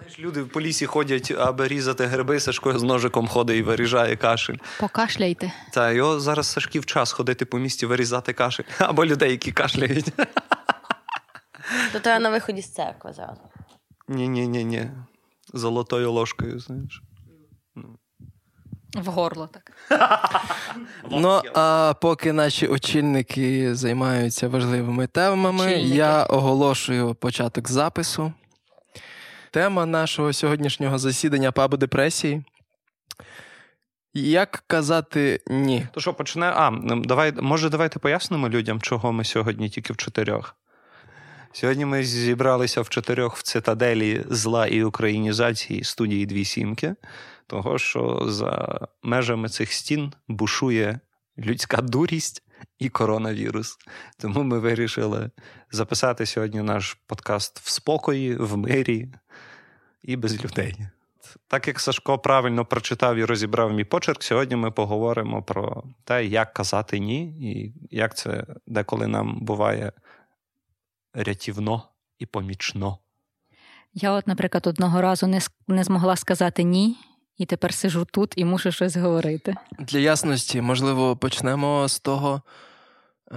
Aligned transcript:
Знаєш, 0.00 0.18
люди 0.18 0.42
в 0.42 0.60
лісі 0.60 0.86
ходять, 0.86 1.30
аби 1.38 1.68
різати 1.68 2.06
гриби, 2.06 2.40
Сашко 2.40 2.78
з 2.78 2.82
ножиком 2.82 3.28
ходить 3.28 3.56
і 3.56 3.62
виріжає 3.62 4.16
кашель. 4.16 4.56
Покашляйте. 4.80 5.52
Та 5.72 5.92
його 5.92 6.20
зараз 6.20 6.46
Сашків 6.46 6.86
час 6.86 7.12
ходити 7.12 7.44
по 7.44 7.58
місті, 7.58 7.86
вирізати 7.86 8.32
кашель. 8.32 8.64
Або 8.78 9.06
людей, 9.06 9.30
які 9.30 9.52
кашляють. 9.52 10.12
То 11.92 12.00
треба 12.00 12.20
на 12.20 12.30
виході 12.30 12.62
з 12.62 12.72
церкви 12.72 13.12
зразу. 13.12 13.40
Ні-ні-ні, 14.08 14.64
ні. 14.64 14.90
Золотою 15.54 16.12
ложкою, 16.12 16.60
знаєш. 16.60 17.02
В 18.94 19.06
горло 19.06 19.46
так. 19.46 19.72
Ну, 21.10 21.42
а 21.54 21.94
поки 22.00 22.32
наші 22.32 22.66
очільники 22.66 23.74
займаються 23.74 24.48
важливими 24.48 25.06
темами, 25.06 25.66
Очільники. 25.66 25.96
я 25.96 26.24
оголошую 26.24 27.14
початок 27.14 27.68
запису. 27.68 28.32
Тема 29.52 29.86
нашого 29.86 30.32
сьогоднішнього 30.32 30.98
засідання 30.98 31.52
пабу 31.52 31.76
депресії. 31.76 32.44
Як 34.14 34.64
казати 34.66 35.40
ні? 35.46 35.86
То 35.92 36.00
що, 36.00 36.14
почне. 36.14 36.52
А, 36.56 36.70
ну, 36.70 37.00
давай, 37.00 37.32
може, 37.32 37.68
давайте 37.68 37.98
пояснимо 37.98 38.48
людям, 38.48 38.80
чого 38.80 39.12
ми 39.12 39.24
сьогодні 39.24 39.68
тільки 39.68 39.92
в 39.92 39.96
чотирьох. 39.96 40.56
Сьогодні 41.52 41.84
ми 41.84 42.04
зібралися 42.04 42.80
в 42.80 42.88
чотирьох 42.88 43.36
в 43.36 43.42
цитаделі 43.42 44.24
зла 44.28 44.66
і 44.66 44.82
українізації 44.82 45.84
студії 45.84 46.26
Дві 46.26 46.44
Сімки, 46.44 46.94
того 47.46 47.78
що 47.78 48.22
за 48.28 48.80
межами 49.02 49.48
цих 49.48 49.72
стін 49.72 50.12
бушує 50.28 51.00
людська 51.38 51.82
дурість 51.82 52.42
і 52.78 52.88
коронавірус. 52.88 53.76
Тому 54.18 54.42
ми 54.42 54.58
вирішили 54.58 55.30
записати 55.70 56.26
сьогодні 56.26 56.62
наш 56.62 56.98
подкаст 57.06 57.60
в 57.60 57.70
спокої, 57.70 58.36
в 58.36 58.56
мирі 58.56 59.08
і 60.02 60.16
без 60.16 60.44
людей. 60.44 60.76
Так 61.48 61.68
як 61.68 61.80
Сашко 61.80 62.18
правильно 62.18 62.64
прочитав 62.64 63.16
і 63.16 63.24
розібрав 63.24 63.72
мій 63.72 63.84
почерк, 63.84 64.22
сьогодні 64.22 64.56
ми 64.56 64.70
поговоримо 64.70 65.42
про 65.42 65.84
те, 66.04 66.26
як 66.26 66.52
казати 66.52 66.98
ні, 66.98 67.22
і 67.22 67.74
як 67.90 68.16
це 68.16 68.46
деколи 68.66 69.06
нам 69.06 69.38
буває 69.40 69.92
рятівно 71.14 71.82
і 72.18 72.26
помічно. 72.26 72.98
Я, 73.92 74.12
от, 74.12 74.26
наприклад, 74.26 74.66
одного 74.66 75.00
разу 75.00 75.26
не, 75.26 75.40
не 75.68 75.84
змогла 75.84 76.16
сказати 76.16 76.62
ні, 76.62 76.96
і 77.40 77.46
тепер 77.46 77.74
сижу 77.74 78.06
тут 78.12 78.32
і 78.36 78.44
мушу 78.44 78.72
щось 78.72 78.96
говорити. 78.96 79.54
Для 79.78 79.98
ясності, 79.98 80.60
можливо, 80.60 81.16
почнемо 81.16 81.88
з 81.88 81.98
того. 82.00 82.42
е, 83.32 83.36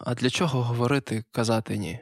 А 0.00 0.14
для 0.14 0.30
чого 0.30 0.62
говорити, 0.62 1.24
казати 1.32 1.76
ні? 1.78 1.98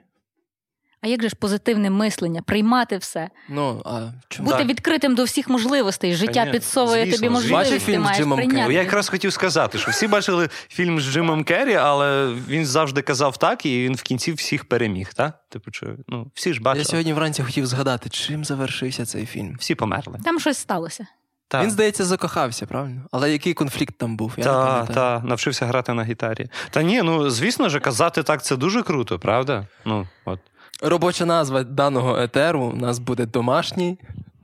А 1.00 1.08
як 1.08 1.22
же 1.22 1.28
ж 1.28 1.36
позитивне 1.36 1.90
мислення, 1.90 2.42
приймати 2.42 2.96
все, 2.98 3.30
Ну, 3.48 3.82
а 3.84 4.10
чому? 4.28 4.46
бути 4.46 4.58
Так. 4.58 4.68
відкритим 4.68 5.14
до 5.14 5.24
всіх 5.24 5.48
можливостей. 5.48 6.14
Життя 6.14 6.32
Конечно, 6.32 6.52
підсовує 6.52 7.04
звісно, 7.04 7.16
тобі 7.16 7.18
звісно. 7.18 7.30
можливість, 7.56 7.70
Бачив 7.72 7.80
фільм 7.86 8.06
з 8.14 8.16
Джимом 8.16 8.38
Керрі? 8.48 8.74
Я 8.74 8.82
якраз 8.82 9.08
хотів 9.08 9.32
сказати, 9.32 9.78
що 9.78 9.90
всі 9.90 10.06
бачили 10.08 10.48
фільм 10.68 11.00
з 11.00 11.04
Джимом 11.12 11.44
Керрі, 11.44 11.74
але 11.74 12.34
він 12.48 12.66
завжди 12.66 13.02
казав 13.02 13.36
так, 13.36 13.66
і 13.66 13.82
він 13.84 13.94
в 13.94 14.02
кінці 14.02 14.32
всіх 14.32 14.64
переміг. 14.64 15.14
Та? 15.14 15.32
Типу, 15.48 15.70
що, 15.72 15.86
ну, 16.08 16.30
всі 16.34 16.54
ж 16.54 16.60
Я 16.76 16.84
сьогодні 16.84 17.12
вранці 17.12 17.42
хотів 17.42 17.66
згадати, 17.66 18.08
чим 18.10 18.44
завершився 18.44 19.06
цей 19.06 19.26
фільм. 19.26 19.56
всі 19.60 19.74
померли. 19.74 20.18
Там 20.24 20.40
щось 20.40 20.58
сталося. 20.58 21.06
Та. 21.52 21.62
Він, 21.62 21.70
здається, 21.70 22.04
закохався, 22.04 22.66
правильно? 22.66 23.00
Але 23.10 23.32
який 23.32 23.54
конфлікт 23.54 23.94
там 23.98 24.16
був? 24.16 24.32
Я 24.36 24.44
Та, 24.44 24.66
пам'ятаю. 24.66 24.94
та, 24.94 25.26
навчився 25.28 25.66
грати 25.66 25.92
на 25.92 26.04
гітарі. 26.04 26.46
Та 26.70 26.82
ні, 26.82 27.02
ну 27.02 27.30
звісно 27.30 27.68
ж, 27.68 27.80
казати 27.80 28.22
так 28.22 28.44
це 28.44 28.56
дуже 28.56 28.82
круто, 28.82 29.18
правда? 29.18 29.66
Ну, 29.84 30.08
от. 30.24 30.40
Робоча 30.82 31.26
назва 31.26 31.62
даного 31.62 32.18
етеру 32.18 32.60
у 32.60 32.76
нас 32.76 32.98
буде 32.98 33.26
домашній, 33.26 33.98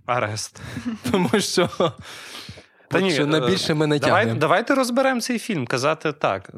Арест. 0.06 0.60
тому 1.10 1.30
що, 1.38 1.70
Та 2.88 3.00
ні, 3.00 3.10
що 3.10 3.22
е, 3.22 3.26
найбільше 3.26 3.74
ми 3.74 3.86
не 3.86 3.98
Давай, 3.98 4.22
тягнемо. 4.22 4.40
давайте 4.40 4.74
розберемо 4.74 5.20
цей 5.20 5.38
фільм. 5.38 5.66
Казати 5.66 6.12
так. 6.12 6.50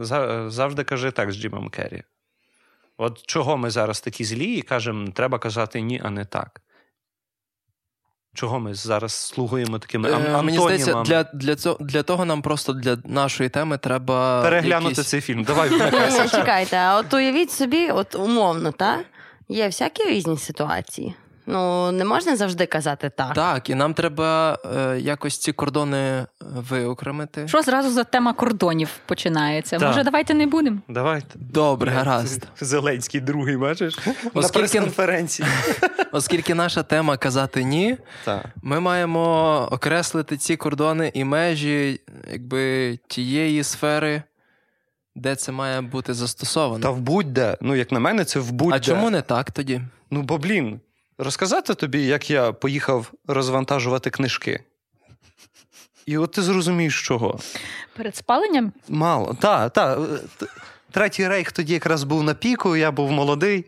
Завжди 0.49 0.85
кажи 0.85 1.11
так 1.11 1.33
з 1.33 1.37
Джимом 1.37 1.69
Керрі. 1.69 2.03
От 2.99 3.23
чого 3.27 3.57
ми 3.57 3.71
зараз 3.71 4.01
такі 4.01 4.25
злі 4.25 4.55
і 4.55 4.63
кажемо, 4.63 5.09
треба 5.15 5.39
казати 5.39 5.81
ні, 5.81 6.01
а 6.05 6.11
не 6.11 6.25
так. 6.25 6.61
Чого 8.35 8.61
ми 8.61 8.75
зараз 8.75 9.13
слугуємо 9.13 9.79
такими 9.79 10.09
Е, 10.09 10.13
антонімами? 10.13 10.45
Мені 10.45 10.59
здається, 10.59 11.03
для, 11.03 11.23
для, 11.23 11.57
цього, 11.57 11.77
для 11.81 12.03
того 12.03 12.25
нам 12.25 12.43
просто 12.43 12.73
для 12.73 12.97
нашої 13.05 13.49
теми 13.49 13.79
треба 13.79 14.43
Переглянути 14.43 14.91
якісь... 14.91 15.09
цей 15.09 15.21
фільм. 15.21 15.45
Давай 15.45 15.71
чекайте, 16.31 16.77
а 16.77 16.99
от 16.99 17.15
уявіть 17.15 17.51
собі, 17.53 17.91
от 17.91 18.15
умовно, 18.15 18.73
та? 18.73 18.99
Є 19.49 19.67
всякі 19.67 20.05
різні 20.05 20.39
ситуації. 20.39 21.15
Ну, 21.51 21.93
не 21.93 22.05
можна 22.05 22.37
завжди 22.37 22.67
казати 22.67 23.11
так. 23.17 23.35
Так, 23.35 23.71
і 23.71 23.75
нам 23.75 23.95
треба 23.95 24.59
е, 24.77 24.99
якось 25.01 25.39
ці 25.39 25.53
кордони 25.53 26.27
виокремити. 26.41 27.49
Що 27.49 27.63
зразу 27.63 27.91
за 27.91 28.05
тема 28.05 28.33
кордонів 28.33 28.91
починається? 29.07 29.79
Так. 29.79 29.89
Може, 29.89 30.05
давайте 30.05 30.35
не 30.35 30.47
будемо? 30.47 30.79
Давайте. 30.89 31.27
Добре, 31.35 31.91
гаразд. 31.91 32.47
Зеленський 32.61 33.21
другий, 33.21 33.57
бачиш? 33.57 33.99
На 34.35 34.49
прес-конференції. 34.49 35.49
Оскільки 36.13 36.55
наша 36.55 36.83
тема 36.83 37.17
казати 37.17 37.65
ні, 37.65 37.97
Так. 38.25 38.45
ми 38.63 38.81
маємо 38.81 39.69
окреслити 39.71 40.37
ці 40.37 40.57
кордони 40.57 41.11
і 41.15 41.25
межі 41.25 42.01
якби 42.33 42.97
тієї 43.09 43.65
сфери, 43.65 44.23
де 45.17 45.37
це 45.37 45.53
має 45.53 45.81
бути 45.81 46.15
застосовано. 46.15 46.83
Та 46.83 46.91
в 46.91 47.01
будь-де. 47.01 47.57
Ну, 47.61 47.75
як 47.75 47.93
на 47.93 48.01
мене, 48.01 48.25
це 48.25 48.41
в 48.41 48.53
будь-де. 48.53 48.77
а 48.77 48.81
чому 48.81 49.11
не 49.11 49.23
так 49.23 49.51
тоді? 49.51 49.81
Ну, 50.11 50.23
бо, 50.23 50.39
блін, 50.39 50.81
розказати 51.21 51.75
тобі, 51.75 52.03
як 52.03 52.31
я 52.31 52.53
поїхав 52.53 53.13
розвантажувати 53.27 54.11
книжки. 54.11 54.65
І 56.07 56.19
от 56.19 56.33
ти 56.33 56.43
зрозумієш, 56.43 57.03
чого. 57.03 57.39
Перед 57.97 58.17
спаленням? 58.17 58.73
Мало. 58.89 59.37
Так, 59.41 59.73
так. 59.73 59.99
Третій 60.91 61.29
рейх 61.29 61.53
тоді 61.53 61.73
якраз 61.73 62.05
був 62.05 62.23
на 62.23 62.35
піку, 62.35 62.77
я 62.77 62.91
був 62.91 63.11
молодий. 63.13 63.65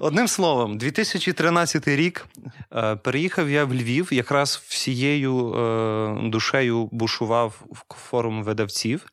Одним 0.00 0.28
словом, 0.28 0.78
2013 0.78 1.88
рік 1.88 2.26
е, 2.74 2.96
переїхав 2.96 3.50
я 3.50 3.64
в 3.64 3.74
Львів, 3.74 4.12
якраз 4.12 4.62
всією 4.68 5.54
е, 5.54 6.28
душею 6.28 6.88
бушував 6.92 7.62
в 7.70 7.94
форум 7.94 8.42
видавців. 8.42 9.06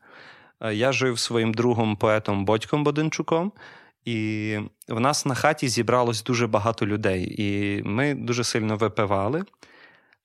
Е, 0.62 0.74
я 0.74 0.92
жив 0.92 1.20
своїм 1.20 1.54
другом 1.54 1.96
поетом 1.96 2.46
Бодьком 2.46 2.84
Боденчуком, 2.84 3.52
і 4.10 4.60
в 4.88 5.00
нас 5.00 5.26
на 5.26 5.36
хаті 5.36 5.68
зібралось 5.68 6.24
дуже 6.24 6.48
багато 6.48 6.86
людей. 6.86 7.36
І 7.38 7.82
ми 7.84 8.14
дуже 8.14 8.44
сильно 8.44 8.78
випивали. 8.78 9.44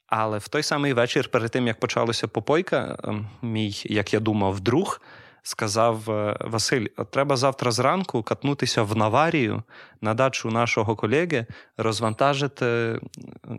Але 0.06 0.38
в 0.38 0.48
той 0.48 0.62
самий 0.62 0.92
вечір, 0.92 1.28
перед 1.28 1.50
тим 1.50 1.66
як 1.66 1.80
почалася 1.80 2.28
попойка, 2.28 2.98
е, 3.04 3.12
мій, 3.42 3.82
як 3.84 4.14
я 4.14 4.20
думав, 4.20 4.60
друг 4.60 5.00
сказав: 5.42 6.10
е, 6.10 6.36
Василь, 6.40 6.86
треба 7.10 7.36
завтра 7.36 7.70
зранку 7.70 8.22
катнутися 8.22 8.82
в 8.82 8.96
Наварію 8.96 9.62
на 10.00 10.14
дачу 10.14 10.50
нашого 10.50 10.96
колеги, 10.96 11.46
розвантажити 11.76 12.66
е, 12.66 13.00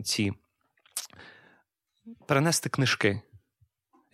ці 0.04 0.32
перенести 2.26 2.68
книжки. 2.68 3.20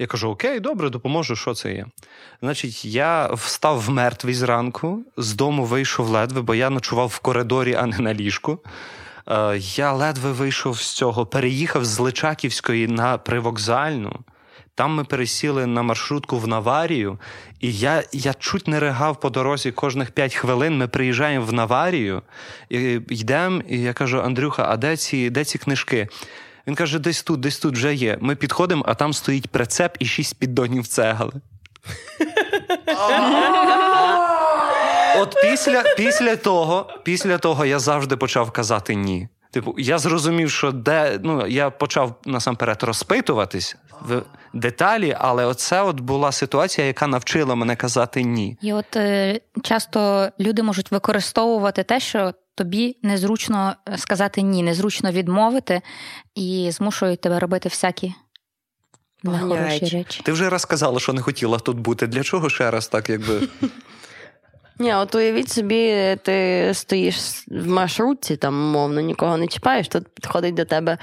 Я 0.03 0.09
кажу: 0.09 0.31
Окей, 0.31 0.61
добре, 0.61 0.91
допоможу, 0.91 1.37
що 1.37 1.55
це 1.55 1.73
є. 1.73 1.87
Значить, 2.41 2.85
я 2.85 3.27
встав 3.27 3.81
в 3.81 3.91
мертвий 3.91 4.35
зранку, 4.35 5.05
з 5.17 5.35
дому 5.35 5.65
вийшов 5.65 6.09
ледве, 6.09 6.43
бо 6.43 6.55
я 6.55 6.71
ночував 6.71 7.09
в 7.09 7.19
коридорі, 7.19 7.75
а 7.75 7.87
не 7.87 7.99
на 7.99 8.15
ліжку. 8.15 8.59
Е, 9.29 9.59
Я 9.59 9.93
ледве 9.93 10.33
вийшов 10.33 10.79
з 10.79 10.93
цього, 10.93 11.27
переїхав 11.27 11.85
з 11.85 11.99
Личаківської 11.99 12.89
на 12.89 13.19
привокзальну. 13.19 14.21
Там 14.75 14.95
ми 14.95 15.05
пересіли 15.05 15.67
на 15.67 15.83
маршрутку 15.83 16.39
в 16.39 16.49
Наварію, 16.49 17.19
і 17.61 17.73
я, 17.73 18.03
я 18.13 18.35
чуть 18.35 18.69
не 18.69 18.81
ригав 18.81 19.21
по 19.21 19.31
дорозі 19.31 19.73
кожних 19.73 20.11
5 20.11 20.35
хвилин. 20.35 20.79
Ми 20.79 20.89
приїжджаємо 20.89 21.47
в 21.47 21.53
Наварію, 21.53 22.23
і 22.69 22.79
йдемо, 23.09 23.63
і 23.69 23.81
я 23.81 23.93
кажу: 23.93 24.23
Андрюха, 24.23 24.67
а 24.69 24.77
де 24.77 24.97
ці, 24.97 25.31
де 25.31 25.45
ці 25.45 25.59
книжки? 25.59 26.09
Він 26.67 26.75
каже: 26.75 26.99
десь 26.99 27.23
тут, 27.23 27.41
десь 27.41 27.59
тут 27.59 27.75
вже 27.75 27.95
є. 27.95 28.19
Ми 28.21 28.37
підходимо, 28.37 28.85
а 28.89 28.95
там 28.95 29.13
стоїть 29.13 29.49
прицеп 29.49 29.97
і 29.99 30.07
шість 30.07 30.39
піддонів 30.39 30.87
цегли. 30.87 31.33
От 35.19 35.37
після, 35.43 35.83
після, 35.97 36.37
того, 36.37 36.91
після 37.03 37.39
того 37.39 37.65
я 37.65 37.79
завжди 37.79 38.17
почав 38.17 38.51
казати 38.51 38.95
ні. 38.95 39.29
Типу, 39.51 39.75
я 39.79 39.99
зрозумів, 39.99 40.51
що 40.51 40.73
де 40.73 41.19
ну 41.23 41.47
я 41.47 41.71
почав 41.71 42.15
насамперед 42.25 42.83
розпитуватись 42.83 43.77
в 44.01 44.23
деталі, 44.53 45.17
але 45.19 45.47
оце 45.47 45.83
от 45.83 46.01
була 46.01 46.33
ситуація, 46.33 46.87
яка 46.87 47.07
навчила 47.07 47.55
мене 47.55 47.77
казати 47.77 48.23
ні. 48.23 48.59
І 48.63 48.73
от 48.73 48.97
е, 48.97 49.41
часто 49.63 50.29
люди 50.41 50.63
можуть 50.63 50.91
використовувати 50.91 51.83
те, 51.83 52.01
що 52.01 52.33
тобі 52.55 52.97
незручно 53.03 53.75
сказати 53.97 54.43
ні, 54.43 54.63
незручно 54.63 55.11
відмовити, 55.11 55.81
і 56.35 56.71
змушують 56.73 57.21
тебе 57.21 57.39
робити 57.39 57.69
всякі 57.69 58.15
нехороші 59.23 59.79
речі. 59.81 59.97
речі. 59.97 60.23
Ти 60.25 60.33
вже 60.33 60.51
раз 60.51 60.63
сказала, 60.63 61.01
що 61.01 61.13
не 61.13 61.23
хотіла 61.23 61.59
тут 61.59 61.81
бути. 61.81 62.07
Для 62.07 62.23
чого 62.23 62.51
ще 62.51 62.71
раз 62.71 62.89
так, 62.89 63.11
якби 63.11 63.41
Ні, 64.79 64.95
от 64.95 65.15
уявіть 65.15 65.51
собі, 65.51 66.17
ти 66.23 66.71
стоїш 66.75 67.17
в 67.49 67.69
маршрутці, 67.69 68.37
там, 68.37 68.55
умовно, 68.55 69.01
нікого 69.01 69.37
не 69.37 69.47
чіпаєш, 69.47 69.89
тут 69.89 70.09
підходить 70.09 70.55
до 70.55 70.65
тебе 70.65 70.99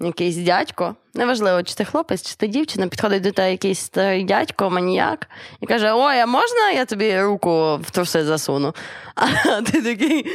якийсь 0.00 0.36
дядько. 0.36 0.96
Неважливо, 1.14 1.62
чи 1.62 1.74
ти 1.74 1.84
хлопець, 1.84 2.30
чи 2.30 2.34
ти 2.34 2.46
дівчина, 2.46 2.86
підходить 2.86 3.22
до 3.22 3.32
тебе 3.32 3.50
якийсь 3.50 3.78
старий 3.78 4.24
дядько, 4.24 4.70
маніяк, 4.70 5.28
і 5.60 5.66
каже: 5.66 5.92
Ой, 5.92 6.18
а 6.18 6.26
можна 6.26 6.70
я 6.70 6.84
тобі 6.84 7.20
руку 7.20 7.76
в 7.82 7.90
труси 7.90 8.24
засуну? 8.24 8.74
А 9.14 9.62
ти 9.62 9.82
такий. 9.82 10.26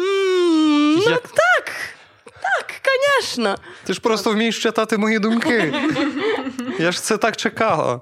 «М, 0.00 0.94
Ну 0.96 1.02
Як- 1.10 1.22
так, 1.28 1.72
так, 2.42 2.80
звісно. 3.20 3.56
Ти 3.84 3.92
ж 3.92 4.00
просто 4.00 4.32
вмієш 4.32 4.62
читати 4.62 4.98
мої 4.98 5.18
думки. 5.18 5.74
Я 6.78 6.92
ж 6.92 7.02
це 7.02 7.16
так 7.16 7.36
чекала. 7.36 8.00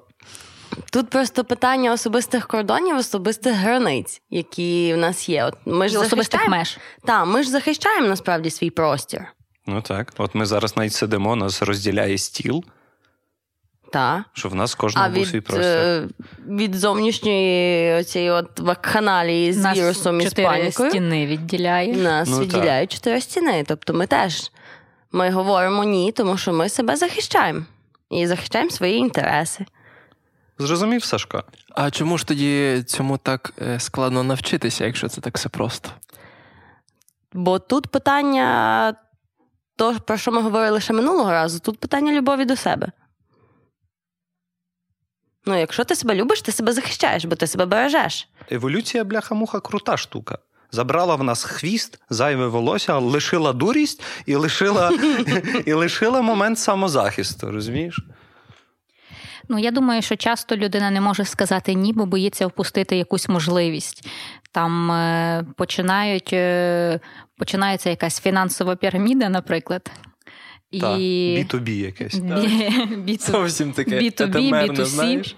Тут 0.93 1.11
просто 1.11 1.45
питання 1.45 1.93
особистих 1.93 2.47
кордонів, 2.49 2.97
особистих 2.97 3.55
границь, 3.55 4.23
які 4.31 4.95
в 4.95 4.97
нас 4.97 5.29
є. 5.29 5.45
От 5.45 5.55
ми 5.65 5.89
ж 5.89 5.99
Особистих 5.99 6.19
захищаємо, 6.19 6.57
меж. 6.57 6.79
та, 7.07 7.25
ми 7.25 7.43
ж 7.43 7.51
захищаємо 7.51 8.07
насправді 8.09 8.51
свій 8.51 8.71
простір. 8.71 9.25
Ну 9.67 9.83
так. 9.83 10.13
От 10.19 10.35
ми 10.35 10.47
зараз 10.47 10.77
навіть 10.77 10.93
сидимо, 10.93 11.37
нас 11.37 11.63
розділяє 11.63 12.19
стіл, 12.19 12.65
Та. 13.93 14.25
що 14.33 14.49
в 14.49 14.55
нас 14.55 14.75
А 14.75 14.81
кожного 14.81 15.11
був 15.11 15.27
свій 15.27 15.41
простір. 15.41 15.65
е, 15.67 16.09
від 16.49 16.75
зовнішньої 16.75 17.93
оцієї 18.01 18.31
от 18.31 18.61
вакханалії 18.61 19.53
з 19.53 19.57
Нас 19.57 19.79
вірусом 19.79 20.21
і 20.21 20.25
з 20.27 20.29
чотири 20.29 20.73
стіни 20.73 21.27
відділяє. 21.27 21.97
нас 21.97 22.29
Ну, 22.29 22.39
відділяють 22.39 22.93
чотири 22.93 23.21
стіни. 23.21 23.65
Тобто 23.69 23.95
ми 23.95 24.07
теж 24.07 24.51
ми 25.13 25.31
говоримо 25.31 25.85
ні, 25.85 26.13
тому 26.13 26.37
що 26.37 26.53
ми 26.53 26.69
себе 26.69 26.97
захищаємо 26.97 27.63
і 28.11 28.27
захищаємо 28.27 28.71
свої 28.71 28.97
інтереси. 28.97 29.67
Зрозумів, 30.59 31.05
Сашко? 31.05 31.45
А 31.75 31.91
чому 31.91 32.19
ж 32.19 32.27
тоді 32.27 32.83
цьому 32.87 33.19
так 33.19 33.53
е, 33.63 33.81
складно 33.81 34.23
навчитися, 34.23 34.85
якщо 34.87 35.09
це 35.09 35.21
так 35.21 35.37
все 35.37 35.49
просто? 35.49 35.91
Бо 37.33 37.59
тут 37.59 37.87
питання, 37.87 38.95
то, 39.77 39.95
про 40.07 40.17
що 40.17 40.33
ми 40.33 40.43
говорили 40.43 40.81
ще 40.81 40.93
минулого 40.93 41.31
разу, 41.31 41.59
тут 41.61 41.79
питання 41.79 42.13
любові 42.13 42.45
до 42.45 42.57
себе. 42.57 42.93
Ну, 45.49 45.59
якщо 45.59 45.85
ти 45.85 45.95
себе 45.95 46.15
любиш, 46.15 46.43
ти 46.43 46.53
себе 46.53 46.73
захищаєш, 46.73 47.25
бо 47.25 47.37
ти 47.37 47.47
себе 47.47 47.67
бережеш. 47.67 48.29
Еволюція, 48.51 49.05
бляха-муха, 49.05 49.61
крута 49.61 49.97
штука. 49.97 50.39
Забрала 50.71 51.15
в 51.15 51.23
нас 51.25 51.45
хвіст, 51.45 52.01
зайве 52.11 52.47
волосся, 52.47 52.99
лишила 52.99 53.53
дурість 53.53 54.03
і 54.27 54.35
лишила, 54.35 54.93
і 55.67 55.73
лишила 55.73 56.23
момент 56.23 56.59
самозахисту, 56.59 57.51
розумієш? 57.51 58.01
Ну, 59.49 59.59
я 59.59 59.71
думаю, 59.71 60.03
що 60.03 60.17
часто 60.17 60.57
людина 60.57 60.91
не 60.91 61.01
може 61.01 61.25
сказати 61.25 61.75
ні, 61.75 61.93
бо 61.93 62.07
боїться 62.07 62.47
впустити 62.47 62.97
якусь 62.97 63.29
можливість. 63.29 64.09
Там 64.53 64.91
е, 64.91 65.45
починають, 65.57 66.33
е, 66.33 67.01
починається 67.39 67.91
якась 67.91 68.21
фінансова 68.21 68.77
піраміда, 68.77 69.29
наприклад. 69.29 69.91
І... 70.71 70.81
Так, 70.81 70.99
B2B 71.01 71.71
якесь. 71.71 72.15
B- 72.15 73.05
B2B. 73.05 73.31
Зовсім 73.31 73.73
таке 73.73 74.01
B2B, 74.01 74.51
B2C. 74.51 74.85
знаєш? 74.85 75.37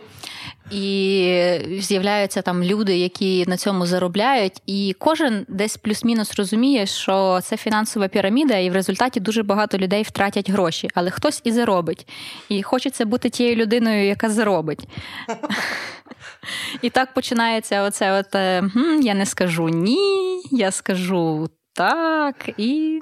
І 0.71 1.79
з'являються 1.79 2.43
там 2.43 2.63
люди, 2.65 2.99
які 2.99 3.45
на 3.47 3.57
цьому 3.57 3.87
заробляють, 3.87 4.63
і 4.67 4.97
кожен 4.99 5.47
десь 5.49 5.77
плюс-мінус 5.77 6.35
розуміє, 6.35 6.87
що 6.87 7.41
це 7.43 7.57
фінансова 7.57 8.09
піраміда, 8.09 8.57
і 8.57 8.71
в 8.71 8.73
результаті 8.73 9.21
дуже 9.21 9.43
багато 9.43 9.79
людей 9.79 10.03
втратять 10.03 10.51
гроші, 10.51 10.89
але 10.95 11.11
хтось 11.11 11.41
і 11.45 11.53
заробить. 11.53 12.07
І 12.49 12.63
хочеться 12.63 13.05
бути 13.05 13.31
тією 13.31 13.57
людиною, 13.57 14.07
яка 14.07 14.31
заробить. 14.31 14.89
І 16.83 16.91
так 16.91 17.15
починається 17.15 17.83
оце: 17.83 18.13
от 18.13 18.35
е, 18.35 18.63
я 19.03 19.15
не 19.15 19.27
скажу 19.27 19.69
ні, 19.69 20.43
я 20.51 20.71
скажу 20.71 21.51
так 21.73 22.51
і. 22.57 23.01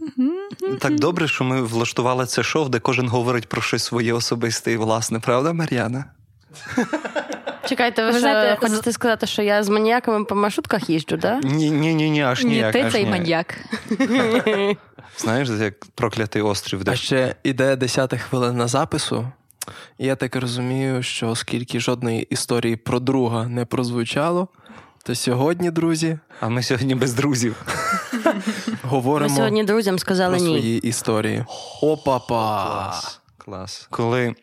Так 0.81 0.95
добре, 0.95 1.29
що 1.29 1.45
ми 1.45 1.63
влаштували 1.63 2.27
це 2.27 2.43
шоу, 2.43 2.69
де 2.69 2.79
кожен 2.79 3.09
говорить 3.09 3.49
про 3.49 3.63
щось 3.63 3.85
своє 3.85 4.13
особисте 4.13 4.73
і 4.73 4.77
власне, 4.77 5.21
правда, 5.21 5.53
Мар'яна? 5.53 6.05
Чекайте, 7.69 8.03
ви, 8.03 8.07
Ви 8.07 8.13
що, 8.13 8.21
знаєте, 8.21 8.61
хочете 8.61 8.93
сказати, 8.93 9.27
що 9.27 9.43
я 9.43 9.63
з 9.63 9.69
маніяками 9.69 10.25
по 10.25 10.35
маршрутках 10.35 10.91
їжджу, 10.91 11.19
так? 11.19 11.45
Ні, 11.45 11.71
ні, 11.71 11.95
ні, 11.95 12.11
ні, 12.11 12.23
аж 12.23 12.45
Ні, 12.45 12.51
ніяк. 12.51 12.73
ти 12.73 12.81
аж 12.81 12.93
цей 12.93 13.05
ніяк. 13.05 13.19
маньяк. 13.19 13.55
Знаєш, 15.19 15.49
як 15.49 15.75
проклятий 15.95 16.43
острів, 16.43 16.85
де 16.85 16.91
А 16.91 16.97
ще 16.97 17.35
іде 17.43 17.77
10 17.77 18.15
хвилина 18.21 18.69
запису. 18.69 19.29
І 19.99 20.07
я 20.07 20.17
так 20.17 20.37
розумію, 20.37 21.03
що 21.03 21.29
оскільки 21.29 21.81
жодної 21.81 22.23
історії 22.23 22.77
про 22.77 23.01
друга 23.01 23.49
не 23.49 23.65
прозвучало, 23.65 24.49
то 25.05 25.15
сьогодні, 25.15 25.71
друзі, 25.71 26.19
а 26.41 26.49
ми 26.49 26.63
сьогодні 26.63 26.95
без 26.95 27.15
друзів. 27.15 27.57
Ми 28.67 28.77
говоримо 28.83 29.37
сьогодні 29.37 29.65
друзям 29.65 29.99
сказали 29.99 30.37
про 30.37 30.47
ні. 30.47 30.59
свої 30.59 30.79
історії. 30.79 31.45
Опа-па! 31.83 32.65
Клас. 32.65 33.21
Клас. 33.39 33.87
Коли 33.91 34.35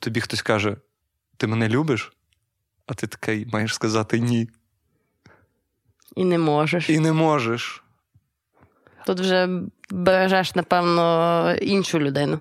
тобі 0.00 0.20
хтось 0.20 0.42
каже, 0.42 0.76
ти 1.36 1.46
мене 1.46 1.68
любиш, 1.68 2.12
а 2.86 2.94
ти 2.94 3.06
такий 3.06 3.46
маєш 3.52 3.74
сказати 3.74 4.20
ні. 4.20 4.48
І 6.16 6.24
не 6.24 6.38
можеш. 6.38 6.90
І 6.90 6.98
не 6.98 7.12
можеш. 7.12 7.84
Тут 9.06 9.20
вже 9.20 9.48
бережеш, 9.90 10.54
напевно, 10.54 11.54
іншу 11.62 11.98
людину. 11.98 12.40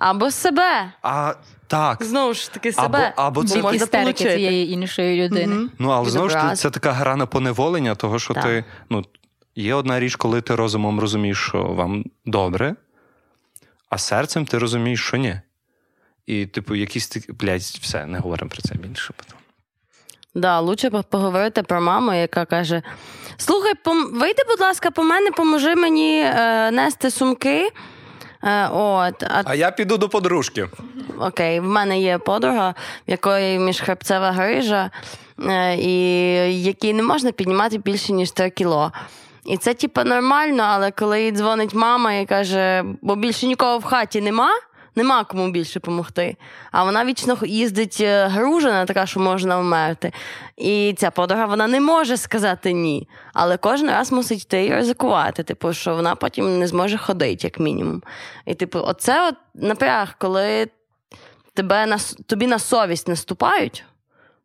Або 0.00 0.30
себе. 0.30 0.92
А 1.02 1.34
так. 1.66 2.04
Знову 2.04 2.34
ж 2.34 2.52
таки, 2.52 2.68
Або, 2.76 2.82
себе. 2.82 3.12
або 3.16 3.40
Бо 3.40 3.46
це 3.48 3.62
можна 3.62 3.76
істерики 3.84 4.24
цієї 4.24 4.72
іншої 4.72 5.24
людини. 5.24 5.54
Мгм. 5.54 5.70
Ну, 5.78 5.88
але 5.90 6.10
знову 6.10 6.28
ж 6.28 6.34
таки, 6.34 6.56
це 6.56 6.70
така 6.70 6.92
гра 6.92 7.16
на 7.16 7.26
поневолення, 7.26 7.94
того, 7.94 8.18
що 8.18 8.34
Так. 8.34 8.42
ти. 8.42 8.64
Ну, 8.90 9.04
є 9.56 9.74
одна 9.74 10.00
річ, 10.00 10.16
коли 10.16 10.40
ти 10.40 10.54
розумом 10.54 11.00
розумієш, 11.00 11.38
що 11.38 11.62
вам 11.62 12.04
добре, 12.26 12.74
а 13.88 13.98
серцем 13.98 14.46
ти 14.46 14.58
розумієш, 14.58 15.00
що 15.06 15.16
ні. 15.16 15.40
І, 16.26 16.46
типу, 16.46 16.74
якісь 16.74 17.08
такі. 17.08 17.32
Блядь, 17.32 17.60
все, 17.60 18.06
не 18.06 18.18
говоримо 18.18 18.50
про 18.50 18.62
це 18.62 18.74
більше. 18.74 19.12
потім. 19.16 19.36
Да, 20.34 20.60
лучше 20.60 20.90
поговорити 20.90 21.62
про 21.62 21.80
маму, 21.80 22.12
яка 22.12 22.44
каже: 22.44 22.82
Слухай, 23.36 23.74
пом... 23.84 24.18
вийди, 24.18 24.42
будь 24.48 24.60
ласка, 24.60 24.90
по 24.90 25.02
мене, 25.02 25.30
поможи 25.30 25.74
мені 25.74 26.20
е, 26.20 26.70
нести 26.70 27.10
сумки. 27.10 27.70
Е, 28.44 28.68
от, 28.68 29.22
а 29.22 29.42
А 29.44 29.54
я 29.54 29.70
піду 29.70 29.98
до 29.98 30.08
подружки. 30.08 30.68
окей, 31.20 31.60
в 31.60 31.64
мене 31.64 32.00
є 32.00 32.18
подруга, 32.18 32.74
в 33.08 33.10
якої 33.10 33.58
міжхребцева 33.58 34.32
грижа, 34.32 34.90
е, 35.48 35.76
і 35.76 36.62
якій 36.62 36.92
не 36.92 37.02
можна 37.02 37.32
піднімати 37.32 37.78
більше, 37.78 38.12
ніж 38.12 38.30
3 38.30 38.50
кіло. 38.50 38.92
І 39.44 39.56
це, 39.56 39.74
типу, 39.74 40.04
нормально, 40.04 40.62
але 40.66 40.90
коли 40.90 41.22
їй 41.22 41.32
дзвонить 41.32 41.74
мама 41.74 42.12
і 42.12 42.26
каже, 42.26 42.84
бо 43.02 43.16
більше 43.16 43.46
нікого 43.46 43.78
в 43.78 43.84
хаті 43.84 44.20
нема. 44.20 44.50
Нема 44.96 45.24
кому 45.24 45.50
більше 45.50 45.80
допомогти. 45.80 46.36
А 46.72 46.84
вона 46.84 47.04
вічно 47.04 47.38
їздить 47.42 47.98
е, 48.00 48.26
гружена, 48.26 48.84
така, 48.84 49.06
що 49.06 49.20
можна 49.20 49.58
вмерти. 49.58 50.12
І 50.56 50.94
ця 50.98 51.10
подруга 51.10 51.46
вона 51.46 51.66
не 51.66 51.80
може 51.80 52.16
сказати 52.16 52.72
ні. 52.72 53.08
Але 53.32 53.56
кожен 53.56 53.90
раз 53.90 54.12
мусить 54.12 54.42
йти 54.42 54.66
і 54.66 54.74
ризикувати. 54.74 55.42
Типу, 55.42 55.72
що 55.72 55.94
вона 55.94 56.14
потім 56.14 56.58
не 56.58 56.66
зможе 56.66 56.98
ходити, 56.98 57.46
як 57.46 57.60
мінімум. 57.60 58.02
І, 58.46 58.54
типу, 58.54 58.78
оце 58.78 59.28
от 59.28 59.34
напряг, 59.54 60.14
коли 60.18 60.68
тебе 61.54 61.86
на, 61.86 61.98
тобі 62.26 62.46
на 62.46 62.58
совість 62.58 63.08
наступають, 63.08 63.84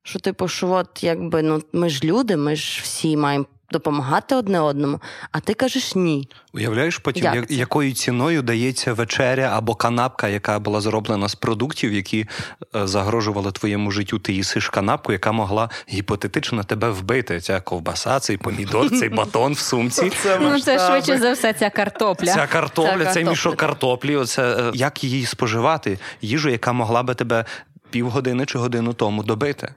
що, 0.04 0.20
типу, 0.20 0.48
що 0.48 0.72
от 0.72 1.04
якби 1.04 1.42
ну 1.42 1.62
ми 1.74 1.90
ж 1.90 2.04
люди, 2.04 2.38
ми 2.38 2.56
ж 2.56 2.80
всі 2.84 3.18
маємо 3.18 3.46
допомагати 3.72 4.36
одне 4.36 4.60
одному, 4.60 5.02
а 5.32 5.40
ти 5.40 5.54
кажеш 5.54 5.96
ні. 5.96 6.30
Уявляєш 6.54 6.98
потім, 6.98 7.24
Як 7.24 7.36
як 7.36 7.52
якою 7.52 7.94
ціною 7.94 8.42
дається 8.42 8.94
вечеря 8.94 9.52
або 9.54 9.76
канапка, 9.76 10.28
яка 10.28 10.60
була 10.60 10.82
зроблена 10.82 11.28
з 11.28 11.36
продуктів, 11.36 11.94
які 11.94 12.28
е, 12.76 12.88
загрожували 12.88 13.52
твоєму 13.52 13.92
життю. 13.92 14.20
Ти 14.20 14.34
їсиш 14.34 14.70
канапку, 14.70 15.12
яка 15.12 15.32
могла 15.32 15.70
гіпотетично 15.90 16.64
тебе 16.64 16.90
вбити. 16.90 17.42
Ця 17.42 17.62
ковбаса, 17.62 18.20
цей 18.20 18.38
помідор, 18.38 18.90
цей 18.90 19.10
батон 19.20 19.54
в 19.54 19.60
сумці. 19.60 20.12
Ну, 20.42 20.60
це 20.60 20.80
швидше 20.88 21.18
за 21.18 21.32
все 21.34 21.54
ця 21.54 21.70
картопля. 21.70 22.34
Ця 22.34 22.48
картопля, 22.48 23.06
цей 23.06 23.26
мішок 23.26 23.56
картоплі. 23.56 24.16
Оце 24.16 24.44
е, 24.44 24.72
як 24.74 25.04
її 25.04 25.26
споживати? 25.26 26.00
Їжу, 26.22 26.50
яка 26.50 26.74
могла 26.74 27.04
би 27.04 27.16
тебе 27.16 27.46
півгодини 27.90 28.46
чи 28.46 28.58
годину 28.58 28.94
тому 28.94 29.24
добити. 29.24 29.74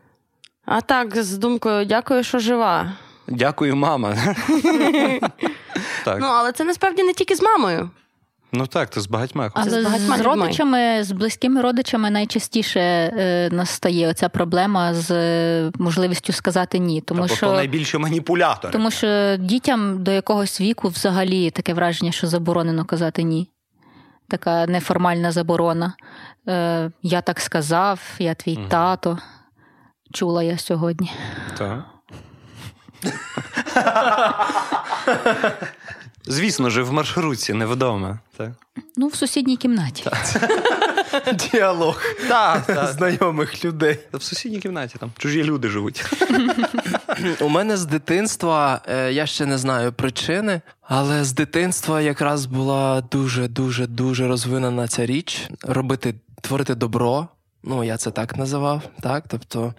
А 0.64 0.80
так, 0.80 1.16
з 1.22 1.38
думкою, 1.38 1.84
дякую, 1.84 2.24
що 2.24 2.38
жива. 2.38 2.92
Дякую, 3.28 3.76
мама. 3.76 4.14
так. 6.04 6.18
Ну, 6.20 6.26
але 6.26 6.52
це 6.52 6.64
насправді 6.64 7.02
не 7.02 7.12
тільки 7.12 7.34
з 7.36 7.42
мамою. 7.42 7.90
Ну 8.52 8.66
так, 8.66 8.90
то 8.90 9.00
з 9.00 9.06
багатьма. 9.06 9.50
Це 9.64 9.82
з 9.82 9.84
багатьма 9.84 10.18
з 10.18 10.20
родичами, 10.20 11.04
з 11.04 11.12
близькими 11.12 11.62
родичами 11.62 12.10
найчастіше 12.10 12.80
е, 12.80 13.48
настає 13.52 14.08
оця 14.08 14.28
проблема 14.28 14.94
з 14.94 15.10
е, 15.10 15.70
можливістю 15.78 16.32
сказати 16.32 16.78
ні. 16.78 17.00
Тому 17.00 17.20
Тобто 17.20 17.36
що, 17.36 17.52
найбільші 17.52 17.98
маніпулятори. 17.98 18.72
тому 18.72 18.90
що 18.90 19.36
дітям 19.36 20.02
до 20.04 20.10
якогось 20.10 20.60
віку 20.60 20.88
взагалі 20.88 21.50
таке 21.50 21.74
враження, 21.74 22.12
що 22.12 22.26
заборонено 22.26 22.84
казати 22.84 23.22
ні. 23.22 23.48
Така 24.28 24.66
неформальна 24.66 25.32
заборона. 25.32 25.92
Е, 26.48 26.90
я 27.02 27.20
так 27.20 27.40
сказав, 27.40 28.00
я 28.18 28.34
твій 28.34 28.58
Мгм. 28.58 28.68
тато. 28.68 29.18
Чула 30.12 30.42
я 30.42 30.58
сьогодні. 30.58 31.12
Так. 31.58 31.84
Звісно 36.26 36.70
ж, 36.70 36.82
в 36.82 36.92
маршрутці, 36.92 37.52
не 37.52 37.66
вдома. 37.66 38.18
Так? 38.36 38.50
Ну, 38.96 39.06
в 39.06 39.14
сусідній 39.14 39.56
кімнаті. 39.56 40.04
Діалог 41.52 42.02
знайомих 42.92 43.64
людей. 43.64 43.98
В 44.12 44.22
сусідній 44.22 44.58
кімнаті 44.58 44.96
там 45.00 45.10
чужі 45.18 45.44
люди 45.44 45.68
живуть. 45.68 46.04
У 47.40 47.48
мене 47.48 47.76
з 47.76 47.84
дитинства, 47.84 48.80
е, 48.88 49.12
я 49.12 49.26
ще 49.26 49.46
не 49.46 49.58
знаю 49.58 49.92
причини, 49.92 50.60
але 50.82 51.24
з 51.24 51.32
дитинства 51.32 52.00
якраз 52.00 52.46
була 52.46 53.00
дуже, 53.00 53.48
дуже, 53.48 53.86
дуже 53.86 54.28
розвинена 54.28 54.88
ця 54.88 55.06
річ 55.06 55.48
робити, 55.62 56.14
творити 56.40 56.74
добро. 56.74 57.28
Ну, 57.70 57.84
я 57.84 57.96
це 57.96 58.10
так 58.10 58.36
називав, 58.36 58.82
так? 59.00 59.24
Тобто, 59.28 59.74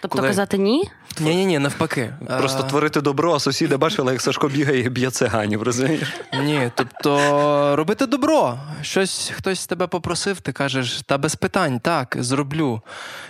Тобто 0.00 0.16
коли- 0.18 0.28
казати 0.28 0.58
ні? 0.58 0.84
ні, 1.20 1.34
ні, 1.36 1.46
ні, 1.46 1.58
навпаки. 1.58 2.14
Просто 2.38 2.62
Е, 2.64 2.68
творити 2.68 3.00
добро, 3.00 3.34
а 3.34 3.38
сусіди 3.40 3.76
бачили, 3.76 4.12
як 4.12 4.20
Сашко 4.20 4.48
бігає 4.48 4.80
і 4.80 4.88
б'є 4.88 5.10
циганів, 5.10 5.62
розумієш? 5.62 6.12
Ні, 6.42 6.70
тобто 6.74 7.76
робити 7.76 8.06
добро. 8.06 8.58
Щось 8.82 9.32
хтось 9.36 9.66
тебе 9.66 9.86
попросив, 9.86 10.40
ти 10.40 10.52
кажеш, 10.52 11.02
та 11.06 11.18
без 11.18 11.34
питань, 11.34 11.80
так, 11.80 12.16
зроблю. 12.20 12.80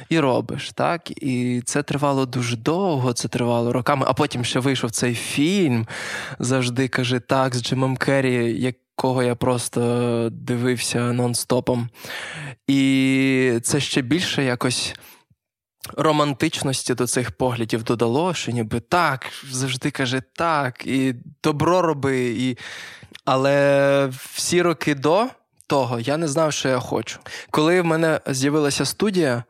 І 0.08 0.18
робиш, 0.20 0.70
так. 0.72 1.10
І 1.22 1.62
це 1.64 1.82
тривало 1.82 2.26
дуже 2.26 2.56
довго, 2.56 3.12
це 3.12 3.28
тривало 3.28 3.72
роками, 3.72 4.06
а 4.08 4.12
потім 4.12 4.44
ще 4.44 4.60
вийшов 4.60 4.90
цей 4.90 5.14
фільм. 5.14 5.86
Завжди 6.38 6.88
каже 6.88 7.20
так, 7.20 7.54
з 7.54 7.62
Джимом 7.62 7.96
Керрі, 7.96 8.60
якого 8.96 9.22
я 9.22 9.34
просто 9.34 10.28
дивився 10.32 10.98
нон-стопом. 10.98 11.88
І 12.66 13.58
це 13.62 13.80
ще 13.80 14.02
більше 14.02 14.44
якось. 14.44 14.94
Романтичності 15.96 16.94
до 16.94 17.06
цих 17.06 17.30
поглядів 17.30 17.82
додало, 17.82 18.34
що 18.34 18.52
ніби 18.52 18.80
так, 18.80 19.26
завжди 19.50 19.90
каже 19.90 20.22
так, 20.32 20.86
і 20.86 21.14
добро 21.42 21.82
роби. 21.82 22.34
І... 22.38 22.58
Але 23.24 24.10
всі 24.34 24.62
роки 24.62 24.94
до 24.94 25.26
того 25.66 26.00
я 26.00 26.16
не 26.16 26.28
знав, 26.28 26.52
що 26.52 26.68
я 26.68 26.78
хочу. 26.78 27.18
Коли 27.50 27.80
в 27.80 27.84
мене 27.84 28.20
з'явилася 28.26 28.84
студія, 28.84 29.44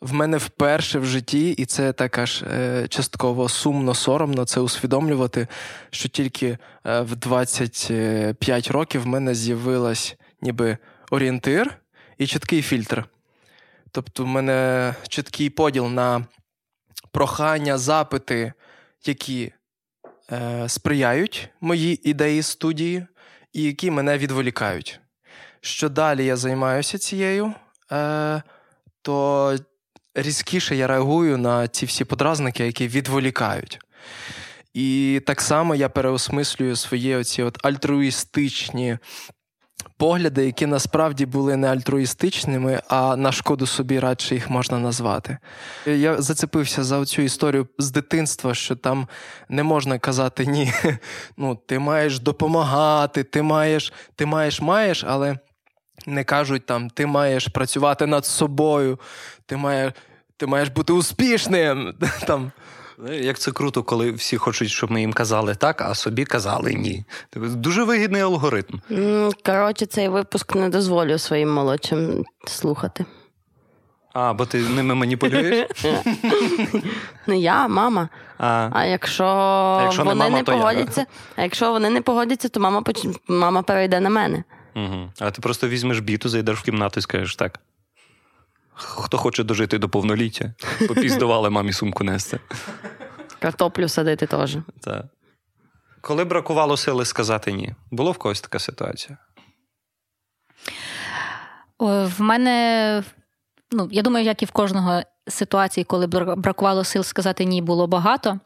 в 0.00 0.12
мене 0.12 0.36
вперше 0.36 0.98
в 0.98 1.04
житті, 1.04 1.50
і 1.50 1.66
це 1.66 1.92
так 1.92 2.18
аж 2.18 2.42
е, 2.42 2.86
частково 2.88 3.48
сумно, 3.48 3.94
соромно 3.94 4.44
це 4.44 4.60
усвідомлювати, 4.60 5.46
що 5.90 6.08
тільки 6.08 6.58
е, 6.86 7.00
в 7.00 7.16
25 7.16 8.70
років 8.70 9.02
в 9.02 9.06
мене 9.06 9.34
з'явилась 9.34 10.16
ніби 10.40 10.78
орієнтир 11.10 11.78
і 12.18 12.26
чіткий 12.26 12.62
фільтр. 12.62 13.04
Тобто, 13.90 14.24
в 14.24 14.26
мене 14.26 14.94
чіткий 15.08 15.50
поділ 15.50 15.86
на 15.86 16.26
прохання, 17.12 17.78
запити, 17.78 18.52
які 19.06 19.52
е, 20.32 20.68
сприяють 20.68 21.48
моїй 21.60 22.10
ідеї 22.10 22.42
студії, 22.42 23.06
і 23.52 23.62
які 23.62 23.90
мене 23.90 24.18
відволікають. 24.18 25.00
Що 25.60 25.88
далі 25.88 26.24
я 26.24 26.36
займаюся 26.36 26.98
цією, 26.98 27.54
е, 27.92 28.42
то 29.02 29.56
різкіше 30.16 30.76
я 30.76 30.86
реагую 30.86 31.38
на 31.38 31.68
ці 31.68 31.86
всі 31.86 32.04
подразники, 32.04 32.66
які 32.66 32.88
відволікають. 32.88 33.78
І 34.74 35.20
так 35.26 35.40
само 35.40 35.74
я 35.74 35.88
переосмислюю 35.88 36.76
свої 36.76 37.16
оці 37.16 37.42
от 37.42 37.66
альтруїстичні 37.66 38.98
погляди, 39.96 40.46
які 40.46 40.66
насправді 40.66 41.26
були 41.26 41.56
не 41.56 41.68
альтруїстичними, 41.68 42.80
а 42.88 43.16
на 43.16 43.32
шкоду 43.32 43.66
собі 43.66 43.98
радше 43.98 44.34
їх 44.34 44.50
можна 44.50 44.78
назвати. 44.78 45.38
Я 45.86 46.22
зацепився 46.22 46.84
за 46.84 47.04
цю 47.04 47.22
історію 47.22 47.66
з 47.78 47.90
дитинства, 47.90 48.54
що 48.54 48.76
там 48.76 49.08
не 49.48 49.62
можна 49.62 49.98
казати 49.98 50.46
ні. 50.46 50.72
Ну, 51.36 51.58
ти 51.66 51.78
маєш 51.78 52.18
допомагати, 52.18 53.24
ти 53.24 53.42
маєш, 53.42 53.92
ти 54.14 54.26
маєш, 54.26 54.60
маєш, 54.60 55.04
але 55.08 55.38
не 56.06 56.24
кажуть 56.24 56.66
там, 56.66 56.90
ти 56.90 57.06
маєш 57.06 57.46
працювати 57.48 58.06
над 58.06 58.26
собою, 58.26 58.98
ти 59.46 59.56
маєш, 59.56 59.92
ти 60.36 60.46
маєш 60.46 60.68
бути 60.68 60.92
успішним. 60.92 61.94
Там. 62.26 62.52
Як 63.12 63.38
це 63.38 63.52
круто, 63.52 63.82
коли 63.82 64.12
всі 64.12 64.36
хочуть, 64.36 64.68
щоб 64.70 64.90
ми 64.90 65.00
їм 65.00 65.12
казали 65.12 65.54
так, 65.54 65.80
а 65.80 65.94
собі 65.94 66.24
казали 66.24 66.74
ні. 66.74 67.04
Дуже 67.36 67.84
вигідний 67.84 68.22
алгоритм. 68.22 68.78
Коротше, 69.46 69.86
цей 69.86 70.08
випуск 70.08 70.54
не 70.54 70.68
дозволю 70.68 71.18
своїм 71.18 71.52
молодшим 71.54 72.24
слухати. 72.46 73.04
А, 74.18 74.32
бо 74.32 74.46
ти 74.46 74.58
ними 74.58 74.94
маніпулюєш? 74.94 75.66
Не 77.26 77.38
я, 77.38 77.64
а 77.64 77.68
мама. 77.68 78.08
А, 78.38 78.70
А 78.72 78.84
якщо, 78.84 79.24
якщо 79.82 80.04
не 80.04 80.10
вони 80.10 80.24
мама, 80.24 80.38
не 80.38 80.44
то 80.44 80.52
я, 80.52 80.58
погодяться, 80.58 81.06
а 81.36 81.42
якщо 81.42 81.72
вони 81.72 81.90
не 81.90 82.00
погодяться, 82.00 82.48
то 82.48 82.60
мама 82.60 82.82
поч... 82.82 83.06
мама 83.28 83.62
перейде 83.62 84.00
на 84.00 84.10
мене. 84.10 84.44
Угу. 84.76 85.12
а 85.18 85.30
ти 85.30 85.42
просто 85.42 85.68
візьмеш 85.68 85.98
біту, 85.98 86.28
зайдеш 86.28 86.58
в 86.58 86.62
кімнату 86.62 87.00
і 87.00 87.02
скажеш 87.02 87.36
так. 87.36 87.60
Хто 88.74 89.18
хоче 89.18 89.44
дожити 89.44 89.78
до 89.78 89.88
повноліття, 89.88 90.54
попіздували 90.88 91.50
мамі 91.50 91.72
сумку 91.72 92.04
нести. 92.04 92.40
Картоплю 93.38 93.88
садити 93.88 94.26
теж. 94.26 94.56
Так. 94.80 95.04
Коли 96.00 96.24
бракувало 96.24 96.76
сили 96.76 97.04
сказати 97.04 97.52
ні, 97.52 97.74
було 97.90 98.12
в 98.12 98.18
когось 98.18 98.40
така 98.40 98.58
ситуація? 98.58 99.18
В 101.78 102.20
мене, 102.20 103.04
ну, 103.76 103.88
я 103.90 104.02
думаю, 104.02 104.24
як 104.24 104.42
і 104.42 104.44
в 104.44 104.50
кожного 104.50 105.02
ситуації, 105.28 105.84
коли 105.84 106.06
бракувало 106.36 106.84
сил 106.84 107.02
сказати 107.02 107.44
ні, 107.44 107.62
було 107.62 107.86
багато. 107.86 108.38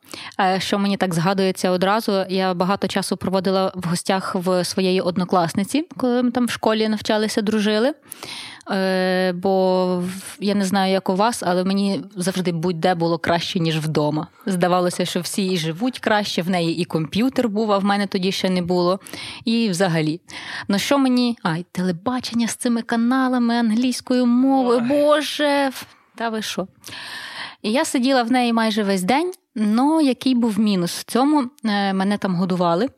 Що 0.58 0.78
мені 0.78 0.96
так 0.96 1.14
згадується 1.14 1.70
одразу, 1.70 2.24
я 2.28 2.54
багато 2.54 2.88
часу 2.88 3.16
проводила 3.16 3.72
в 3.74 3.88
гостях 3.88 4.34
в 4.34 4.64
своєї 4.64 5.00
однокласниці, 5.00 5.86
коли 5.96 6.22
ми 6.22 6.30
там 6.30 6.46
в 6.46 6.50
школі 6.50 6.88
навчалися, 6.88 7.42
дружили. 7.42 7.94
Е, 8.70 9.32
Бо 9.32 10.02
я 10.40 10.54
не 10.54 10.64
знаю, 10.64 10.92
як 10.92 11.08
у 11.08 11.14
вас, 11.16 11.42
але 11.46 11.64
мені 11.64 12.04
завжди 12.16 12.52
будь-де 12.52 12.94
було 12.94 13.18
краще, 13.18 13.60
ніж 13.60 13.78
вдома. 13.78 14.26
Здавалося, 14.46 15.04
що 15.04 15.20
всі 15.20 15.46
і 15.46 15.56
живуть 15.56 15.98
краще, 15.98 16.42
в 16.42 16.50
неї 16.50 16.76
і 16.78 16.84
комп'ютер 16.84 17.48
був, 17.48 17.72
а 17.72 17.78
в 17.78 17.84
мене 17.84 18.06
тоді 18.06 18.32
ще 18.32 18.50
не 18.50 18.62
було. 18.62 19.00
І 19.44 19.68
взагалі. 19.68 20.20
Ну 20.68 20.78
що 20.78 20.98
мені. 20.98 21.38
Ай, 21.42 21.66
телебачення 21.72 22.48
з 22.48 22.56
цими 22.56 22.82
каналами 22.82 23.54
англійською 23.54 24.26
мовою, 24.26 24.80
Боже, 24.80 25.70
та 26.14 26.28
ви 26.28 26.42
що? 26.42 26.66
І 27.62 27.72
я 27.72 27.84
сиділа 27.84 28.22
в 28.22 28.32
неї 28.32 28.52
майже 28.52 28.82
весь 28.82 29.02
день. 29.02 29.32
Ну, 29.54 30.00
який 30.00 30.34
був 30.34 30.58
мінус 30.58 30.98
в 30.98 31.04
цьому? 31.04 31.44
Е, 31.64 31.92
Мене 31.92 32.18
там 32.18 32.34
годували. 32.34 32.88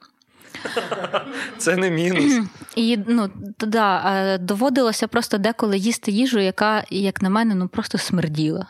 Це 1.58 1.76
не 1.76 1.90
мінус. 1.90 2.48
І 2.76 2.98
ну 3.06 3.30
да, 3.60 4.12
е, 4.16 4.38
доводилося 4.38 5.08
просто 5.08 5.38
деколи 5.38 5.78
їсти 5.78 6.10
їжу, 6.10 6.38
яка, 6.38 6.84
як 6.90 7.22
на 7.22 7.30
мене, 7.30 7.54
ну 7.54 7.68
просто 7.68 7.98
смерділа. 7.98 8.66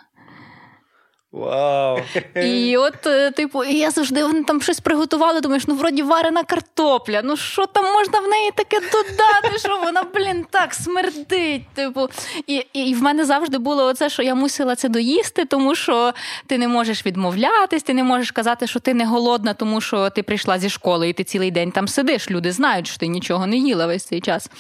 Вау. 1.33 1.99
І 2.35 2.77
от, 2.77 3.07
е, 3.07 3.31
типу, 3.31 3.65
я 3.65 3.91
завжди 3.91 4.23
вони 4.25 4.45
там 4.45 4.63
щось 4.63 4.81
приготували, 4.81 5.41
думаєш, 5.41 5.67
ну 5.67 5.75
вроді 5.75 6.03
варена 6.03 6.45
картопля. 6.45 7.21
Ну 7.25 7.37
що 7.37 7.67
там 7.67 7.85
можна 7.93 8.21
в 8.21 8.29
неї 8.29 8.51
таке 8.55 8.81
додати? 8.81 9.59
Що 9.59 9.79
вона, 9.79 10.03
блін, 10.15 10.47
так 10.51 10.75
смердить. 10.75 11.63
Типу, 11.75 12.09
і, 12.47 12.55
і, 12.73 12.81
і 12.91 12.95
в 12.95 13.03
мене 13.03 13.25
завжди 13.25 13.59
було 13.59 13.85
оце, 13.85 14.11
що 14.11 14.23
я 14.23 14.35
мусила 14.35 14.77
це 14.77 14.89
доїсти, 14.89 15.45
тому 15.45 15.75
що 15.75 16.13
ти 16.47 16.59
не 16.59 16.69
можеш 16.69 17.07
відмовлятись, 17.07 17.83
ти 17.83 17.95
не 17.95 18.05
можеш 18.05 18.31
казати, 18.31 18.67
що 18.67 18.81
ти 18.81 18.95
не 18.95 19.07
голодна, 19.07 19.55
тому 19.55 19.81
що 19.81 20.11
ти 20.11 20.23
прийшла 20.23 20.59
зі 20.59 20.71
школи, 20.71 21.09
і 21.09 21.13
ти 21.13 21.25
цілий 21.25 21.51
день 21.51 21.71
там 21.71 21.89
сидиш. 21.89 22.31
Люди 22.31 22.53
знають, 22.53 22.87
що 22.87 22.99
ти 22.99 23.07
нічого 23.07 23.47
не 23.47 23.57
їла 23.57 23.87
весь 23.87 24.05
цей 24.05 24.21
час. 24.21 24.51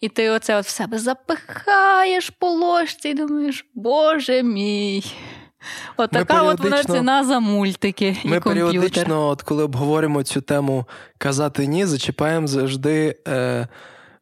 І 0.00 0.08
ти 0.08 0.30
оце 0.30 0.56
от 0.56 0.64
в 0.64 0.68
себе 0.68 0.98
запихаєш 0.98 2.30
по 2.30 2.50
ложці, 2.50 3.08
і 3.08 3.14
думаєш, 3.14 3.66
боже 3.74 4.42
мій. 4.42 5.04
Отака 5.96 6.42
от 6.42 6.60
вона 6.60 6.84
ціна 6.84 7.24
за 7.24 7.40
мультики 7.40 8.16
і 8.24 8.28
Ми 8.28 8.40
комп'ютер. 8.40 8.70
періодично, 8.72 9.28
от 9.28 9.42
коли 9.42 9.64
обговоримо 9.64 10.22
цю 10.22 10.40
тему 10.40 10.84
казати 11.18 11.66
ні, 11.66 11.86
зачіпаємо 11.86 12.46
завжди 12.46 13.16
е, 13.28 13.68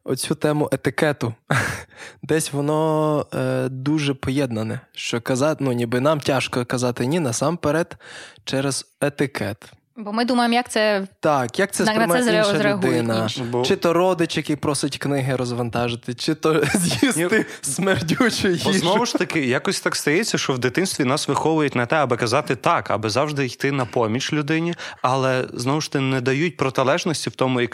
оцю 0.03 0.35
тему 0.35 0.69
етикету. 0.71 1.33
Десь 2.23 2.53
воно 2.53 3.25
е, 3.33 3.69
дуже 3.69 4.13
поєднане. 4.13 4.79
Що 4.93 5.21
казати, 5.21 5.63
ну 5.63 5.71
ніби 5.71 5.99
нам 5.99 6.19
тяжко 6.19 6.65
казати 6.65 7.05
ні, 7.05 7.19
насамперед 7.19 7.97
через 8.45 8.85
етикет. 9.01 9.73
Бо 10.03 10.13
ми 10.13 10.25
думаємо, 10.25 10.53
як 10.53 10.69
це 10.71 11.07
Так, 11.19 11.59
як 11.59 11.71
це 11.71 11.83
на 11.83 11.87
це 11.87 11.93
сприймає 11.93 12.37
інша 12.37 12.73
людина? 12.73 13.23
інші. 13.23 13.41
Бо- 13.41 13.65
Чи 13.65 13.75
то 13.75 13.93
родич, 13.93 14.37
який 14.37 14.55
просить 14.55 14.97
книги 14.97 15.35
розвантажити, 15.35 16.13
чи 16.13 16.35
то 16.35 16.63
з'їсти 16.75 17.45
смердючу 17.61 18.43
Бо 18.43 18.49
їжу. 18.49 18.73
знову 18.73 19.05
ж 19.05 19.13
таки, 19.17 19.45
якось 19.45 19.81
так 19.81 19.95
стається, 19.95 20.37
що 20.37 20.53
в 20.53 20.59
дитинстві 20.59 21.05
нас 21.05 21.27
виховують 21.27 21.75
на 21.75 21.85
те, 21.85 21.95
аби 21.95 22.17
казати 22.17 22.55
так, 22.55 22.91
аби 22.91 23.09
завжди 23.09 23.45
йти 23.45 23.71
на 23.71 23.85
поміч 23.85 24.33
людині, 24.33 24.73
але 25.01 25.45
знову 25.53 25.81
ж 25.81 25.91
таки 25.91 26.05
не 26.05 26.21
дають 26.21 26.57
протилежності 26.57 27.29
в 27.29 27.35
тому 27.35 27.61
і 27.61 27.69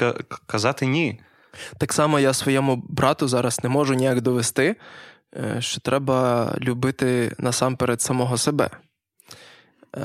казати 0.48 0.86
ні. 0.86 1.20
Так 1.78 1.94
само 1.94 2.20
я 2.20 2.34
своєму 2.34 2.84
брату 2.90 3.28
зараз 3.28 3.64
не 3.64 3.70
можу 3.70 3.94
ніяк 3.94 4.22
довести, 4.22 4.76
е, 5.36 5.62
що 5.62 5.82
треба 5.82 6.48
любити 6.62 7.36
насамперед 7.38 8.02
самого 8.02 8.38
себе. 8.38 8.70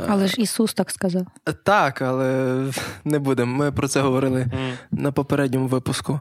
Але 0.08 0.28
ж 0.28 0.34
Ісус 0.38 0.74
так 0.74 0.90
сказав. 0.90 1.26
Так, 1.64 2.02
але 2.02 2.58
не 3.04 3.18
будемо. 3.18 3.56
Ми 3.56 3.72
про 3.72 3.88
це 3.88 4.00
говорили 4.00 4.40
mm. 4.40 4.72
на 4.90 5.12
попередньому 5.12 5.66
випуску. 5.66 6.20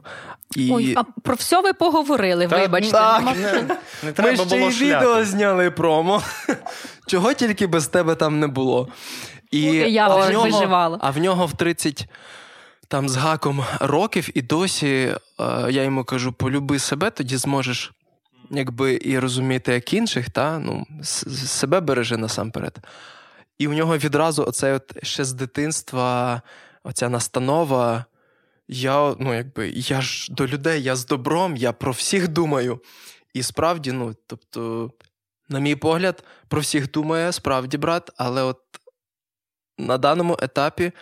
І... 0.56 0.72
Ой, 0.72 0.94
а 0.96 1.02
про 1.22 1.34
все 1.34 1.60
ви 1.60 1.72
поговорили, 1.72 2.48
так, 2.48 2.60
вибачте. 2.60 2.92
Так, 2.92 3.36
не, 3.36 3.76
не 4.02 4.12
треба 4.12 4.30
Ми 4.30 4.36
ще 4.36 4.44
було 4.44 4.70
й 4.70 4.74
відео 4.74 5.24
зняли 5.24 5.70
промо. 5.70 6.22
Чого 7.06 7.34
тільки 7.34 7.66
без 7.66 7.86
тебе 7.86 8.14
там 8.14 8.40
не 8.40 8.46
було. 8.46 8.88
І 9.50 9.62
Я 9.62 10.08
а, 10.08 10.26
в 10.26 10.32
нього, 10.32 10.44
виживала. 10.44 10.98
а 11.00 11.10
в 11.10 11.18
нього 11.18 11.46
в 11.46 11.52
30 11.52 12.08
там 12.88 13.08
з 13.08 13.16
гаком 13.16 13.64
років, 13.80 14.28
і 14.34 14.42
досі 14.42 14.86
е, 14.86 15.16
я 15.70 15.82
йому 15.82 16.04
кажу: 16.04 16.32
полюби 16.32 16.78
себе, 16.78 17.10
тоді 17.10 17.36
зможеш 17.36 17.92
якби 18.50 18.98
і 19.02 19.18
розуміти, 19.18 19.72
як 19.72 19.94
інших, 19.94 20.30
та 20.30 20.58
ну, 20.58 20.86
себе 21.02 21.80
бережи 21.80 22.16
насамперед. 22.16 22.78
І 23.62 23.68
у 23.68 23.72
нього 23.72 23.98
відразу 23.98 24.44
оце 24.44 24.74
от 24.74 25.04
ще 25.04 25.24
з 25.24 25.32
дитинства, 25.32 26.42
оця 26.84 27.08
настанова. 27.08 28.04
Я 28.68 29.14
ну, 29.18 29.34
якби, 29.34 29.68
я 29.68 30.00
ж 30.00 30.32
до 30.32 30.46
людей, 30.46 30.82
я 30.82 30.96
з 30.96 31.06
добром, 31.06 31.56
я 31.56 31.72
про 31.72 31.92
всіх 31.92 32.28
думаю. 32.28 32.80
І 33.34 33.42
справді, 33.42 33.92
ну, 33.92 34.14
тобто, 34.26 34.90
на 35.48 35.58
мій 35.58 35.76
погляд, 35.76 36.24
про 36.48 36.60
всіх 36.60 36.90
думає 36.90 37.32
справді 37.32 37.78
брат, 37.78 38.10
але 38.16 38.42
от 38.42 38.60
на 39.78 39.98
даному 39.98 40.38
етапі 40.42 40.92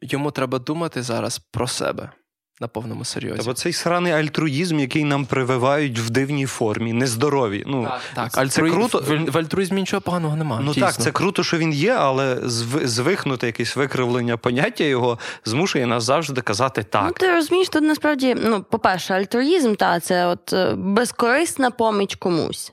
йому 0.00 0.30
треба 0.30 0.58
думати 0.58 1.02
зараз 1.02 1.38
про 1.38 1.68
себе 1.68 2.12
на 2.60 2.68
повному 2.68 3.04
серйозі. 3.04 3.36
Тобто 3.36 3.52
цей 3.52 3.72
сраний 3.72 4.12
альтруїзм, 4.12 4.78
який 4.78 5.04
нам 5.04 5.26
прививають 5.26 5.98
в 5.98 6.10
дивній 6.10 6.46
формі, 6.46 6.92
нездорові. 6.92 7.64
Ну, 7.66 7.84
Так, 7.84 8.00
так. 8.14 8.32
Це, 8.32 8.40
Альтруї... 8.40 8.72
круто. 8.72 8.98
В, 8.98 9.30
в 9.30 9.38
альтруїзмі 9.38 9.80
нічого 9.80 10.00
поганого 10.00 10.36
немає. 10.36 10.62
Ну 10.64 10.72
дійсно. 10.72 10.86
так, 10.86 10.96
це 10.96 11.12
круто, 11.12 11.42
що 11.42 11.58
він 11.58 11.72
є, 11.72 11.92
але 11.92 12.38
звихнути 12.84 13.46
якесь 13.46 13.76
викривлення 13.76 14.36
поняття 14.36 14.84
його 14.84 15.18
змушує 15.44 15.86
нас 15.86 16.04
завжди 16.04 16.40
казати 16.40 16.82
так. 16.82 17.04
Ну, 17.06 17.12
Ти 17.12 17.34
розумієш, 17.34 17.68
тут 17.68 17.82
насправді, 17.82 18.36
ну, 18.44 18.62
по-перше, 18.70 19.14
альтруїзм, 19.14 19.74
та 19.74 20.00
це 20.00 20.26
от 20.26 20.52
е, 20.52 20.74
безкорисна 20.74 21.70
поміч 21.70 22.14
комусь. 22.14 22.72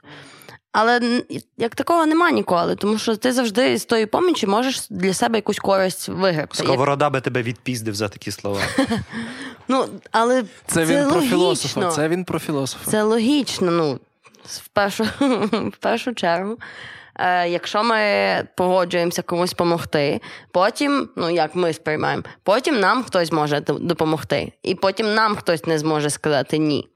Але 0.72 1.22
як 1.58 1.76
такого 1.76 2.06
нема 2.06 2.32
ніколи, 2.32 2.76
тому 2.76 2.98
що 2.98 3.16
ти 3.16 3.32
завжди 3.32 3.78
з 3.78 3.86
тої 3.86 4.06
помічі 4.06 4.48
можеш 4.48 4.88
для 4.90 5.14
себе 5.14 5.38
якусь 5.38 5.60
користь 5.60 6.10
вигребти. 6.10 6.64
Сковорода 6.64 7.10
би 7.10 7.22
тебе 7.22 7.42
відпіздив 7.42 7.96
за 7.96 8.10
такі 8.10 8.32
слова. 8.32 8.62
Ну, 9.70 9.86
але 10.12 10.44
Це 10.44 10.48
це 10.68 10.86
він 10.86 10.96
логічно. 10.98 11.12
про 11.12 11.22
філософа. 11.22 11.90
Це 11.90 12.08
він 12.10 12.26
про 12.26 12.40
філософа. 12.40 12.92
Це 12.92 13.04
логічно. 13.04 13.72
Ну, 13.72 14.00
в 14.46 14.68
першу, 14.68 15.04
в 15.52 15.78
першу 15.80 16.14
чергу. 16.14 16.58
Е, 17.16 17.50
Якщо 17.50 17.84
ми 17.84 18.02
погоджуємося 18.56 19.22
комусь 19.22 19.52
допомогти, 19.52 20.22
потім, 20.52 21.10
ну 21.16 21.30
як 21.30 21.56
ми 21.56 21.74
сприймаємо, 21.74 22.24
потім 22.44 22.80
нам 22.80 23.04
хтось 23.04 23.32
може 23.32 23.60
допомогти, 23.60 24.52
і 24.64 24.76
потім 24.76 25.14
нам 25.14 25.36
хтось 25.36 25.66
не 25.66 25.80
зможе 25.80 26.10
сказати 26.10 26.58
ні 26.58 26.88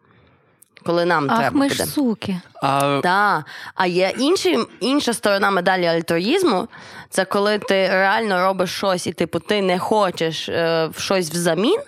коли 0.86 1.06
нам 1.06 1.28
Ах, 1.30 1.40
треба 1.40 1.60
ми 1.60 1.68
буде. 1.68 1.76
ж 1.76 1.86
суки. 1.86 2.42
А 2.64 3.00
Да. 3.04 3.44
а 3.76 3.86
є 3.88 4.14
інші, 4.18 4.58
інша 4.80 5.14
сторона 5.14 5.52
медалі 5.52 5.86
альтруїзму 5.86 6.68
це 7.10 7.26
коли 7.26 7.60
ти 7.60 7.88
реально 7.88 8.40
робиш 8.42 8.70
щось, 8.72 9.08
і 9.08 9.14
типу 9.14 9.40
ти 9.40 9.62
не 9.62 9.80
хочеш 9.80 10.50
е, 10.50 10.90
щось 10.98 11.30
взамін. 11.32 11.80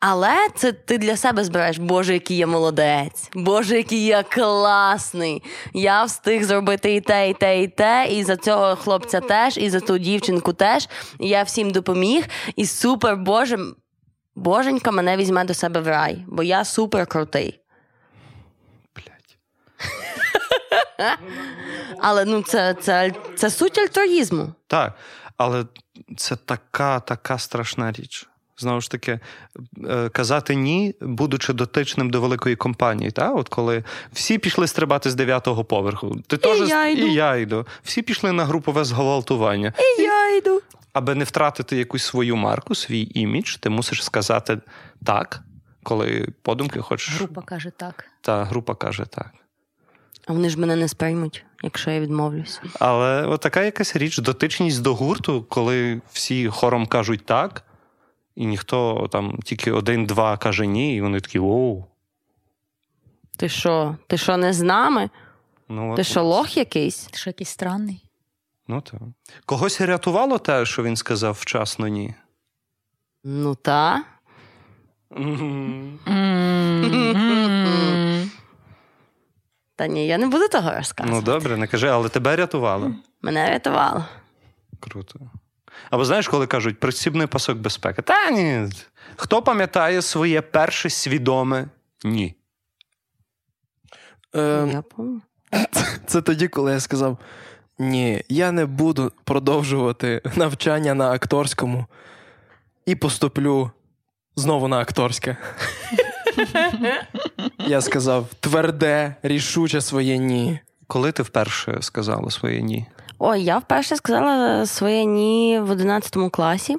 Але 0.00 0.34
це 0.54 0.72
ти 0.72 0.98
для 0.98 1.16
себе 1.16 1.44
збираєш, 1.44 1.78
Боже, 1.78 2.12
який 2.12 2.36
я 2.36 2.46
молодець, 2.46 3.30
Боже, 3.34 3.76
який 3.76 4.04
я 4.04 4.22
класний. 4.22 5.42
Я 5.74 6.04
встиг 6.04 6.44
зробити 6.44 6.94
і 6.94 7.00
те, 7.00 7.30
і 7.30 7.34
те, 7.34 7.62
і 7.62 7.68
те, 7.68 8.06
і 8.10 8.24
за 8.24 8.36
цього 8.36 8.76
хлопця 8.76 9.20
теж, 9.20 9.58
і 9.58 9.70
за 9.70 9.80
ту 9.80 9.98
дівчинку 9.98 10.52
теж. 10.52 10.88
І 11.20 11.28
я 11.28 11.42
всім 11.42 11.70
допоміг. 11.70 12.24
І 12.56 12.66
супер 12.66 13.16
Боже, 13.16 13.58
Боженька 14.34 14.90
мене 14.90 15.16
візьме 15.16 15.44
до 15.44 15.54
себе 15.54 15.80
в 15.80 15.88
рай, 15.88 16.24
бо 16.28 16.42
я 16.42 16.64
супер 16.64 17.06
крутий. 17.06 17.60
Але 21.98 22.24
ну 22.24 22.42
це 22.42 22.74
це, 22.74 23.12
це 23.36 23.50
суть 23.50 23.78
альтруїзму. 23.78 24.52
Так, 24.66 24.92
але 25.36 25.64
це 26.16 26.36
така, 26.36 27.00
така 27.00 27.38
страшна 27.38 27.92
річ. 27.92 28.26
Знову 28.58 28.80
ж 28.80 28.90
таки, 28.90 29.20
е, 29.88 30.08
казати 30.08 30.54
ні, 30.54 30.94
будучи 31.00 31.52
дотичним 31.52 32.10
до 32.10 32.20
великої 32.20 32.56
компанії. 32.56 33.10
Та? 33.10 33.32
От 33.32 33.48
коли 33.48 33.84
всі 34.12 34.38
пішли 34.38 34.66
стрибати 34.66 35.10
з 35.10 35.14
дев'ятого 35.14 35.64
поверху, 35.64 36.16
ти 36.26 36.36
і 36.36 36.38
теж 36.38 36.68
я 36.68 36.88
йду. 36.88 37.06
і 37.06 37.14
я 37.14 37.36
йду. 37.36 37.66
Всі 37.82 38.02
пішли 38.02 38.32
на 38.32 38.44
групове 38.44 38.84
зґвалтування. 38.84 39.72
І 39.98 40.02
я 40.02 40.36
йду. 40.36 40.62
Аби 40.92 41.14
не 41.14 41.24
втратити 41.24 41.76
якусь 41.76 42.04
свою 42.04 42.36
марку, 42.36 42.74
свій 42.74 43.08
імідж, 43.14 43.56
ти 43.56 43.70
мусиш 43.70 44.04
сказати 44.04 44.58
так, 45.04 45.40
коли 45.82 46.28
подумки 46.42 46.80
хочеш. 46.80 47.14
Група 47.14 47.42
каже 47.42 47.70
так. 47.76 48.04
Та 48.20 48.44
група 48.44 48.74
каже 48.74 49.04
так. 49.10 49.30
А 50.26 50.32
вони 50.32 50.48
ж 50.48 50.60
мене 50.60 50.76
не 50.76 50.88
сприймуть, 50.88 51.44
якщо 51.62 51.90
я 51.90 52.00
відмовлюсь. 52.00 52.60
Але 52.80 53.26
от 53.26 53.40
така 53.40 53.62
якась 53.62 53.96
річ, 53.96 54.18
дотичність 54.18 54.82
до 54.82 54.94
гурту, 54.94 55.46
коли 55.48 56.00
всі 56.12 56.48
хором 56.48 56.86
кажуть 56.86 57.26
так, 57.26 57.62
і 58.36 58.46
ніхто 58.46 59.08
там 59.12 59.38
тільки 59.44 59.72
один-два 59.72 60.36
каже 60.36 60.66
ні, 60.66 60.96
і 60.96 61.00
вони 61.00 61.20
такі 61.20 61.38
оу. 61.38 61.84
Ти 63.36 63.48
що? 63.48 63.96
Ти 64.06 64.18
що, 64.18 64.36
не 64.36 64.52
з 64.52 64.60
нами? 64.62 65.10
Ну, 65.68 65.94
Ти 65.94 66.04
що, 66.04 66.22
лох 66.24 66.56
якийсь? 66.56 67.04
Ти 67.04 67.18
що 67.18 67.30
якийсь 67.30 67.48
странний? 67.50 68.02
Ну 68.68 68.80
так. 68.80 69.00
Когось 69.46 69.80
рятувало 69.80 70.38
те, 70.38 70.66
що 70.66 70.82
він 70.82 70.96
сказав 70.96 71.38
вчасно 71.40 71.88
ні. 71.88 72.14
Ну 73.24 73.54
та. 73.54 74.04
Та 79.76 79.86
ні, 79.86 80.06
я 80.06 80.18
не 80.18 80.26
буду 80.26 80.48
того 80.48 80.70
розказувати. 80.72 81.16
Ну 81.26 81.32
добре, 81.32 81.56
не 81.56 81.66
кажи, 81.66 81.88
але 81.88 82.08
тебе 82.08 82.36
рятувало. 82.36 82.92
Мене 83.22 83.50
рятувало. 83.50 84.04
Круто. 84.80 85.20
Або 85.90 86.04
знаєш, 86.04 86.28
коли 86.28 86.46
кажуть 86.46 86.80
пристібний 86.80 87.26
пасок 87.26 87.58
безпеки. 87.58 88.02
Та 88.02 88.30
ні. 88.30 88.68
Хто 89.16 89.42
пам'ятає 89.42 90.02
своє 90.02 90.42
перше 90.42 90.90
свідоме 90.90 91.68
ні? 92.04 92.34
Е, 94.36 94.68
Я 94.72 94.82
пам'ятаю. 94.82 95.20
Це 96.06 96.22
тоді, 96.22 96.48
коли 96.48 96.72
я 96.72 96.80
сказав: 96.80 97.18
ні, 97.78 98.24
я 98.28 98.52
не 98.52 98.66
буду 98.66 99.12
продовжувати 99.24 100.22
навчання 100.36 100.94
на 100.94 101.10
акторському 101.12 101.86
і 102.86 102.94
поступлю 102.94 103.70
знову 104.36 104.68
на 104.68 104.78
акторське. 104.78 105.36
Я 107.58 107.80
сказав 107.80 108.26
тверде, 108.40 109.14
рішуче 109.22 109.80
своє 109.80 110.18
ні. 110.18 110.58
Коли 110.86 111.12
ти 111.12 111.22
вперше 111.22 111.78
сказала 111.80 112.30
своє 112.30 112.62
ні? 112.62 112.86
Ой, 113.18 113.42
я 113.42 113.58
вперше 113.58 113.96
сказала 113.96 114.66
своє 114.66 115.04
ні 115.04 115.60
в 115.62 115.70
11 115.70 116.16
класі. 116.32 116.76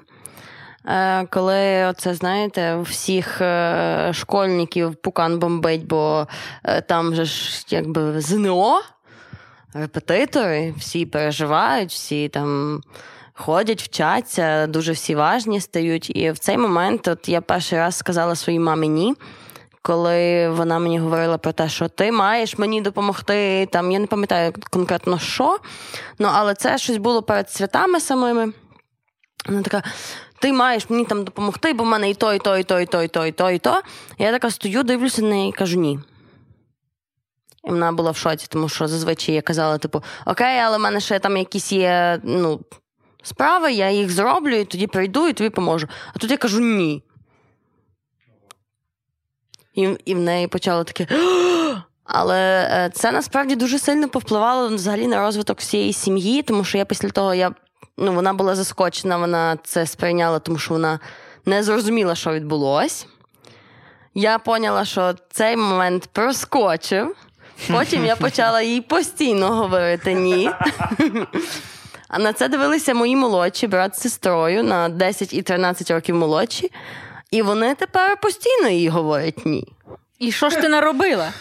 Е, 0.88 1.26
коли 1.26 1.86
оце, 1.86 2.13
знаєте, 2.13 2.78
всіх 2.82 3.41
е, 3.41 4.12
школьників 4.13 4.96
пукан 4.96 5.39
бомбить, 5.39 5.88
бо 5.88 6.28
е, 6.63 6.82
там 6.82 7.15
же 7.15 7.26
ж 7.26 7.65
якби 7.70 8.22
ЗНО, 8.22 8.82
репетитори, 9.74 10.74
всі 10.78 11.06
переживають, 11.06 11.91
всі 11.91 12.30
там 12.30 12.82
ходять, 13.34 13.82
вчаться, 13.82 14.67
дуже 14.67 14.91
всі 14.91 15.15
важні 15.15 15.62
стають. 15.62 16.17
І 16.17 16.32
в 16.32 16.39
цей 16.39 16.58
момент 16.58 17.08
от 17.08 17.30
я 17.30 17.41
перший 17.41 17.80
раз 17.80 17.98
сказала 17.98 18.36
своїй 18.36 18.60
мамі 18.60 18.88
ні. 18.88 19.13
Коли 19.88 20.50
вона 20.50 20.80
мені 20.80 21.00
говорила 21.00 21.38
про 21.38 21.52
те, 21.52 21.69
що 21.69 21.88
ти 21.88 22.12
маєш 22.12 22.58
мені 22.58 22.82
допомогти, 22.82 23.67
там 23.71 23.91
я 23.91 24.00
не 24.00 24.08
пам'ятаю 24.08 24.54
конкретно 24.69 25.19
що, 25.19 25.60
ну 26.19 26.30
але 26.32 26.56
це 26.56 26.78
щось 26.78 26.97
було 26.97 27.23
перед 27.23 27.52
святами 27.52 28.00
самими. 28.00 28.54
Вона 29.45 29.62
така: 29.62 29.84
ти 30.39 30.54
маєш 30.54 30.89
мені 30.89 31.06
там 31.06 31.23
допомогти, 31.23 31.73
бо 31.73 31.84
в 31.84 31.88
мене 31.88 32.10
і 32.10 32.13
то, 32.13 32.34
і 32.34 32.39
то, 32.39 32.58
і 32.58 32.63
то, 32.63 32.80
і 32.80 32.86
то, 32.86 33.04
і 33.04 33.08
то, 33.08 33.26
і 33.26 33.32
то, 33.32 33.52
і 33.52 33.60
то. 33.60 33.82
Я 34.17 34.32
така 34.32 34.52
стою, 34.52 34.84
дивлюся 34.84 35.21
на 35.21 35.30
неї 35.30 35.50
і 35.50 35.54
кажу 35.54 35.80
ні. 35.80 36.00
І 37.63 37.69
вона 37.69 37.91
була 37.91 38.12
в 38.12 38.17
шоці, 38.17 38.47
тому 38.50 38.69
що 38.69 38.88
зазвичай 38.88 39.36
я 39.36 39.41
казала, 39.41 39.78
типу, 39.78 40.04
окей, 40.26 40.60
але 40.60 40.78
в 40.78 40.82
мене 40.82 41.00
ще 41.00 41.19
там 41.19 41.38
якісь 41.38 41.71
є 41.71 42.19
ну, 42.23 42.60
справи, 43.23 43.71
я 43.71 43.91
їх 43.91 44.12
зроблю, 44.12 44.56
і 44.56 44.65
тоді 44.65 44.88
прийду 44.88 45.28
і 45.28 45.34
тобі 45.34 45.50
поможу. 45.50 45.88
А 46.13 46.19
тут 46.19 46.32
я 46.32 46.38
кажу 46.38 46.60
ні. 46.60 47.04
І 49.77 49.89
і 50.05 50.15
в 50.15 50.19
неї 50.19 50.47
почало 50.47 50.83
таке. 50.83 51.07
Але 52.03 52.69
е, 52.71 52.91
це 52.93 53.11
насправді 53.11 53.55
дуже 53.55 53.79
сильно 53.79 54.09
повпливало 54.09 54.67
взагалі 54.67 55.07
на 55.07 55.19
розвиток 55.19 55.59
всієї 55.59 55.93
сім'ї, 55.93 56.41
тому 56.41 56.63
що 56.63 56.77
я 56.77 56.85
після 56.85 57.09
того 57.09 57.33
я, 57.33 57.51
ну, 57.97 58.13
вона 58.13 58.33
була 58.33 58.55
заскочена, 58.55 59.17
вона 59.17 59.57
це 59.63 59.85
сприйняла, 59.85 60.39
тому 60.39 60.57
що 60.57 60.73
вона 60.73 60.99
не 61.45 61.63
зрозуміла, 61.63 62.15
що 62.15 62.33
відбулось. 62.33 63.07
Я 64.13 64.39
поняла, 64.39 64.85
що 64.85 65.13
цей 65.31 65.57
момент 65.57 66.09
проскочив. 66.11 67.15
Потім 67.71 68.05
я 68.05 68.15
почала 68.15 68.61
їй 68.61 68.81
постійно 68.81 69.47
говорити 69.47 70.13
ні. 70.13 70.49
А 72.07 72.19
на 72.19 72.33
це 72.33 72.49
дивилися 72.49 72.93
мої 72.93 73.15
молодші, 73.15 73.67
брат 73.67 73.95
з 73.95 74.01
сестрою 74.01 74.63
на 74.63 74.89
10 74.89 75.33
і 75.33 75.41
13 75.41 75.91
років 75.91 76.15
молодші. 76.15 76.71
І 77.31 77.41
вони 77.41 77.75
тепер 77.75 78.17
постійно 78.21 78.69
їй 78.69 78.89
говорять 78.89 79.45
ні. 79.45 79.67
І 80.19 80.31
що 80.31 80.49
ж 80.49 80.55
ти 80.61 80.69
наробила? 80.69 81.33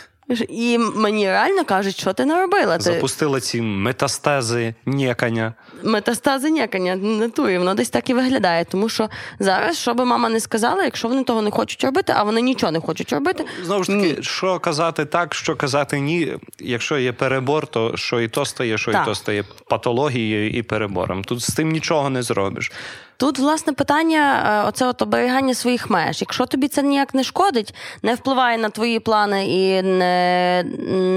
І 0.49 0.79
мені 0.79 1.27
реально 1.27 1.65
кажуть, 1.65 2.01
що 2.01 2.13
ти 2.13 2.25
наробила. 2.25 2.77
Ти 2.77 2.83
Запустила 2.83 3.41
ці 3.41 3.63
метастези 3.63 4.75
нєкання. 4.87 5.55
метастази 5.83 6.51
ніякання 6.51 6.97
не 6.97 7.29
тує, 7.29 7.59
воно 7.59 7.75
десь 7.75 7.91
так 7.91 8.11
і 8.11 8.15
виглядає. 8.15 8.65
Тому 8.65 8.89
що 8.89 9.09
зараз, 9.39 9.79
що 9.79 9.95
би 9.95 10.05
мама 10.05 10.29
не 10.29 10.41
сказала, 10.41 10.85
якщо 10.85 11.09
вони 11.09 11.25
того 11.25 11.43
не 11.43 11.51
хочуть 11.51 11.85
робити, 11.85 12.13
а 12.17 12.23
вони 12.23 12.41
нічого 12.41 12.73
не 12.73 12.81
хочуть 12.81 13.13
робити. 13.13 13.45
Знову 13.65 13.85
ж 13.85 13.91
таки, 13.93 14.23
що 14.23 14.59
казати 14.59 15.05
так, 15.05 15.35
що 15.35 15.57
казати 15.57 16.01
ні. 16.01 16.33
Якщо 16.59 16.99
є 16.99 17.13
перебор, 17.13 17.67
то 17.67 17.97
що 17.97 18.21
і 18.21 18.29
то 18.29 18.45
стає, 18.45 18.79
що 18.79 18.93
Так. 18.93 19.03
і 19.03 19.05
то 19.09 19.15
стає 19.15 19.45
патологією 19.71 20.51
і 20.51 20.63
перебором. 20.63 21.25
Тут 21.25 21.43
з 21.43 21.55
тим 21.55 21.69
нічого 21.71 22.11
не 22.11 22.23
зробиш. 22.23 22.73
Тут, 23.17 23.39
власне, 23.39 23.73
питання 23.73 24.43
е, 24.65 24.69
оце 24.69 24.87
от 24.87 25.03
оберігання 25.03 25.55
своїх 25.55 25.91
меж. 25.91 26.21
Якщо 26.21 26.47
тобі 26.47 26.69
це 26.69 26.83
ніяк 26.83 27.15
не 27.15 27.25
шкодить, 27.25 27.75
не 28.03 28.15
впливає 28.15 28.59
на 28.59 28.71
твої 28.71 29.01
плани 29.01 29.47
і 29.47 29.83
не, 29.83 30.65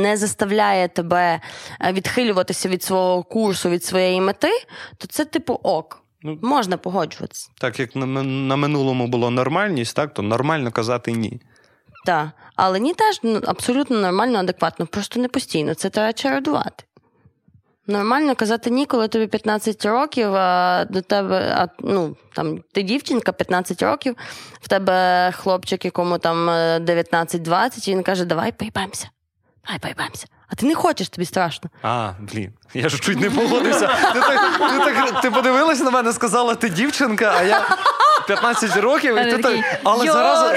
не 0.01 0.17
заставляє 0.17 0.87
тебе 0.87 1.41
е, 1.81 1.93
відхилюватися 1.93 2.69
від 2.69 2.83
свого 2.83 3.23
курсу, 3.23 3.69
від 3.69 3.83
своєї 3.83 4.21
мети, 4.21 4.51
то 4.97 5.07
це 5.07 5.25
типу 5.25 5.53
ок. 5.63 6.03
Ну, 6.21 6.39
Можна 6.41 6.77
погоджуватися. 6.77 7.49
Так 7.57 7.79
як 7.79 7.95
на, 7.95 8.05
на 8.23 8.55
минулому 8.55 9.07
було 9.07 9.29
нормальність, 9.29 9.95
так 9.95 10.13
то 10.13 10.21
нормально 10.21 10.71
казати 10.71 11.11
ні. 11.11 11.41
Так. 12.05 12.29
Але 12.55 12.79
ні 12.79 12.93
теж 12.93 13.19
ну, 13.23 13.41
абсолютно 13.45 13.99
нормально, 13.99 14.39
адекватно, 14.39 14.85
просто 14.87 15.19
не 15.19 15.27
постійно. 15.27 15.73
Це 15.73 15.89
треба 15.89 16.13
чередувати. 16.13 16.83
Нормально 17.89 18.35
казати 18.35 18.69
ні, 18.69 18.85
коли 18.85 19.07
тобі 19.07 19.27
15 19.27 19.85
років, 19.85 20.35
а 20.35 20.85
до 20.89 21.01
тебе, 21.01 21.55
а, 21.57 21.67
ну, 21.79 22.15
там, 22.35 22.59
ти 22.73 22.83
дівчинка 22.83 23.31
15 23.31 23.81
років, 23.81 24.15
в 24.61 24.67
тебе 24.67 25.31
хлопчик, 25.31 25.85
якому 25.85 26.17
там 26.17 26.49
е, 26.49 26.79
19-20, 26.79 27.89
і 27.89 27.91
він 27.91 28.03
каже, 28.03 28.25
давай 28.25 28.51
поїбаємося. 28.51 29.09
Давай 29.65 29.79
поїбаємося. 29.79 30.25
А 30.51 30.55
ти 30.55 30.65
не 30.65 30.75
хочеш, 30.75 31.09
тобі 31.09 31.25
страшно. 31.25 31.69
А, 31.81 32.11
блін, 32.19 32.53
я 32.73 32.89
ж 32.89 32.99
чуть 32.99 33.19
не 33.19 33.29
погодився. 33.29 33.87
Ти, 34.13 34.19
так, 34.19 34.59
ти, 34.85 34.93
так, 34.93 35.21
ти 35.21 35.31
подивилась 35.31 35.79
на 35.79 35.91
мене, 35.91 36.13
сказала, 36.13 36.55
ти 36.55 36.69
дівчинка, 36.69 37.33
а 37.37 37.43
я 37.43 37.77
15 38.29 38.77
років, 38.77 39.17
і 39.17 39.31
ти 39.31 39.37
так. 39.43 39.79
Але 39.83 40.05
зараз. 40.05 40.53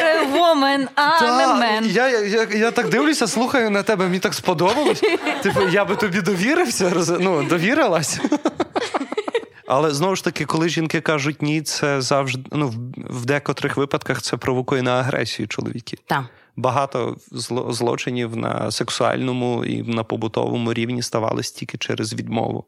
я, 1.87 2.09
я, 2.09 2.21
я, 2.21 2.47
я 2.59 2.71
так 2.71 2.89
дивлюся, 2.89 3.27
слухаю 3.27 3.71
на 3.71 3.83
тебе, 3.83 4.05
мені 4.05 4.19
так 4.19 4.35
сподобалось. 4.35 5.01
Типу, 5.43 5.69
я 5.69 5.85
би 5.85 5.97
тобі 5.97 6.21
довірився, 6.21 6.93
ну, 7.21 7.43
довірилась. 7.43 8.21
Але 9.67 9.91
знову 9.91 10.17
ж 10.17 10.25
таки, 10.25 10.45
коли 10.45 10.69
жінки 10.69 11.01
кажуть 11.01 11.43
ні, 11.43 11.63
це 11.63 12.01
завжди 12.01 12.43
ну, 12.53 12.75
в- 12.97 13.25
декотрих 13.25 13.77
випадках 13.77 14.23
це 14.23 14.37
провокує 14.37 14.83
на 14.83 15.01
агресію 15.01 15.49
чоловіків. 15.49 15.99
Так. 16.07 16.25
Багато 16.57 17.17
зло- 17.33 17.73
злочинів 17.73 18.37
на 18.37 18.71
сексуальному 18.71 19.65
і 19.65 19.83
на 19.83 20.05
побутовому 20.05 20.73
рівні 20.73 21.03
ставались 21.03 21.53
тільки 21.53 21.79
через 21.79 22.15
відмову. 22.15 22.65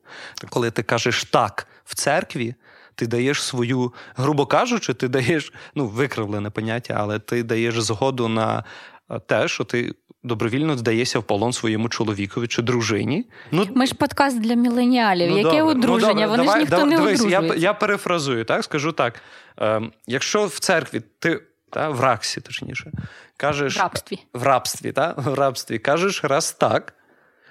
Коли 0.51 0.71
ти 0.71 0.83
кажеш 0.83 1.25
так 1.25 1.67
в 1.85 1.95
церкві, 1.95 2.55
ти 2.95 3.07
даєш 3.07 3.43
свою, 3.43 3.93
грубо 4.17 4.47
кажучи, 4.47 4.95
ти 4.95 5.09
даєш 5.09 5.53
ну, 5.75 5.87
викривлене 5.87 6.51
поняття, 6.51 6.97
але 6.99 7.19
ти 7.19 7.43
даєш 7.43 7.81
згоду 7.83 8.29
на 8.29 8.65
е, 9.11 9.19
те, 9.27 9.49
що 9.49 9.65
ти 9.65 9.95
добровільно 10.23 10.77
здаєшся 10.79 11.19
в 11.19 11.23
полон 11.23 11.53
своєму 11.53 11.89
чоловікові 11.89 12.47
чи 12.47 12.63
дружині. 12.63 13.27
Ну, 13.51 13.67
Ми 13.75 13.87
ж 13.87 13.95
подкаст 13.95 14.41
для 14.41 14.55
міленіалів. 14.55 15.31
Ну, 15.31 15.37
Яке 15.39 15.59
добре. 15.59 15.63
одруження? 15.63 16.13
Ну, 16.15 16.21
добре, 16.21 16.27
Вони 16.27 16.43
давай, 16.45 16.55
ж 16.55 16.61
ніхто 16.61 16.77
давай, 16.77 16.91
не 16.91 16.97
дивись, 16.97 17.21
я, 17.21 17.39
одружується. 17.39 17.67
я 17.67 17.75
перефразую, 17.75 18.45
так 18.45 18.65
скажу 18.65 18.93
так. 18.93 19.21
Ем, 19.57 19.93
якщо 20.07 20.47
в 20.47 20.59
церкві 20.59 21.03
ти 21.19 21.41
та, 21.71 21.89
в 21.89 22.01
раксі, 22.01 22.41
точніше, 22.41 22.91
кажеш 23.37 23.77
В 23.77 23.81
рабстві. 23.81 24.19
в 24.35 24.43
рабстві, 24.43 24.93
та, 24.93 25.15
в 25.17 25.35
рабстві 25.35 25.79
кажеш 25.79 26.25
раз 26.25 26.53
так, 26.53 26.95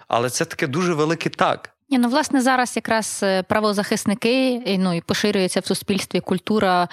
але 0.08 0.30
це 0.30 0.46
таке 0.46 0.68
дуже 0.68 0.94
велике 0.94 1.30
так. 1.30 1.70
Ні, 1.94 2.00
ну 2.00 2.10
власне 2.10 2.42
зараз 2.42 2.76
якраз 2.76 3.20
е, 3.24 3.44
правозахисники 3.44 4.62
ну 4.80 4.94
і 4.94 5.02
поширюється 5.02 5.60
в 5.60 5.66
суспільстві 5.66 6.20
культура 6.20 6.88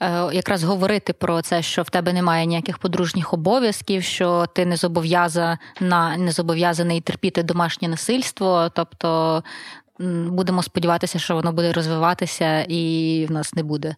е, 0.00 0.28
якраз 0.32 0.64
говорити 0.64 1.12
про 1.12 1.42
це, 1.42 1.62
що 1.62 1.82
в 1.82 1.90
тебе 1.90 2.12
немає 2.12 2.46
ніяких 2.46 2.78
подружніх 2.78 3.32
обов'язків, 3.32 4.02
що 4.02 4.46
ти 4.54 4.66
не 4.66 4.76
зобов'язана 4.76 5.58
не 6.18 6.32
зобов'язаний 6.32 7.00
терпіти 7.00 7.42
домашнє 7.42 7.88
насильство. 7.88 8.70
Тобто 8.74 9.42
будемо 10.28 10.62
сподіватися, 10.62 11.18
що 11.18 11.34
воно 11.34 11.52
буде 11.52 11.72
розвиватися, 11.72 12.62
і 12.62 13.26
в 13.28 13.32
нас 13.32 13.54
не 13.54 13.62
буде 13.62 13.94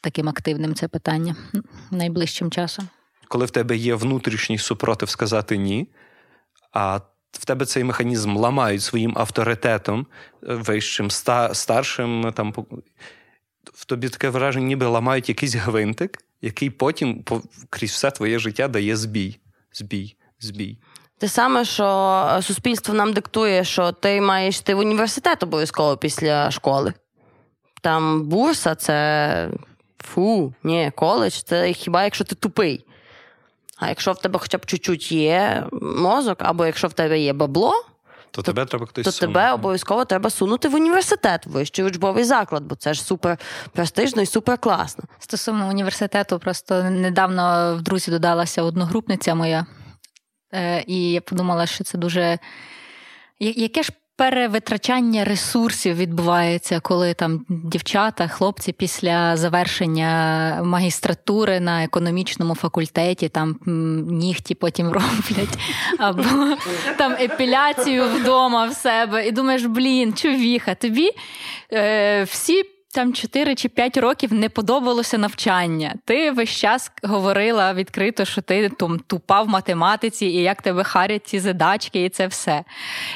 таким 0.00 0.28
активним 0.28 0.74
це 0.74 0.88
питання 0.88 1.36
найближчим 1.90 2.50
часом. 2.50 2.88
Коли 3.28 3.46
в 3.46 3.50
тебе 3.50 3.76
є 3.76 3.94
внутрішній 3.94 4.58
супротив 4.58 5.08
сказати 5.08 5.56
ні, 5.56 5.88
а 6.72 7.00
в 7.38 7.44
тебе 7.44 7.66
цей 7.66 7.84
механізм 7.84 8.36
ламають 8.36 8.82
своїм 8.82 9.12
авторитетом 9.18 10.06
е, 10.42 10.54
вищим, 10.54 11.06
ста, 11.06 11.54
старшим. 11.54 12.32
Там, 12.36 12.54
в 13.74 13.84
тобі 13.84 14.08
таке 14.08 14.28
враження, 14.28 14.66
ніби 14.66 14.86
ламають 14.86 15.28
якийсь 15.28 15.54
гвинтик, 15.54 16.18
який 16.42 16.70
потім 16.70 17.22
по- 17.22 17.42
крізь 17.70 17.90
все 17.90 18.10
твоє 18.10 18.38
життя 18.38 18.68
дає 18.68 18.96
збій. 18.96 19.38
Збій, 19.72 20.16
збій. 20.40 20.78
Те 21.18 21.28
саме, 21.28 21.64
що 21.64 21.84
е, 22.38 22.42
суспільство 22.42 22.94
нам 22.94 23.12
диктує, 23.12 23.64
що 23.64 23.92
ти 23.92 24.20
маєш 24.20 24.58
йти 24.58 24.74
в 24.74 24.78
університет 24.78 25.42
обов'язково 25.42 25.96
після 25.96 26.50
школи. 26.50 26.92
Там 27.82 28.22
бурса 28.28 28.74
це 28.74 29.48
фу, 30.04 30.54
ні, 30.64 30.92
коледж 30.96 31.32
це 31.34 31.72
хіба 31.72 32.04
якщо 32.04 32.24
ти 32.24 32.34
тупий. 32.34 32.84
А 33.78 33.88
якщо 33.88 34.12
в 34.12 34.18
тебе 34.20 34.38
хоча 34.38 34.58
б 34.58 34.66
чуть-чуть 34.66 35.12
є 35.12 35.64
мозок, 35.82 36.38
або 36.40 36.66
якщо 36.66 36.88
в 36.88 36.92
тебе 36.92 37.20
є 37.20 37.32
бабло, 37.32 37.72
То, 38.30 38.42
тебе 38.42 38.64
треба 38.64 38.86
хтось 38.86 39.04
то 39.04 39.12
сунути. 39.12 39.38
тебе 39.38 39.52
обов'язково 39.52 40.04
треба 40.04 40.30
сунути 40.30 40.68
в 40.68 40.74
університет, 40.74 41.46
в 41.46 41.50
вищий 41.50 41.84
учбовий 41.84 42.24
заклад, 42.24 42.62
бо 42.64 42.74
це 42.74 42.94
ж 42.94 43.02
супер 43.02 43.38
престижно 43.72 44.22
і 44.22 44.26
супер 44.26 44.58
класно. 44.58 45.04
Стосовно 45.18 45.68
університету, 45.68 46.38
просто 46.38 46.82
недавно 46.82 47.76
в 47.76 47.82
друзі 47.82 48.10
додалася 48.10 48.62
одногрупниця 48.62 49.34
моя, 49.34 49.66
Е, 50.54 50.84
і 50.86 51.10
я 51.10 51.20
подумала, 51.20 51.66
що 51.66 51.84
це 51.84 51.98
дуже. 51.98 52.38
Яке 53.38 53.82
ж 53.82 53.92
перевитрачання 54.16 55.24
ресурсів 55.24 55.96
відбувається, 55.96 56.80
коли 56.80 57.14
там 57.14 57.44
дівчата, 57.48 58.28
хлопці 58.28 58.72
після 58.72 59.36
завершення 59.36 60.60
магістратури 60.64 61.60
на 61.60 61.84
економічному 61.84 62.54
факультеті 62.54 63.28
там 63.28 63.60
нігті 64.10 64.54
потім 64.54 64.86
роблять, 64.92 65.58
або 65.98 66.56
там 66.96 67.12
епіляцію 67.12 68.04
вдома 68.04 68.66
в 68.66 68.72
себе. 68.72 69.26
І 69.26 69.32
думаєш, 69.32 69.64
блін, 69.64 70.12
чувіха, 70.12 70.74
тобі 70.74 71.10
е, 71.72 72.22
всі. 72.22 72.73
Там 72.94 73.12
4 73.12 73.54
чи 73.54 73.68
5 73.68 73.96
років 73.96 74.32
не 74.32 74.48
подобалося 74.48 75.18
навчання. 75.18 75.94
Ти 76.04 76.30
весь 76.30 76.50
час 76.50 76.92
говорила 77.02 77.74
відкрито, 77.74 78.24
що 78.24 78.42
ти 78.42 78.68
там 78.68 78.98
тупа 79.06 79.42
в 79.42 79.48
математиці, 79.48 80.26
і 80.26 80.42
як 80.42 80.62
тебе 80.62 80.84
харять 80.84 81.26
ці 81.26 81.40
задачки, 81.40 82.04
і 82.04 82.08
це 82.08 82.26
все. 82.26 82.64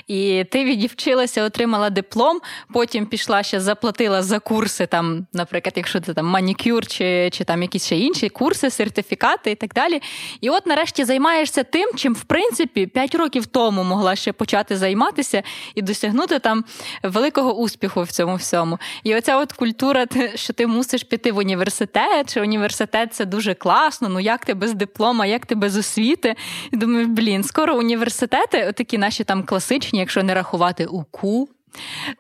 І 0.07 0.45
ти 0.51 0.64
відівчилася, 0.64 1.45
отримала 1.45 1.91
диплом, 1.91 2.41
потім 2.73 3.07
пішла 3.07 3.43
ще 3.43 3.61
заплатила 3.61 4.23
за 4.23 4.38
курси, 4.38 4.87
там, 4.87 5.27
наприклад, 5.33 5.73
якщо 5.77 6.01
це 6.01 6.14
там 6.14 6.27
манікюр 6.27 6.87
чи, 6.87 7.31
чи 7.33 7.45
там 7.45 7.62
якісь 7.62 7.87
ще 7.87 7.97
інші 7.97 8.29
курси, 8.29 8.71
сертифікати 8.71 9.51
і 9.51 9.55
так 9.55 9.75
далі. 9.75 10.03
І 10.41 10.51
от 10.51 10.67
нарешті 10.67 11.05
займаєшся 11.05 11.64
тим, 11.64 11.91
чим 11.97 12.14
в 12.14 12.25
принципі 12.25 12.87
5 12.87 13.14
років 13.14 13.47
тому 13.47 13.85
могла 13.85 14.17
ще 14.17 14.33
почати 14.33 14.77
займатися 14.77 15.43
і 15.75 15.83
досягнути 15.83 16.38
там 16.38 16.64
великого 17.03 17.55
успіху 17.55 18.03
в 18.03 18.11
цьому 18.11 18.37
всьому. 18.37 18.79
І 19.03 19.17
оця 19.17 19.38
от 19.38 19.53
культура, 19.53 19.67
те, 19.72 20.37
що 20.37 20.52
ти 20.52 20.66
мусиш 20.66 21.02
піти 21.02 21.33
в 21.33 21.37
університет, 21.37 22.31
що 22.31 22.42
університет 22.42 23.14
це 23.14 23.24
дуже 23.24 23.54
класно. 23.54 24.09
Ну 24.09 24.20
як 24.20 24.44
ти 24.44 24.54
без 24.54 24.74
диплома, 24.74 25.26
як 25.26 25.46
ти 25.46 25.54
без 25.54 25.76
освіти? 25.76 26.35
І 26.72 26.76
думаю, 26.76 27.07
блін, 27.07 27.44
скоро 27.44 27.76
університети, 27.76 28.66
отакі 28.68 28.98
наші 28.98 29.24
там 29.24 29.42
класичні, 29.42 29.98
якщо 29.98 30.22
не 30.22 30.35
рахувати 30.35 30.87
УКУ. 30.87 31.48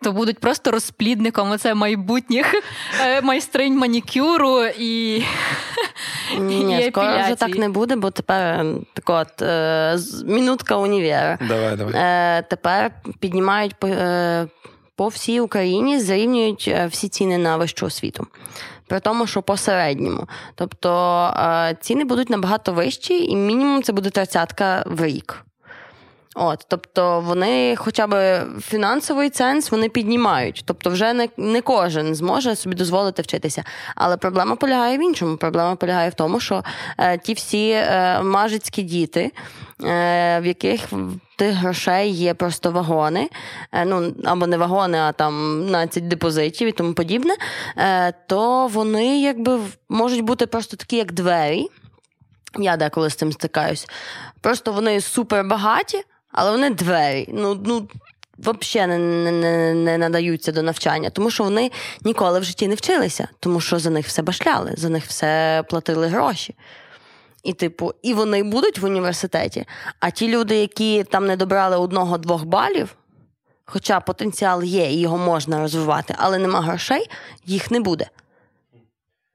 То 0.02 0.12
будуть 0.12 0.38
просто 0.38 0.70
розплідником 0.70 1.50
оце 1.50 1.74
майбутніх 1.74 2.54
е, 3.00 3.20
майстринь 3.22 3.76
манікюру 3.76 4.64
і, 4.78 5.24
Ні, 6.38 6.78
і 6.80 6.90
скоро 6.90 7.18
вже 7.24 7.34
так 7.34 7.58
не 7.58 7.68
буде, 7.68 7.96
бо 7.96 8.10
тепер 8.10 8.66
так 8.94 9.10
от, 9.10 9.42
е, 9.42 9.98
минутка 10.24 10.76
універа. 10.76 11.38
Давай, 11.48 11.76
давай. 11.76 11.94
Е, 11.96 12.42
тепер 12.42 12.90
піднімають 13.20 13.74
е, 13.84 14.46
по 14.98 15.08
всій 15.08 15.40
Україні, 15.40 16.00
зрівнюють 16.00 16.64
е, 16.68 16.86
всі 16.86 17.08
ціни 17.08 17.38
на 17.38 17.56
вищу 17.56 17.86
освіту. 17.86 18.26
При 18.86 19.00
тому, 19.00 19.26
що 19.26 19.42
по 19.42 19.56
середньому. 19.56 20.28
Тобто 20.54 20.90
е, 21.36 21.76
ціни 21.80 22.04
будуть 22.04 22.30
набагато 22.30 22.72
вищі, 22.72 23.24
і 23.24 23.36
мінімум 23.36 23.82
це 23.82 23.92
буде 23.92 24.10
тридцятка 24.10 24.84
в 24.86 25.04
рік. 25.04 25.44
От, 26.34 26.66
тобто 26.68 27.20
вони 27.20 27.76
хоча 27.76 28.06
б 28.06 28.42
фінансовий 28.60 29.30
ценз 29.30 29.70
вони 29.70 29.88
піднімають. 29.88 30.62
Тобто, 30.66 30.90
вже 30.90 31.12
не 31.12 31.28
не 31.36 31.60
кожен 31.60 32.14
зможе 32.14 32.56
собі 32.56 32.74
дозволити 32.76 33.22
вчитися. 33.22 33.64
Але 33.94 34.16
проблема 34.16 34.56
полягає 34.56 34.98
в 34.98 35.02
іншому. 35.02 35.36
Проблема 35.36 35.76
полягає 35.76 36.10
в 36.10 36.14
тому, 36.14 36.40
що 36.40 36.64
е, 36.98 37.18
ті 37.18 37.32
всі 37.34 37.70
е, 37.70 38.20
мажицькі 38.22 38.82
діти, 38.82 39.32
е, 39.84 40.40
в 40.40 40.46
яких 40.46 40.80
тих 41.38 41.54
грошей 41.54 42.10
є 42.10 42.34
просто 42.34 42.70
вагони, 42.70 43.30
е, 43.72 43.84
ну 43.84 44.14
або 44.24 44.46
не 44.46 44.56
вагони, 44.56 44.98
а 44.98 45.12
там 45.12 45.62
12 45.66 46.08
депозитів 46.08 46.68
і 46.68 46.72
тому 46.72 46.94
подібне, 46.94 47.36
е, 47.76 48.12
то 48.26 48.66
вони 48.66 49.20
якби 49.20 49.60
можуть 49.88 50.20
бути 50.20 50.46
просто 50.46 50.76
такі, 50.76 50.96
як 50.96 51.12
двері. 51.12 51.68
Я 52.58 52.76
деколи 52.76 53.10
з 53.10 53.14
цим 53.14 53.32
стикаюсь. 53.32 53.88
Просто 54.40 54.72
вони 54.72 55.00
супер 55.00 55.44
багаті 55.44 56.04
але 56.32 56.50
вони 56.50 56.70
двері. 56.70 57.28
Ну, 57.32 57.60
ну, 57.64 57.88
Взагалі 58.38 58.90
не, 58.98 59.32
не 59.32 59.74
не, 59.74 59.98
надаються 59.98 60.52
до 60.52 60.62
навчання, 60.62 61.10
тому 61.10 61.30
що 61.30 61.44
вони 61.44 61.70
ніколи 62.02 62.40
в 62.40 62.44
житті 62.44 62.68
не 62.68 62.74
вчилися, 62.74 63.28
тому 63.40 63.60
що 63.60 63.78
за 63.78 63.90
них 63.90 64.06
все 64.06 64.22
башляли, 64.22 64.74
за 64.76 64.88
них 64.88 65.04
все 65.04 65.64
платили 65.68 66.06
гроші. 66.06 66.54
І, 67.42 67.52
типу, 67.52 67.92
і 68.02 68.14
вони 68.14 68.42
будуть 68.42 68.78
в 68.78 68.84
університеті. 68.84 69.64
А 70.00 70.10
ті 70.10 70.28
люди, 70.28 70.56
які 70.56 71.04
там 71.04 71.26
не 71.26 71.36
добрали 71.36 71.76
одного-двох 71.76 72.44
балів, 72.44 72.96
хоча 73.64 74.00
потенціал 74.00 74.62
є 74.62 74.90
і 74.90 75.00
його 75.00 75.18
можна 75.18 75.60
розвивати, 75.60 76.14
але 76.18 76.38
нема 76.38 76.60
грошей, 76.60 77.10
їх 77.46 77.70
не 77.70 77.80
буде. 77.80 78.06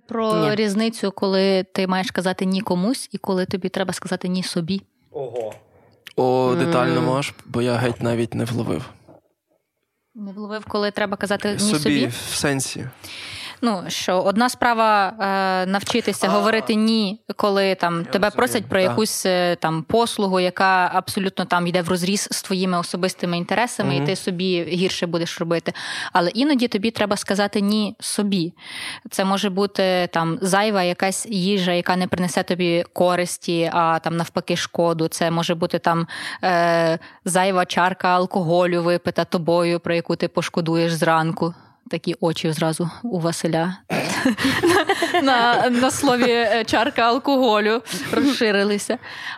Про 0.08 0.36
ні. 0.36 0.56
різницю, 0.56 1.12
коли 1.12 1.64
ти 1.64 1.88
маєш 1.88 2.12
казати 2.12 2.46
ні 2.46 2.62
комусь, 2.62 3.10
і 3.12 3.18
коли 3.18 3.46
тобі 3.46 3.70
треба 3.70 3.94
сказати 3.94 4.28
ні 4.28 4.44
собі. 4.44 4.82
Ого. 5.12 5.54
О, 6.16 6.56
детально 6.60 7.02
можеш, 7.02 7.34
бо 7.46 7.62
я 7.62 7.76
геть 7.76 8.02
навіть 8.02 8.34
не 8.34 8.46
вловив. 8.46 8.90
Не 10.16 10.32
вловив, 10.32 10.66
коли 10.68 10.92
треба 10.92 11.18
казати 11.18 11.52
ні 11.54 11.60
собі. 11.60 11.80
собі? 11.80 12.06
в 12.08 12.36
сенсі. 12.36 12.90
Ну 13.66 13.84
що 13.88 14.22
одна 14.22 14.50
справа 14.50 15.08
е, 15.08 15.66
навчитися 15.66 16.28
а, 16.28 16.30
говорити 16.30 16.76
ні, 16.76 17.22
коли 17.36 17.76
там 17.76 18.06
тебе 18.06 18.28
розумію. 18.28 18.32
просять 18.32 18.66
про 18.66 18.80
якусь 18.80 19.26
е, 19.26 19.56
там 19.56 19.84
послугу, 19.84 20.40
яка 20.40 20.92
абсолютно 20.94 21.46
там 21.46 21.68
йде 21.68 21.82
в 21.82 21.90
розріз 21.90 22.28
з 22.32 22.42
твоїми 22.42 22.80
особистими 22.80 23.38
інтересами, 23.38 23.96
угу. 23.96 24.04
і 24.04 24.06
ти 24.06 24.16
собі 24.16 24.64
гірше 24.64 25.08
будеш 25.08 25.40
робити. 25.40 25.74
Але 26.14 26.30
іноді 26.30 26.68
тобі 26.68 26.92
треба 26.92 27.18
сказати 27.18 27.62
ні 27.62 27.96
собі. 28.00 28.54
Це 29.10 29.26
може 29.26 29.50
бути 29.50 30.10
там 30.14 30.38
зайва 30.42 30.84
якась 30.84 31.26
їжа, 31.26 31.72
яка 31.72 31.96
не 31.96 32.08
принесе 32.08 32.44
тобі 32.44 32.86
користі, 32.94 33.72
а 33.74 34.00
там 34.00 34.18
навпаки 34.18 34.56
шкоду. 34.56 35.08
Це 35.08 35.32
може 35.32 35.56
бути 35.56 35.80
там 35.80 36.08
е, 36.44 37.00
зайва 37.26 37.66
чарка 37.66 38.08
алкоголю 38.08 38.84
випита 38.84 39.26
тобою, 39.26 39.80
про 39.80 39.96
яку 39.96 40.16
ти 40.16 40.28
пошкодуєш 40.28 40.94
зранку 40.94 41.54
такі 41.94 42.16
очі 42.20 42.52
зразу 42.52 42.90
у 43.04 43.20
Василя 43.20 43.78
на 45.24 45.70
на 45.70 45.92
слові 45.92 46.32
е, 46.32 46.64
чарка 46.66 47.02
алкоголю 47.02 47.82
розширилися. 48.12 48.98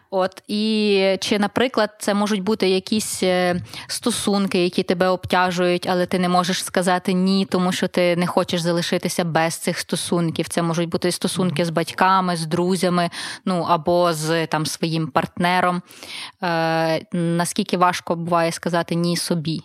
От 0.10 0.44
І 0.48 1.18
чи, 1.22 1.40
наприклад, 1.40 1.90
це 2.00 2.14
можуть 2.14 2.44
бути 2.44 2.70
якісь 2.70 3.24
е, 3.24 3.62
стосунки, 3.88 4.64
які 4.64 4.84
тебе 4.84 5.08
обтяжують, 5.08 5.88
але 5.92 6.06
ти 6.06 6.20
не 6.20 6.30
можеш 6.30 6.64
сказати 6.64 7.14
ні, 7.14 7.46
тому 7.46 7.72
що 7.72 7.88
ти 7.88 8.16
не 8.16 8.28
хочеш 8.28 8.62
залишитися 8.62 9.24
без 9.24 9.56
цих 9.56 9.80
стосунків. 9.80 10.48
Це 10.48 10.62
можуть 10.62 10.90
бути 10.90 11.12
стосунки 11.12 11.66
з 11.66 11.70
батьками, 11.70 12.36
з 12.36 12.46
друзями, 12.46 13.10
ну 13.46 13.66
або 13.70 14.14
з 14.14 14.48
там 14.48 14.66
своїм 14.66 15.08
партнером. 15.08 15.82
Е, 16.44 17.06
Наскільки 17.14 17.78
важко 17.78 18.16
буває 18.16 18.52
сказати 18.52 18.96
ні 18.96 19.18
собі? 19.18 19.62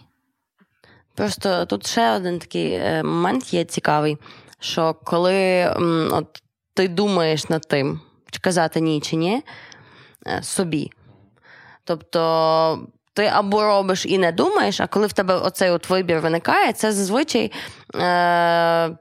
Просто 1.15 1.67
тут 1.67 1.87
ще 1.87 2.11
один 2.11 2.39
такий 2.39 2.73
е, 2.73 3.03
момент 3.03 3.55
є 3.55 3.65
цікавий, 3.65 4.19
що 4.61 4.95
коли 5.05 5.67
от, 6.11 6.43
ти 6.75 6.89
думаєш 6.89 7.49
над 7.49 7.69
тим, 7.69 8.01
чи 8.31 8.41
казати 8.41 8.81
ні 8.81 9.01
чи 9.01 9.17
ні 9.17 9.43
е, 10.27 10.43
собі. 10.43 10.91
Тобто 11.85 12.89
ти 13.15 13.27
або 13.27 13.63
робиш 13.63 14.07
і 14.07 14.19
не 14.19 14.33
думаєш, 14.33 14.81
а 14.81 14.87
коли 14.87 15.07
в 15.07 15.13
тебе 15.13 15.35
оцей 15.35 15.71
от 15.71 15.91
вибір 15.91 16.21
виникає, 16.21 16.73
це 16.73 16.93
зазвичай 16.93 17.53
е, 17.95 18.97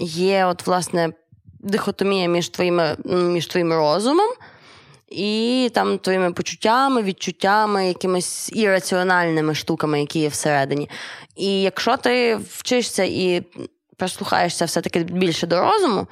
є 0.00 0.46
от, 0.46 0.66
власне, 0.66 1.12
дихотомія 1.60 2.28
між 2.28 2.48
твоїми, 2.48 2.96
між 3.04 3.46
твоїм 3.46 3.72
розумом 3.72 4.28
і 5.08 5.70
там 5.74 5.98
твоїми 5.98 6.32
почуттями, 6.32 7.02
відчуттями, 7.02 7.88
якимись 7.88 8.52
ірраціональними 8.52 9.54
штуками, 9.54 10.00
які 10.00 10.18
є 10.18 10.28
всередині. 10.28 10.90
І 11.36 11.62
якщо 11.62 11.96
ти 11.96 12.36
вчишся 12.36 13.04
і 13.04 13.42
прислухаєшся 13.96 14.64
все-таки 14.64 15.02
більше 15.04 15.46
до 15.46 15.60
розуму, 15.60 16.06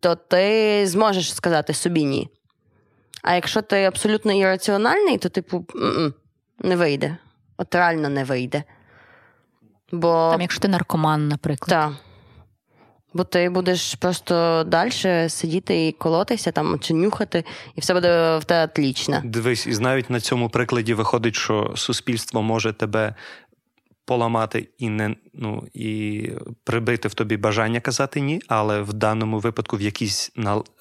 то 0.00 0.14
ти 0.14 0.86
зможеш 0.86 1.34
сказати 1.34 1.74
собі 1.74 2.04
ні. 2.04 2.28
А 3.22 3.34
якщо 3.34 3.62
ти 3.62 3.84
абсолютно 3.84 4.32
ірраціональний, 4.32 5.18
то, 5.18 5.28
типу, 5.28 5.66
не 6.58 6.76
вийде. 6.76 7.16
От 7.56 7.74
реально 7.74 8.08
не 8.08 8.24
вийде. 8.24 8.64
Бо... 9.92 10.28
Там, 10.32 10.40
якщо 10.40 10.60
ти 10.60 10.68
наркоман, 10.68 11.28
наприклад. 11.28 11.68
Так. 11.68 11.92
Бо 13.14 13.24
ти 13.24 13.50
будеш 13.50 13.94
просто 13.94 14.64
далі 14.66 15.28
сидіти 15.28 15.86
і 15.86 15.92
колотися 15.92 16.52
там 16.52 16.78
чи 16.80 16.94
нюхати, 16.94 17.44
і 17.76 17.80
все 17.80 17.94
буде 17.94 18.38
в 18.38 18.44
тебе 18.44 18.64
отлічно. 18.64 19.20
Дивись, 19.24 19.66
і 19.66 19.70
навіть 19.70 20.10
на 20.10 20.20
цьому 20.20 20.48
прикладі 20.48 20.94
виходить, 20.94 21.34
що 21.34 21.72
суспільство 21.76 22.42
може 22.42 22.72
тебе 22.72 23.14
поламати 24.04 24.68
і 24.78 24.88
не 24.88 25.16
ну 25.34 25.68
і 25.74 26.30
прибити 26.64 27.08
в 27.08 27.14
тобі 27.14 27.36
бажання 27.36 27.80
казати 27.80 28.20
ні, 28.20 28.42
але 28.48 28.82
в 28.82 28.92
даному 28.92 29.38
випадку 29.38 29.76
в 29.76 29.82
якійсь 29.82 30.32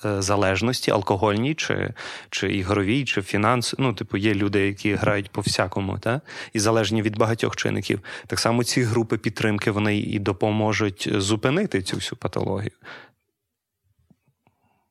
е, 0.05 0.21
залежності, 0.21 0.91
алкогольній, 0.91 1.55
чи 1.55 1.93
чи 2.29 2.53
ігровій, 2.53 3.05
чи 3.05 3.21
фінанс, 3.21 3.75
ну, 3.77 3.93
типу, 3.93 4.17
є 4.17 4.33
люди, 4.33 4.67
які 4.67 4.93
грають 4.93 5.31
по 5.31 5.41
всякому, 5.41 5.99
та? 5.99 6.21
і 6.53 6.59
залежні 6.59 7.01
від 7.01 7.17
багатьох 7.17 7.55
чинників. 7.55 7.99
Так 8.27 8.39
само 8.39 8.63
ці 8.63 8.81
групи 8.81 9.17
підтримки 9.17 9.71
вони 9.71 9.97
і 9.97 10.19
допоможуть 10.19 11.09
зупинити 11.11 11.81
цю 11.81 11.95
всю 11.95 12.19
патологію. 12.19 12.71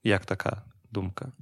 Як 0.05 0.27
така 0.27 0.63
думка? 0.91 1.33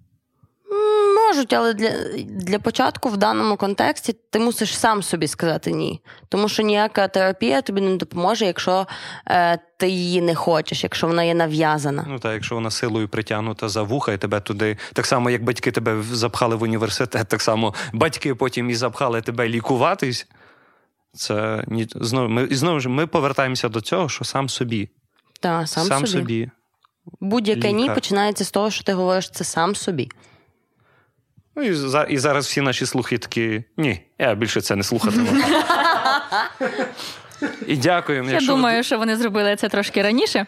Можуть, 1.29 1.53
але 1.53 1.75
для 1.75 1.91
для 2.25 2.59
початку 2.59 3.09
в 3.09 3.17
даному 3.17 3.57
контексті 3.57 4.17
ти 4.31 4.39
мусиш 4.39 4.79
сам 4.79 5.03
собі 5.03 5.29
сказати 5.29 5.73
ні. 5.73 6.01
Тому 6.29 6.49
що 6.49 6.63
ніяка 6.63 7.09
терапія 7.09 7.63
тобі 7.63 7.81
не 7.81 7.97
допоможе, 7.97 8.45
якщо 8.45 8.87
е, 9.27 9.59
ти 9.79 9.89
її 9.89 10.21
не 10.21 10.35
хочеш, 10.35 10.83
якщо 10.83 11.07
вона 11.07 11.25
є 11.25 11.35
нав'язана. 11.35 12.05
Ну 12.09 12.19
так, 12.19 12.33
якщо 12.33 12.55
вона 12.55 12.71
силою 12.71 13.09
притягнута 13.09 13.69
за 13.69 13.83
вуха 13.83 14.13
і 14.13 14.19
тебе 14.19 14.41
туди, 14.41 14.77
так 14.93 15.07
само 15.07 15.31
як 15.31 15.45
батьки 15.45 15.71
тебе 15.71 16.03
запхали 16.03 16.57
в 16.57 16.63
університет, 16.63 17.29
так 17.29 17.43
само 17.43 17.75
батьки 17.93 18.35
потім 18.35 18.71
і 18.71 18.75
запхали 18.75 19.21
тебе 19.21 19.49
лікуватись. 19.49 20.27
Це 21.13 21.65
ні 21.67 21.87
знову 21.95 22.29
ми 22.29 22.49
знову 22.51 22.81
ж 22.81 22.89
ми 22.89 23.07
повертаємося 23.07 23.69
до 23.69 23.81
цього, 23.81 24.09
що 24.09 24.25
сам 24.25 24.49
собі. 24.49 24.89
Так, 25.41 25.69
сам, 25.69 25.87
сам 25.87 26.07
собі. 26.07 26.21
собі. 26.21 26.51
Будь-яке 27.21 27.73
ні 27.73 27.91
починається 27.91 28.45
з 28.45 28.51
того, 28.51 28.71
що 28.71 28.85
ти 28.85 28.93
говориш 28.93 29.31
це 29.31 29.45
сам 29.45 29.75
собі. 29.75 30.09
Ну 31.59 31.65
і 31.65 31.75
за, 31.75 32.03
і 32.03 32.19
зараз 32.19 32.47
всі 32.47 32.61
наші 32.61 32.87
слухи 32.87 33.19
такі: 33.19 33.65
ні, 33.77 34.01
я 34.19 34.35
більше 34.35 34.61
це 34.61 34.77
не 34.77 34.83
слухатиму. 34.83 35.29
І 37.67 37.77
дякуємо. 37.77 38.31
Я 38.31 38.41
думаю, 38.41 38.83
що 38.83 38.99
вони 38.99 39.17
зробили 39.17 39.57
це 39.57 39.69
трошки 39.69 40.03
раніше. 40.03 40.47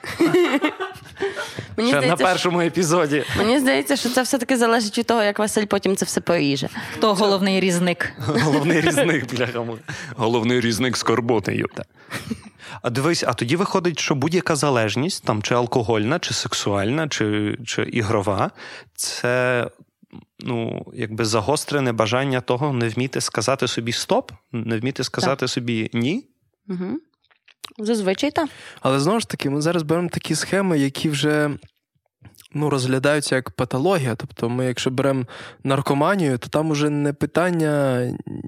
Мені 1.77 1.91
Ще 1.91 1.99
здається, 1.99 2.09
На 2.09 2.17
першому 2.17 2.61
епізоді. 2.61 3.25
Мені 3.39 3.59
здається, 3.59 3.97
що 3.97 4.09
це 4.09 4.23
все-таки 4.23 4.57
залежить 4.57 4.99
від 4.99 5.07
того, 5.07 5.23
як 5.23 5.39
Василь 5.39 5.65
потім 5.65 5.97
це 5.97 6.05
все 6.05 6.21
поріже. 6.21 6.69
Хто 6.95 7.15
головний 7.15 7.61
різник? 7.61 8.13
Головний 8.19 8.81
різник, 8.81 9.35
бляха. 9.35 9.65
Головний 10.17 10.61
різник 10.61 10.97
скорботи. 10.97 11.65
А 12.83 12.91
дивись, 12.91 13.25
а 13.27 13.33
тоді 13.33 13.57
виходить, 13.57 13.99
що 13.99 14.15
будь-яка 14.15 14.57
залежність, 14.57 15.25
там 15.25 15.43
чи 15.43 15.55
алкогольна, 15.55 16.19
чи 16.19 16.35
сексуальна, 16.35 17.09
чи 17.09 17.57
чи 17.67 17.83
ігрова, 17.83 18.51
це 18.95 19.67
ну, 20.41 20.87
якби 20.95 21.25
загострене 21.25 21.93
бажання 21.93 22.41
того 22.41 22.73
не 22.73 22.89
вміти 22.89 23.21
сказати 23.21 23.69
собі 23.69 23.93
стоп, 23.93 24.33
не 24.53 24.79
вміти 24.79 25.05
сказати 25.05 25.41
так. 25.41 25.51
собі 25.51 25.91
ні. 25.93 26.29
Угу. 26.69 26.99
Зазвичай 27.79 28.31
так. 28.31 28.49
Але 28.81 29.01
знову 29.01 29.21
ж 29.21 29.29
таки, 29.29 29.51
ми 29.51 29.61
зараз 29.61 29.83
беремо 29.83 30.09
такі 30.09 30.35
схеми, 30.35 30.79
які 30.79 31.09
вже 31.09 31.51
ну, 32.55 32.71
розглядаються 32.71 33.35
як 33.37 33.51
патологія. 33.51 34.15
Тобто, 34.15 34.49
ми, 34.49 34.67
якщо 34.67 34.91
беремо 34.91 35.25
наркоманію, 35.65 36.39
то 36.39 36.49
там 36.49 36.71
уже 36.71 36.91
не 36.91 37.13
питання 37.13 38.03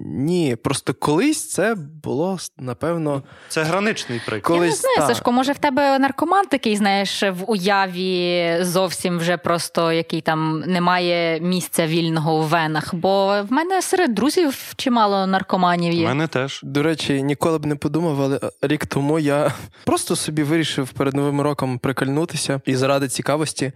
ні. 0.07 0.57
Просто 0.57 0.95
колись 0.95 1.51
це 1.51 1.75
було, 2.05 2.39
напевно. 2.59 3.23
Це 3.49 3.63
граничний 3.63 4.21
приклад. 4.27 4.43
Колись, 4.59 4.63
Я 4.85 4.91
не 4.91 4.95
знаю, 4.95 4.97
та. 4.97 5.07
Сашко, 5.15 5.33
може 5.33 5.53
в 5.53 5.59
тебе 5.59 5.99
наркоман 5.99 6.47
такий, 6.47 6.77
знаєш, 6.77 7.23
в 7.23 7.37
уяві 7.47 8.57
зовсім 8.61 9.19
вже 9.19 9.37
просто 9.37 9.93
який 9.93 10.21
там 10.21 10.61
немає 10.67 11.41
місця 11.41 11.87
вільного 11.87 12.39
у 12.39 12.43
венах. 12.43 12.95
Бо 12.95 13.43
в 13.49 13.53
мене 13.53 13.83
серед 13.83 14.15
друзів 14.15 14.73
чимало 14.77 15.27
наркоманів 15.27 15.95
У 15.95 15.97
є. 15.97 16.07
мене 16.09 16.27
теж. 16.27 16.61
До 16.63 16.83
речі, 16.83 17.23
ніколи 17.23 17.59
б 17.59 17.67
не 17.67 17.77
подумав, 17.77 18.23
але 18.23 18.41
рік 18.63 18.87
тому 18.87 19.19
я 19.19 19.53
просто 19.85 20.17
собі 20.17 20.43
вирішив 20.43 20.89
перед 20.89 21.15
новим 21.15 21.41
роком 21.41 21.79
прикольнутися 21.79 22.61
і 22.67 22.77
заради 22.77 23.09
цікавості 23.09 23.73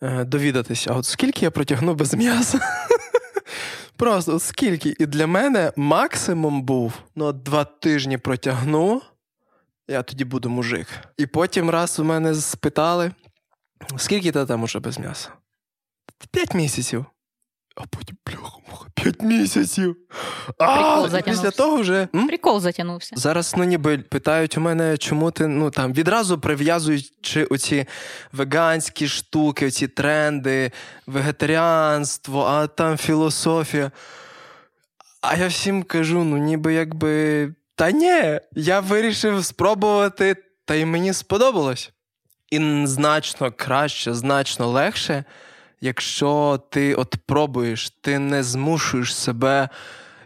довідатися, 0.00 0.92
от 0.92 1.04
скільки 1.04 1.44
я 1.44 1.50
протягну 1.50 1.94
без 1.94 2.14
м'яса. 2.14 2.60
Просто 3.96 4.38
скільки. 4.38 4.94
І 4.98 5.06
для 5.06 5.26
мене 5.26 5.72
максимум 5.76 6.62
був 6.62 6.92
ну, 7.16 7.32
два 7.32 7.64
тижні 7.64 8.18
протягну, 8.18 9.02
я 9.88 10.02
тоді 10.02 10.24
буду 10.24 10.50
мужик. 10.50 10.86
І 11.16 11.26
потім 11.26 11.70
раз 11.70 11.98
у 11.98 12.04
мене 12.04 12.34
спитали, 12.34 13.12
скільки 13.96 14.32
ти 14.32 14.46
там 14.46 14.62
уже 14.62 14.80
без 14.80 14.98
м'яса? 14.98 15.28
П'ять 16.30 16.54
місяців. 16.54 17.06
А 17.80 17.86
потім 17.96 18.16
бляха-муха, 18.26 18.86
п'ять 18.94 19.22
місяців. 19.22 19.96
А, 20.58 21.06
Прикол 21.10 21.20
після 21.22 21.50
того 21.50 21.76
вже. 21.76 22.08
м? 22.14 22.28
Прикол 22.28 22.60
затягнувся. 22.60 23.16
Зараз 23.16 23.54
ну 23.56 23.64
ніби 23.64 23.98
питають 23.98 24.58
у 24.58 24.60
мене, 24.60 24.96
чому 24.96 25.30
ти 25.30 25.46
ну 25.46 25.70
там 25.70 25.92
відразу 25.92 26.38
прив'язуючи 26.38 27.44
оці 27.44 27.86
веганські 28.32 29.08
штуки, 29.08 29.66
оці 29.66 29.88
тренди, 29.88 30.70
вегетаріанство, 31.06 32.42
а 32.44 32.66
там 32.66 32.96
філософія. 32.96 33.90
А 35.20 35.36
я 35.36 35.46
всім 35.48 35.82
кажу: 35.82 36.24
ну 36.24 36.36
ніби 36.38 36.74
якби. 36.74 37.54
Та 37.74 37.90
ні, 37.90 38.40
я 38.52 38.80
вирішив 38.80 39.44
спробувати, 39.44 40.36
та 40.64 40.74
й 40.74 40.84
мені 40.84 41.12
сподобалось. 41.12 41.90
І 42.50 42.86
значно 42.86 43.52
краще, 43.56 44.14
значно 44.14 44.68
легше, 44.70 45.24
якщо 45.80 46.60
ти 46.70 46.94
от 46.94 47.16
пробуєш, 47.26 47.90
ти 48.00 48.18
не 48.18 48.42
змушуєш 48.42 49.14
себе 49.14 49.68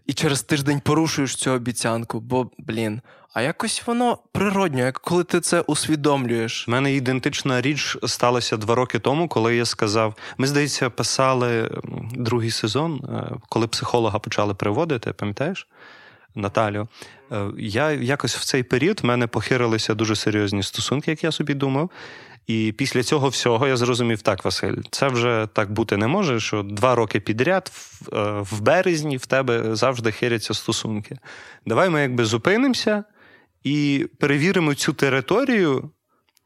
і 0.07 0.12
через 0.12 0.43
тиждень 0.43 0.81
порушуєш 0.81 1.37
цю 1.37 1.51
обіцянку, 1.51 2.21
бо, 2.21 2.51
блін, 2.59 3.01
а 3.35 3.43
якось 3.43 3.83
воно 3.87 4.19
природньо, 4.33 4.79
як 4.85 4.99
коли 4.99 5.25
ти 5.25 5.41
це 5.41 5.61
усвідомлюєш. 5.61 6.69
У 6.69 6.71
мене 6.71 6.95
ідентична 6.95 7.61
річ 7.61 7.97
сталася 8.05 8.57
два 8.57 8.75
роки 8.75 8.99
тому, 8.99 9.29
коли 9.29 9.57
я 9.57 9.65
сказав: 9.65 10.15
ми, 10.38 10.47
здається, 10.47 10.91
писали 10.91 11.71
другий 12.12 12.51
сезон, 12.51 13.05
е, 13.05 13.37
коли 13.49 13.67
психолога 13.67 14.19
почали 14.19 14.55
приводити, 14.55 15.12
пам'ятаєш? 15.12 15.69
Наталю, 16.35 16.88
Е, 17.33 17.51
я 17.59 17.91
якось 17.91 18.37
в 18.37 18.45
цей 18.45 18.62
період 18.62 19.01
в 19.01 19.07
мене 19.07 19.27
похирилися 19.27 19.95
дуже 19.95 20.17
серйозні 20.17 20.62
стосунки, 20.62 21.11
як 21.11 21.25
я 21.25 21.33
собі 21.33 21.55
думав. 21.55 21.91
І 22.46 22.74
після 22.78 23.02
цього 23.02 23.28
всього 23.28 23.66
я 23.66 23.76
зрозумів, 23.76 24.22
так, 24.22 24.44
Василь, 24.44 24.76
це 24.90 25.09
вже 25.09 25.48
так 25.52 25.72
бути 25.72 25.96
не 25.96 26.07
може, 26.07 26.40
що 26.40 26.62
два 26.62 26.94
роки 26.94 27.20
підряд 27.20 27.70
в, 27.74 28.16
е, 28.16 28.44
березні 28.61 29.16
в 29.16 29.26
тебе 29.26 29.76
завжди 29.76 30.12
хиряться 30.12 30.55
стосунки. 30.55 31.18
Давай 31.66 31.90
ми 31.90 32.00
якби 32.00 32.24
зупинимося 32.24 33.05
і 33.64 34.07
перевіримо 34.18 34.74
цю 34.74 34.92
територію, 34.92 35.90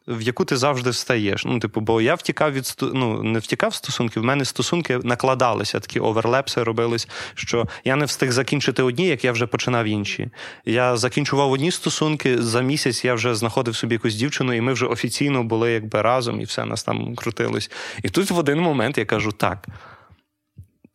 в 0.09 0.23
яку 0.23 0.45
ти 0.45 0.57
завжди 0.57 0.90
встаєш. 0.90 1.45
Ну, 1.45 1.59
типу, 1.59 1.81
бо 1.81 2.01
я 2.01 2.14
втікав 2.14 2.53
від 2.53 2.75
ну, 2.83 3.23
не 3.23 3.38
втікав 3.38 3.75
з 3.75 3.77
стосунків, 3.77 4.23
в 4.23 4.25
мене 4.25 4.45
стосунки 4.45 4.99
накладалися, 5.03 5.81
такі 5.81 6.01
оверлепси 6.01 6.62
робились, 6.62 7.09
що 7.35 7.66
я 7.85 7.97
не 7.97 8.05
встиг 8.05 8.31
закінчити 8.33 8.83
одні, 8.83 9.07
як 9.07 9.25
я 9.25 9.33
вже 9.33 9.47
починав 9.47 9.85
інші. 9.85 10.31
Я 10.64 10.97
закінчував 10.97 11.53
одні 11.53 11.71
стосунки, 11.71 12.42
за 12.42 12.61
місяць 12.61 13.05
я 13.05 13.14
вже 13.14 13.35
знаходив 13.35 13.77
собі 13.77 13.95
якусь 13.95 14.14
дівчину, 14.14 14.53
і 14.53 14.61
ми 14.61 14.73
вже 14.73 14.87
офіційно 14.87 15.45
були 15.45 15.73
якби 15.73 16.03
разом, 16.03 16.40
і 16.40 16.45
все 16.45 16.64
нас 16.64 16.85
там 16.85 17.14
крутилось. 17.14 17.71
І 18.03 18.09
тут 18.09 18.31
в 18.31 18.38
один 18.38 18.61
момент 18.61 18.99
я 18.99 19.05
кажу: 19.05 19.33
так, 19.33 19.66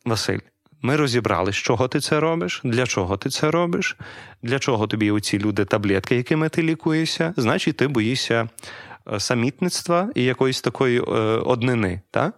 Василь. 0.04 0.38
Ми 0.84 0.96
розібрали, 0.96 1.52
з 1.52 1.56
чого 1.56 1.88
ти 1.88 2.00
це 2.00 2.20
робиш, 2.20 2.60
для 2.64 2.86
чого 2.86 3.16
ти 3.16 3.30
це 3.30 3.50
робиш, 3.50 3.96
для 4.42 4.58
чого 4.58 4.86
тобі 4.86 5.10
оці 5.10 5.38
люди 5.38 5.64
таблетки, 5.64 6.16
якими 6.16 6.48
ти 6.48 6.62
лікуєшся. 6.62 7.34
Значить, 7.36 7.76
ти 7.76 7.88
боїшся 7.88 8.48
самітництва 9.18 10.08
і 10.14 10.24
якоїсь 10.24 10.60
такої 10.60 10.98
е, 10.98 11.02
однини. 11.44 12.00
Та? 12.10 12.32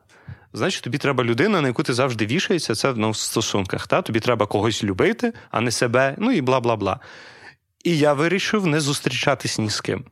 Значить, 0.53 0.83
тобі 0.83 0.99
треба 0.99 1.25
людина, 1.25 1.61
на 1.61 1.69
яку 1.69 1.83
ти 1.83 1.95
завжди 1.95 2.27
вішаєшся, 2.27 2.75
це 2.75 2.93
ну, 2.97 3.11
в 3.11 3.17
стосунках. 3.17 3.87
Та? 3.87 4.03
Тобі 4.03 4.21
треба 4.21 4.47
когось 4.47 4.85
любити, 4.85 5.33
а 5.51 5.61
не 5.61 5.71
себе, 5.71 6.15
ну 6.19 6.33
і 6.33 6.41
бла 6.41 6.61
бла 6.61 6.77
бла. 6.77 7.01
І 7.85 7.99
я 7.99 8.13
вирішив 8.13 8.67
не 8.67 8.81
зустрічатись 8.81 9.59
ні 9.59 9.71
з 9.71 9.81
ким. 9.81 10.05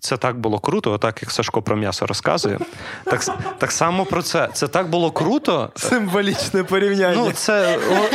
Це 0.00 0.16
так 0.16 0.38
було 0.38 0.58
круто, 0.58 0.98
так 0.98 1.22
як 1.22 1.30
Сашко 1.30 1.62
про 1.62 1.76
м'ясо 1.76 2.06
розказує. 2.06 2.58
Так, 3.04 3.24
так 3.58 3.72
само 3.72 4.04
про 4.04 4.22
це. 4.22 4.48
Це 4.52 4.68
так 4.68 4.90
було 4.90 5.10
круто. 5.10 5.70
Символічне 5.76 6.64
порівняння 6.64 7.22
Ну, 7.26 7.32
це 7.32 7.78
о, 7.78 8.08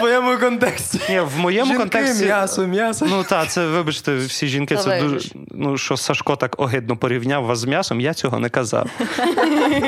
твоєму 0.00 0.38
контексті. 0.38 1.00
ні, 1.08 1.20
в 1.20 1.38
моєму 1.38 1.66
Жінки, 1.66 1.80
контексті. 1.80 2.24
м'ясо, 2.24 2.66
м'ясо. 2.66 3.06
Ну 3.10 3.24
так, 3.24 3.50
це 3.50 3.66
вибачте, 3.66 4.16
всі 4.16 4.46
жінки 4.46 4.76
Та 4.76 4.82
це 4.82 5.00
дуже. 5.00 5.28
Ну 5.50 5.78
що 5.78 5.96
Сашко 5.96 6.36
так 6.36 6.60
огидно 6.60 6.96
порівняв 6.96 7.44
вас 7.44 7.58
з 7.58 7.64
м'ясом, 7.64 8.00
я 8.00 8.14
цього 8.14 8.38
не 8.38 8.48
казав. 8.48 8.90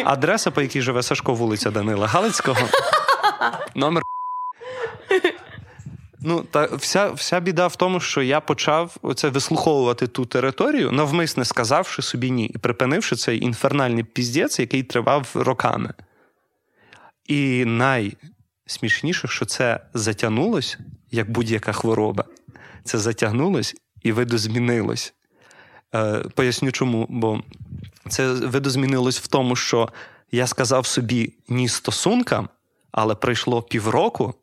Адреса, 0.04 0.50
по 0.50 0.62
якій 0.62 0.80
живе 0.82 1.02
Сашко, 1.02 1.34
вулиця 1.34 1.70
Данила 1.70 2.06
Галицького. 2.06 2.60
Номер. 3.74 4.02
Ну, 6.24 6.44
та 6.50 6.64
вся, 6.72 7.10
вся 7.10 7.40
біда 7.40 7.66
в 7.66 7.76
тому, 7.76 8.00
що 8.00 8.22
я 8.22 8.40
почав 8.40 8.96
оце 9.02 9.28
вислуховувати 9.28 10.06
ту 10.06 10.26
територію, 10.26 10.92
навмисне 10.92 11.44
сказавши 11.44 12.02
собі 12.02 12.30
ні, 12.30 12.46
і 12.46 12.58
припинивши 12.58 13.16
цей 13.16 13.44
інфернальний 13.44 14.04
піздець, 14.04 14.60
який 14.60 14.82
тривав 14.82 15.28
роками. 15.34 15.94
І 17.26 17.64
найсмішніше, 18.72 19.28
що 19.28 19.44
це 19.44 19.80
затягнулось, 19.94 20.78
як 21.10 21.30
будь-яка 21.30 21.72
хвороба. 21.72 22.24
Це 22.84 22.98
затягнулось 22.98 23.74
і 24.02 24.12
видозмінилось. 24.12 25.14
Е, 25.94 26.24
поясню 26.34 26.72
чому, 26.72 27.06
бо 27.10 27.42
це 28.08 28.32
видозмінилось 28.32 29.20
в 29.20 29.26
тому, 29.26 29.56
що 29.56 29.88
я 30.30 30.46
сказав 30.46 30.86
собі 30.86 31.34
ні 31.48 31.68
стосункам, 31.68 32.48
але 32.92 33.14
пройшло 33.14 33.62
півроку, 33.62 34.34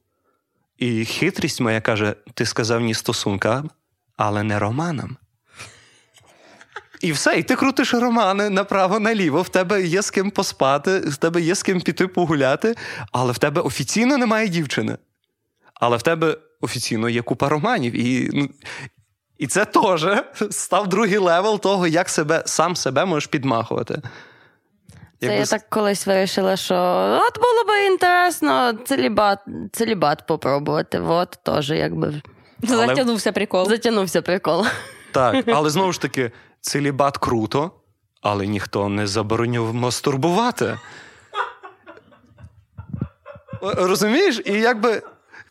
і 0.78 1.06
хитрість 1.06 1.62
моя 1.62 1.82
каже: 1.82 2.16
ти 2.34 2.46
сказав 2.46 2.82
ні 2.82 2.94
стосункам, 2.94 3.70
але 4.18 4.44
не 4.44 4.60
романам. 4.60 5.18
І 7.00 7.12
все, 7.12 7.38
і 7.38 7.44
ти 7.44 7.56
крутиш 7.56 7.94
романи 7.94 8.50
направо-наліво, 8.50 9.42
в 9.42 9.50
тебе 9.50 9.82
є 9.84 10.02
з 10.02 10.10
ким 10.10 10.32
поспати, 10.32 11.00
в 11.00 11.18
тебе 11.18 11.42
є 11.42 11.56
з 11.56 11.64
ким 11.64 11.82
піти 11.82 12.08
погуляти, 12.08 12.76
але 13.12 13.32
в 13.32 13.38
тебе 13.38 13.62
офіційно 13.62 14.18
немає 14.18 14.48
дівчини. 14.48 14.98
Але 15.74 15.98
в 15.98 16.02
тебе 16.02 16.38
офіційно 16.62 17.10
є 17.10 17.22
купа 17.22 17.50
романів. 17.50 17.94
І, 17.96 18.30
ну, 18.34 18.50
і 19.38 19.48
це 19.48 19.66
теж 19.66 20.08
став 20.52 20.88
другий 20.88 21.18
левел 21.18 21.60
того, 21.60 21.88
як 21.88 22.10
себе, 22.10 22.44
сам 22.46 22.76
себе 22.76 23.06
можеш 23.06 23.28
підмахувати. 23.28 24.02
Це 25.20 25.26
Якби 25.26 25.40
я 25.40 25.46
так 25.46 25.70
колись 25.70 26.08
вирішила, 26.08 26.58
що 26.58 26.76
от 27.30 27.36
було 27.40 27.64
би 27.68 27.86
інтересно 27.86 28.74
целібат, 28.74 29.40
целібат 29.72 30.28
попробувати. 30.28 31.00
От 31.00 31.40
теж 31.44 31.70
якби 31.70 32.22
Але- 32.70 32.88
Затягнувся 32.88 33.32
прикол. 33.32 33.70
затягнувся 33.70 34.22
прикол. 34.22 34.66
Так, 35.12 35.46
але 35.54 35.70
знову 35.70 35.92
ж 35.92 36.02
таки, 36.02 36.32
целібат 36.62 37.18
круто, 37.18 37.72
але 38.22 38.48
ніхто 38.48 38.90
не 38.90 39.08
заборонив 39.08 39.74
мастурбувати. 39.74 40.78
Розумієш? 43.62 44.42
І 44.46 44.54
якби. 44.54 45.02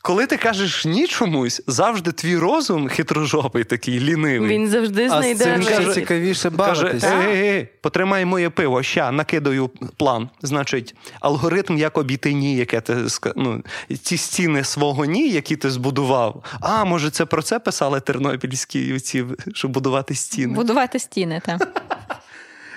Коли 0.03 0.27
ти 0.27 0.37
кажеш 0.37 0.85
ні 0.85 1.07
чомусь, 1.07 1.63
завжди 1.67 2.13
твій 2.13 2.37
розум 2.37 2.89
хитрожопий 2.89 3.65
такий 3.65 4.01
лінивий. 4.01 4.51
Він 4.51 4.69
завжди 4.69 5.09
знайде. 5.09 5.45
цим 5.45 5.63
ще 5.63 5.77
каже- 5.77 5.95
цікавіше 5.95 6.51
Каже, 6.51 6.83
бавитися. 6.83 7.21
ей, 7.21 7.37
ей, 7.37 7.49
ей, 7.49 7.69
потримай 7.81 8.25
моє 8.25 8.51
пиво, 8.51 8.83
ща 8.83 9.13
накидаю 9.13 9.71
план. 9.97 10.29
Значить, 10.43 10.95
алгоритм, 11.21 11.79
як 11.79 11.99
обійти 11.99 12.33
ні, 12.33 12.57
яке 12.57 12.81
ти 12.81 12.97
ну, 13.37 13.63
ті 14.03 14.17
стіни 14.17 14.65
свого 14.65 15.05
ні, 15.05 15.31
які 15.31 15.57
ти 15.57 15.71
збудував. 15.71 16.45
А, 16.61 16.85
може, 16.85 17.11
це 17.11 17.25
про 17.27 17.43
це 17.43 17.59
писали 17.59 18.01
тернопільські 18.01 19.01
ці, 19.01 19.25
щоб 19.55 19.71
будувати 19.71 20.15
стіни. 20.15 20.55
Будувати 20.55 20.99
стіни. 20.99 21.43
Та. 21.47 21.59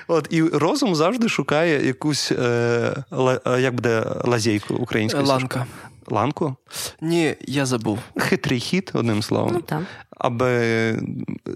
От 0.08 0.28
і 0.30 0.44
розум 0.44 0.95
завжди 0.95 1.30
шукає 1.30 1.88
якусь 1.88 2.32
е, 2.32 2.36
ла- 3.12 3.56
е, 3.58 3.62
як 3.62 3.76
буде 3.76 4.04
лазейку 4.26 4.74
українською. 4.74 5.26
Ланка. 5.26 5.66
Ланку? 6.08 6.56
Ні, 7.02 7.36
я 7.41 7.66
забув. 7.66 7.99
Хитрий 8.18 8.60
хід, 8.60 8.91
одним 8.93 9.24
словом. 9.24 9.54
Ну 9.54 9.62
так. 9.62 9.82
аби 10.18 10.99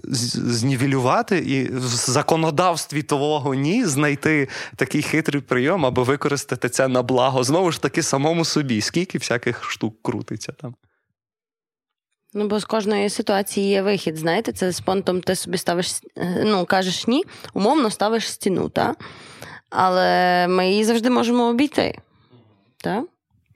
знівелювати 0.02 1.38
і 1.38 1.72
в 1.72 1.86
законодавстві 1.86 3.02
твого 3.02 3.54
ні 3.54 3.84
знайти 3.84 4.48
такий 4.76 5.02
хитрий 5.02 5.42
прийом, 5.42 5.86
аби 5.86 6.02
використати 6.02 6.68
це 6.68 6.88
на 6.88 7.02
благо. 7.02 7.44
Знову 7.44 7.72
ж 7.72 7.82
таки, 7.82 8.02
самому 8.02 8.44
собі. 8.44 8.80
Скільки 8.80 9.18
всяких 9.18 9.70
штук 9.70 10.02
крутиться 10.02 10.52
там. 10.52 10.74
Ну, 12.34 12.48
бо 12.48 12.60
з 12.60 12.64
кожної 12.64 13.10
ситуації 13.10 13.68
є 13.68 13.82
вихід. 13.82 14.16
Знаєте, 14.16 14.52
це 14.52 14.72
з 14.72 14.80
понтом 14.80 15.20
ти 15.20 15.34
собі 15.34 15.58
ставиш, 15.58 15.92
е, 16.16 16.42
ну, 16.46 16.64
кажеш 16.64 17.06
ні, 17.06 17.24
умовно 17.54 17.90
ставиш 17.90 18.32
стіну, 18.32 18.68
так? 18.68 19.04
Але 19.70 20.46
ми 20.48 20.70
її 20.70 20.84
завжди 20.84 21.10
можемо 21.10 21.48
обійти. 21.48 21.98
Так? 22.76 23.04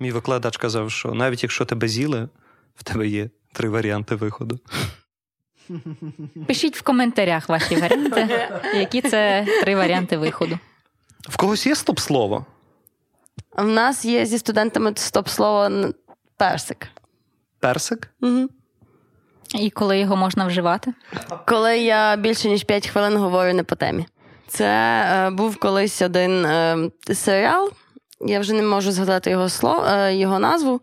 Мій 0.01 0.13
викладач 0.13 0.57
казав, 0.57 0.91
що 0.91 1.15
навіть 1.15 1.43
якщо 1.43 1.65
тебе 1.65 1.89
з'їли, 1.89 2.29
в 2.77 2.83
тебе 2.83 3.09
є 3.09 3.31
три 3.53 3.69
варіанти 3.69 4.15
виходу. 4.15 4.59
Пишіть 6.47 6.77
в 6.77 6.83
коментарях 6.83 7.49
ваші 7.49 7.77
варіанти, 7.77 8.49
які 8.75 9.03
це 9.03 9.47
три 9.63 9.77
варіанти 9.77 10.17
виходу. 10.17 10.59
В 11.21 11.37
когось 11.37 11.67
є 11.67 11.75
стоп-слово? 11.75 12.47
В 13.57 13.67
нас 13.67 14.05
є 14.05 14.27
зі 14.27 14.39
студентами 14.39 14.93
стоп-слово 14.97 15.93
персик. 16.37 16.89
Персик? 17.59 18.11
Угу. 18.21 18.49
І 19.55 19.71
коли 19.71 19.99
його 19.99 20.17
можна 20.17 20.47
вживати? 20.47 20.95
Коли 21.47 21.79
я 21.79 22.17
більше 22.17 22.49
ніж 22.49 22.65
5 22.65 22.89
хвилин 22.89 23.17
говорю 23.17 23.55
не 23.55 23.63
по 23.63 23.75
темі. 23.75 24.07
Це 24.49 24.67
е, 24.67 25.31
був 25.31 25.57
колись 25.57 26.03
один 26.03 26.45
е, 26.45 26.91
серіал. 27.15 27.71
Я 28.21 28.41
вже 28.41 28.53
не 28.53 28.63
можу 28.63 28.93
згадати 28.93 29.31
його 29.31 29.49
слово, 29.49 29.85
е, 29.87 30.15
його 30.15 30.39
назву. 30.39 30.81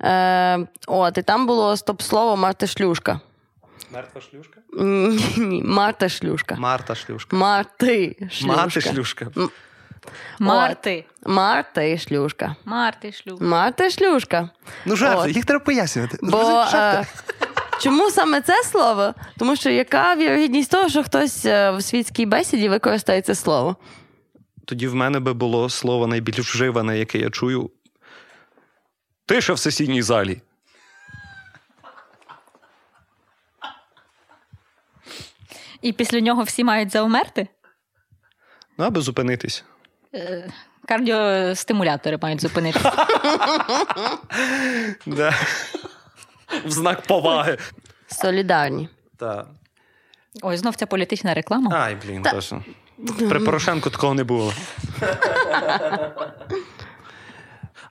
Е, 0.00 0.66
от, 0.86 1.18
і 1.18 1.22
там 1.22 1.46
було 1.46 1.76
стоп-слово 1.76 2.36
Марта 2.36 2.66
Шлюшка. 2.66 3.20
Мертва 3.92 4.20
шлюшка? 4.20 4.60
Ні, 5.36 5.62
Марта 5.64 6.08
Шлюшка. 6.08 6.54
Марта 6.54 6.94
шлюшка. 6.94 7.36
Марти 7.36 8.16
Шлюшка. 8.30 8.56
Мати 8.56 8.80
шлюшка. 8.80 9.26
Марти. 10.38 11.04
Марти 11.26 11.98
Шлюшка. 11.98 12.56
Марти 12.64 13.12
шлюб. 13.12 13.42
Марти 13.42 13.90
Шлюшка. 13.90 14.50
Ну, 14.84 14.96
жарти, 14.96 15.30
От. 15.30 15.36
їх 15.36 15.44
треба 15.44 15.64
пояснювати. 15.64 16.18
Бо 16.22 16.64
е, 16.74 17.06
чому 17.80 18.10
саме 18.10 18.40
це 18.40 18.62
слово? 18.62 19.14
Тому 19.38 19.56
що 19.56 19.70
яка 19.70 20.14
вірогідність 20.14 20.70
того, 20.70 20.88
що 20.88 21.02
хтось 21.02 21.44
е, 21.44 21.70
в 21.70 21.82
світській 21.82 22.26
бесіді 22.26 22.68
використає 22.68 23.22
це 23.22 23.34
слово? 23.34 23.76
Тоді 24.66 24.88
в 24.88 24.94
мене 24.94 25.20
би 25.20 25.32
було 25.34 25.68
слово 25.68 26.06
найбільш 26.06 26.38
вживане, 26.38 26.98
яке 26.98 27.18
я 27.18 27.30
чую. 27.30 27.70
Тиша 29.26 29.52
в 29.52 29.58
сесійній 29.58 30.02
залі. 30.02 30.40
І 35.82 35.92
після 35.92 36.20
нього 36.20 36.42
всі 36.42 36.64
мають 36.64 36.92
заумерти? 36.92 37.48
Ну, 38.78 38.84
аби 38.84 39.00
зупинитись. 39.00 39.64
Кардіостимулятори 40.88 42.18
мають 42.22 42.40
зупинитися. 42.40 43.06
В 46.64 46.70
знак 46.70 47.02
поваги. 47.02 47.58
Солідарні. 48.06 48.88
Так. 49.16 49.46
Ой, 50.42 50.56
знов 50.56 50.76
ця 50.76 50.86
політична 50.86 51.34
реклама. 51.34 51.76
Ай, 51.76 51.96
блін, 52.06 52.22
точно. 52.22 52.64
При 53.28 53.40
Порошенку 53.40 53.90
такого 53.90 54.14
не 54.14 54.24
було. 54.24 54.52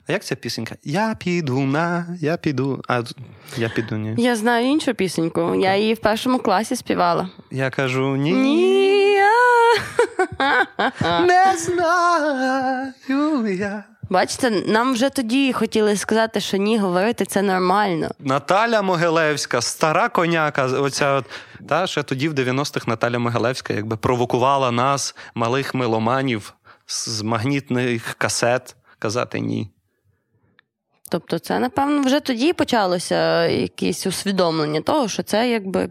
А 0.08 0.12
як 0.12 0.24
ця 0.24 0.36
пісенька? 0.36 0.76
Я 0.84 1.16
піду 1.20 1.60
на, 1.60 2.06
я 2.22 2.38
піду. 2.38 2.82
А 2.88 3.01
я 3.58 3.70
піду, 3.70 3.95
ні. 3.95 4.16
Я 4.18 4.36
знаю 4.36 4.68
іншу 4.68 4.93
пісеньку. 4.93 5.56
Я 5.56 5.76
її 5.76 5.93
в 5.93 5.99
першому 5.99 6.39
класі 6.39 6.76
співала. 6.76 7.30
Я 7.51 7.70
кажу 7.70 8.16
ні. 8.16 8.32
Ні. 8.34 9.20
Не 11.28 11.53
знаю 11.58 13.47
я. 13.47 13.84
Бачите, 14.10 14.49
нам 14.49 14.93
вже 14.93 15.10
тоді 15.10 15.53
хотіли 15.53 15.95
сказати, 15.95 16.39
що 16.39 16.58
ні, 16.58 16.78
говорити 16.78 17.26
це 17.26 17.41
нормально. 17.41 18.10
Наталя 18.20 18.82
Могилевська, 18.82 19.62
стара 19.62 20.10
коняка. 20.10 20.66
Оця 20.66 21.14
от, 21.14 21.26
та, 21.70 21.88
ще 21.88 22.03
тоді 22.03 22.30
в 22.30 22.34
90-х 22.34 22.88
Наталя 22.88 23.20
Могилевська 23.20 23.74
якби 23.74 23.97
провокувала 23.97 24.72
нас, 24.72 25.16
малих 25.36 25.74
меломанів, 25.76 26.53
з 26.88 27.22
магнітних 27.22 28.14
касет 28.18 28.76
казати 28.99 29.39
ні. 29.39 29.70
Тобто, 31.12 31.39
це, 31.39 31.60
напевно, 31.60 32.01
вже 32.01 32.20
тоді 32.20 32.53
почалося 32.53 33.45
якесь 33.45 34.08
усвідомлення 34.08 34.82
того, 34.82 35.08
що 35.08 35.24
це 35.24 35.49
якби 35.49 35.89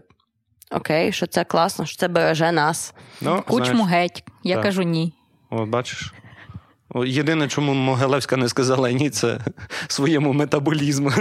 окей, 0.71 1.11
що 1.11 1.27
це 1.27 1.43
класно, 1.43 1.85
що 1.85 1.97
це 1.97 2.07
береже 2.07 2.51
нас. 2.51 2.93
Ну, 3.21 3.43
Кучму 3.47 3.83
знаєш, 3.83 4.11
геть. 4.11 4.23
Я 4.43 4.55
Так. 4.55 4.63
кажу 4.63 4.81
ні. 4.81 5.13
О, 5.49 5.65
бачиш. 5.65 6.13
Єдине, 7.05 7.47
чому 7.47 7.73
Могилевська 7.73 8.37
не 8.37 8.49
сказала 8.49 8.91
ні, 8.91 9.09
це 9.09 9.39
своєму 9.87 10.33
метаболізму. 10.33 11.11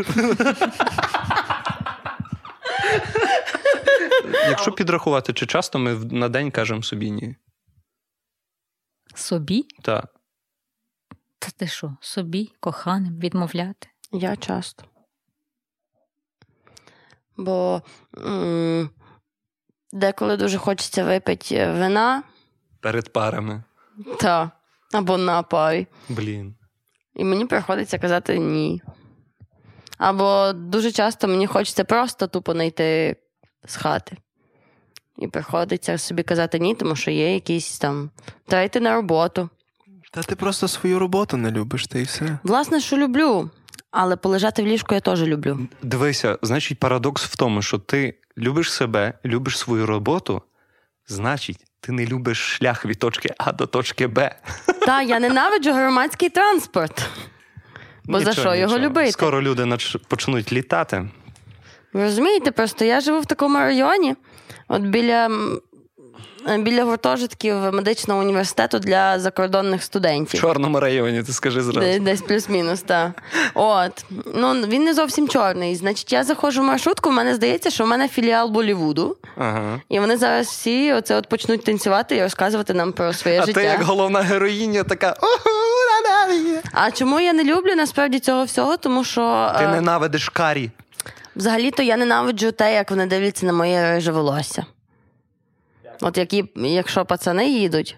Якщо 4.50 4.72
підрахувати, 4.72 5.32
чи 5.32 5.46
часто 5.46 5.78
ми 5.78 5.94
на 5.94 6.28
день 6.28 6.50
кажемо 6.50 6.82
собі 6.82 7.10
ні? 7.10 7.36
Собі? 9.14 9.66
Так. 9.82 10.06
Та 11.38 11.48
ти 11.56 11.66
що, 11.66 11.96
собі, 12.00 12.52
коханим, 12.60 13.18
відмовляти? 13.18 13.88
Я 14.12 14.36
часто. 14.36 14.84
Бо 17.36 17.82
м- 18.18 18.90
деколи 19.92 20.36
дуже 20.36 20.58
хочеться 20.58 21.04
випити 21.04 21.66
вина 21.72 22.22
Перед 22.80 23.12
парами. 23.12 23.62
та, 24.20 24.50
або 24.94 25.18
напій. 25.18 25.86
Блін. 26.08 26.54
І 27.14 27.24
мені 27.24 27.46
приходиться 27.46 27.98
казати 27.98 28.38
ні. 28.38 28.82
Або 29.98 30.52
дуже 30.52 30.92
часто 30.92 31.28
мені 31.28 31.46
хочеться 31.46 31.84
просто 31.84 32.26
тупо 32.26 32.54
не 32.54 32.66
йти 32.66 33.16
з 33.66 33.76
хати. 33.76 34.16
І 35.18 35.28
приходиться 35.28 35.98
собі 35.98 36.22
казати 36.22 36.58
ні, 36.58 36.74
тому 36.74 36.96
що 36.96 37.10
є 37.10 37.34
якісь 37.34 37.78
там. 37.78 38.10
Та 38.46 38.62
йти 38.62 38.80
на 38.80 38.94
роботу. 38.94 39.48
Та 40.12 40.22
ти 40.22 40.36
просто 40.36 40.68
свою 40.68 40.98
роботу 40.98 41.36
не 41.36 41.50
любиш, 41.50 41.86
та 41.86 41.98
і 41.98 42.02
все. 42.02 42.38
Власне, 42.42 42.80
що 42.80 42.96
люблю, 42.96 43.50
але 43.90 44.16
полежати 44.16 44.62
в 44.62 44.66
ліжку 44.66 44.94
я 44.94 45.00
теж 45.00 45.22
люблю. 45.22 45.68
Дивися, 45.82 46.38
значить, 46.42 46.78
парадокс 46.78 47.24
в 47.24 47.36
тому, 47.36 47.62
що 47.62 47.78
ти 47.78 48.18
любиш 48.38 48.72
себе, 48.72 49.18
любиш 49.24 49.58
свою 49.58 49.86
роботу, 49.86 50.42
значить, 51.06 51.58
ти 51.84 51.92
не 51.92 52.06
любиш 52.06 52.38
шлях 52.38 52.84
від 52.86 52.98
точки 52.98 53.30
А 53.38 53.52
до 53.52 53.66
точки 53.66 54.06
Б. 54.06 54.34
Та 54.86 55.02
я 55.02 55.20
ненавиджу 55.20 55.72
громадський 55.72 56.28
транспорт. 56.28 57.02
Бо 58.04 58.20
за 58.20 58.30
Нічого, 58.30 58.46
що 58.48 58.54
його 58.54 58.72
нічого. 58.72 58.78
любити? 58.90 59.12
Скоро 59.12 59.42
люди 59.42 59.62
нач- 59.64 59.98
почнуть 60.08 60.52
літати. 60.52 61.08
Ви 61.92 62.02
розумієте, 62.02 62.50
просто 62.50 62.84
я 62.84 63.00
живу 63.00 63.20
в 63.20 63.26
такому 63.26 63.58
районі, 63.58 64.14
от 64.68 64.82
біля, 64.82 65.28
біля 66.58 66.84
гуртожитків 66.84 67.54
медичного 67.54 68.20
університету 68.20 68.78
для 68.78 69.18
закордонних 69.18 69.80
В 69.80 69.84
студентів. 69.84 70.40
чорному 70.40 70.80
районі, 70.80 71.22
ти 71.22 71.32
скажи 71.32 71.62
зразу. 71.62 71.98
Десь 72.00 72.20
плюс-мінус, 72.22 72.82
так. 72.82 73.22
От. 73.54 74.04
Ну, 74.34 74.52
він 74.54 74.84
не 74.84 74.94
зовсім 74.94 75.28
чорний. 75.28 75.76
Значить, 75.76 76.12
я 76.12 76.24
заходжу 76.24 76.60
в 76.60 76.64
маршрутку, 76.64 77.10
в 77.10 77.12
мене 77.12 77.34
здається, 77.34 77.70
що 77.70 77.84
в 77.84 77.86
мене 77.86 78.08
філіал 78.08 78.48
Болівуду. 78.50 79.16
Ага. 79.36 79.80
І 79.88 80.00
вони 80.00 80.16
зараз 80.16 80.46
всі 80.46 80.92
оце 80.92 81.16
от 81.16 81.28
почнуть 81.28 81.64
танцювати 81.64 82.16
і 82.16 82.22
розказувати 82.22 82.74
нам 82.74 82.92
про 82.92 83.12
своє 83.12 83.40
А 83.40 83.46
життя. 83.46 83.60
ти 83.60 83.66
як 83.66 83.82
головна 83.82 84.20
героїня 84.20 84.82
така. 84.84 85.16
А 86.72 86.90
чому 86.90 87.20
я 87.20 87.32
не 87.32 87.44
люблю 87.44 87.74
насправді 87.76 88.18
цього 88.20 88.44
всього? 88.44 88.76
Тому 88.76 89.04
що 89.04 89.52
Ти 89.58 89.64
е, 89.64 89.68
ненавидиш 89.68 90.28
карі. 90.28 90.70
взагалі-то 91.36 91.82
я 91.82 91.96
ненавиджу 91.96 92.50
те, 92.52 92.74
як 92.74 92.90
вони 92.90 93.06
дивляться 93.06 93.46
на 93.46 93.52
моє 93.52 93.90
риже 93.94 94.12
волосся. 94.12 94.66
От 96.00 96.18
які, 96.18 96.44
якщо 96.56 97.04
пацани 97.04 97.48
їдуть, 97.48 97.96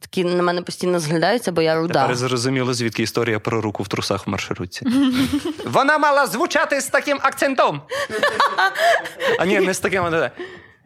такі 0.00 0.24
на 0.24 0.42
мене 0.42 0.62
постійно 0.62 0.98
зглядаються, 0.98 1.52
бо 1.52 1.62
я 1.62 1.76
руда. 1.76 2.00
Тепер 2.02 2.16
зрозуміло, 2.16 2.74
звідки 2.74 3.02
історія 3.02 3.38
про 3.38 3.60
руку 3.60 3.82
в 3.82 3.88
трусах 3.88 4.26
в 4.26 4.30
маршрутці. 4.30 4.86
Вона 5.64 5.98
мала 5.98 6.26
звучати 6.26 6.80
з 6.80 6.86
таким 6.86 7.18
акцентом. 7.22 7.82
А 9.38 9.44
ні, 9.46 9.60
не 9.60 9.74
з 9.74 9.80
таким. 9.80 10.02
вона 10.02 10.30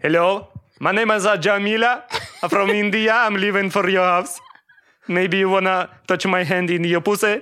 Hello, 0.04 0.46
my 0.80 0.92
name 0.92 1.10
is 1.18 1.22
Jamila. 1.46 2.02
I'm 2.42 2.48
from 2.48 2.70
India. 2.70 3.14
I'm 3.26 3.36
living 3.36 3.72
for 3.72 3.84
your 3.88 4.06
house. 4.14 4.34
Maybe 5.08 5.36
you 5.42 5.48
wanna 5.50 5.88
touch 6.06 6.26
my 6.26 6.44
hand 6.44 6.70
in 6.70 6.84
your 6.84 7.00
pussy? 7.00 7.40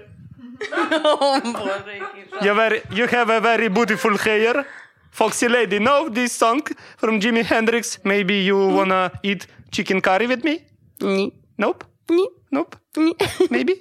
О, 1.05 1.41
Боже, 1.41 2.01
який 2.01 2.49
You, 2.49 2.55
very, 2.55 2.81
you 2.91 3.14
have 3.14 3.31
a 3.31 3.41
very 3.41 3.69
beautiful 3.69 4.17
hair. 4.27 4.64
Foxy 5.12 5.48
lady, 5.48 5.78
know 5.78 6.09
this 6.09 6.32
song 6.32 6.61
from 6.96 7.20
Jimi 7.20 7.42
Hendrix? 7.44 7.98
Maybe 8.04 8.34
you 8.44 8.59
wanna 8.68 9.11
eat 9.22 9.46
chicken 9.70 10.00
curry 10.00 10.26
with 10.26 10.44
me? 10.44 10.61
Ні. 11.00 11.32
Nope? 11.59 11.84
Ні. 12.09 12.28
Nope? 12.52 12.74
Ні. 12.96 13.16
Maybe? 13.50 13.74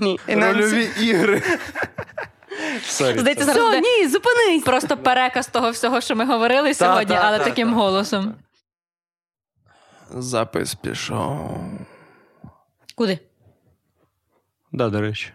Ні. 0.00 0.20
And 0.28 0.38
I'm 0.42 0.52
Рольові 0.52 0.88
ігри. 1.00 1.42
Sorry. 2.82 3.18
Здається, 3.18 3.44
зараз 3.44 3.58
Все, 3.58 3.66
буде 3.66 3.80
ні, 3.80 4.08
зупинись. 4.08 4.64
просто 4.64 4.96
переказ 4.96 5.46
того 5.46 5.70
всього, 5.70 6.00
що 6.00 6.16
ми 6.16 6.24
говорили 6.24 6.74
сьогодні, 6.74 7.14
та, 7.14 7.20
але 7.24 7.38
та, 7.38 7.44
таким 7.44 7.68
та. 7.68 7.74
голосом. 7.74 8.34
Запис 10.10 10.74
пішов. 10.74 11.58
Куди? 12.94 13.18
Да, 14.72 14.88
до 14.88 15.00
речі. 15.00 15.32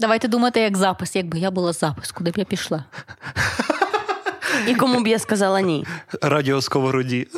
Давайте 0.00 0.28
думати, 0.28 0.60
як 0.60 0.76
запис. 0.76 1.16
Якби 1.16 1.38
я 1.38 1.50
була 1.50 1.72
запис, 1.72 2.12
куди 2.12 2.30
б 2.30 2.34
я 2.36 2.44
пішла? 2.44 2.84
І 4.66 4.74
кому 4.74 5.00
б 5.00 5.06
я 5.06 5.18
сказала 5.18 5.60
ні? 5.60 5.86
Радіо 6.22 6.60
Сковороді. 6.62 7.28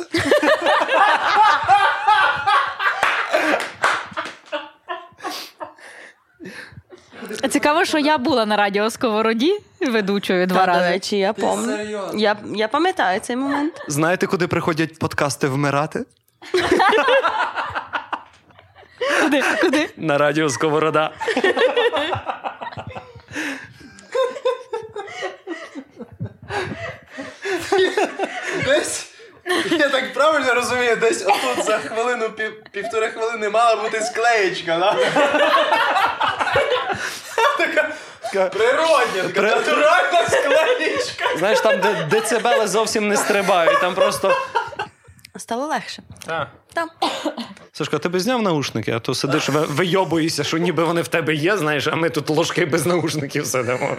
Цікаво, 7.49 7.85
що 7.85 7.97
я 7.99 8.17
була 8.17 8.45
на 8.45 8.55
радіо 8.57 8.89
Сковороді 8.89 9.57
ведучою 9.87 10.47
два 10.47 10.59
Та, 10.59 10.65
до 10.65 10.71
рази. 10.79 10.89
речі, 10.91 11.17
я 11.17 11.33
пам'ятаю. 11.33 11.99
Я, 12.15 12.35
я 12.55 12.67
пам'ятаю 12.67 13.19
цей 13.19 13.35
момент. 13.35 13.73
Знаєте, 13.87 14.27
куди 14.27 14.47
приходять 14.47 14.99
подкасти 14.99 15.47
вмирати? 15.47 16.05
Куди? 19.21 19.43
Куди? 19.61 19.89
На 19.97 20.17
радіо 20.17 20.49
Сковорода. 20.49 21.11
Десь. 28.65 29.07
Я 29.71 29.89
так 29.89 30.13
правильно 30.13 30.53
розумію, 30.53 30.95
десь 30.95 31.25
отут 31.25 31.65
за 31.65 31.77
хвилину, 31.77 32.29
пів, 32.29 32.63
півтори 32.71 33.07
хвилини 33.09 33.49
мала 33.49 33.75
бути 33.75 34.01
склеєчка, 34.01 34.77
да? 34.77 34.95
така, 37.57 37.89
така 38.21 38.45
природня, 38.45 39.23
така 39.23 39.41
При- 39.41 39.49
натуральна 39.49 40.27
склеєчка. 40.29 41.25
Знаєш, 41.37 41.59
там 41.59 41.79
де 41.79 42.07
децибели 42.09 42.67
зовсім 42.67 43.07
не 43.07 43.17
стрибають, 43.17 43.81
там 43.81 43.95
просто. 43.95 44.35
Стало 45.37 45.67
легше. 45.67 46.03
Так. 46.25 46.49
Там. 46.73 46.89
Сашко, 47.71 47.99
ти 47.99 48.09
б 48.09 48.19
зняв 48.19 48.41
наушники, 48.41 48.91
а 48.91 48.99
то 48.99 49.15
сидиш, 49.15 49.49
вийобуєшся, 49.49 50.43
що 50.43 50.57
ніби 50.57 50.83
вони 50.83 51.01
в 51.01 51.07
тебе 51.07 51.35
є, 51.35 51.57
знаєш, 51.57 51.87
а 51.87 51.95
ми 51.95 52.09
тут 52.09 52.29
ложки 52.29 52.65
без 52.65 52.85
наушників 52.85 53.45
сидимо. 53.45 53.97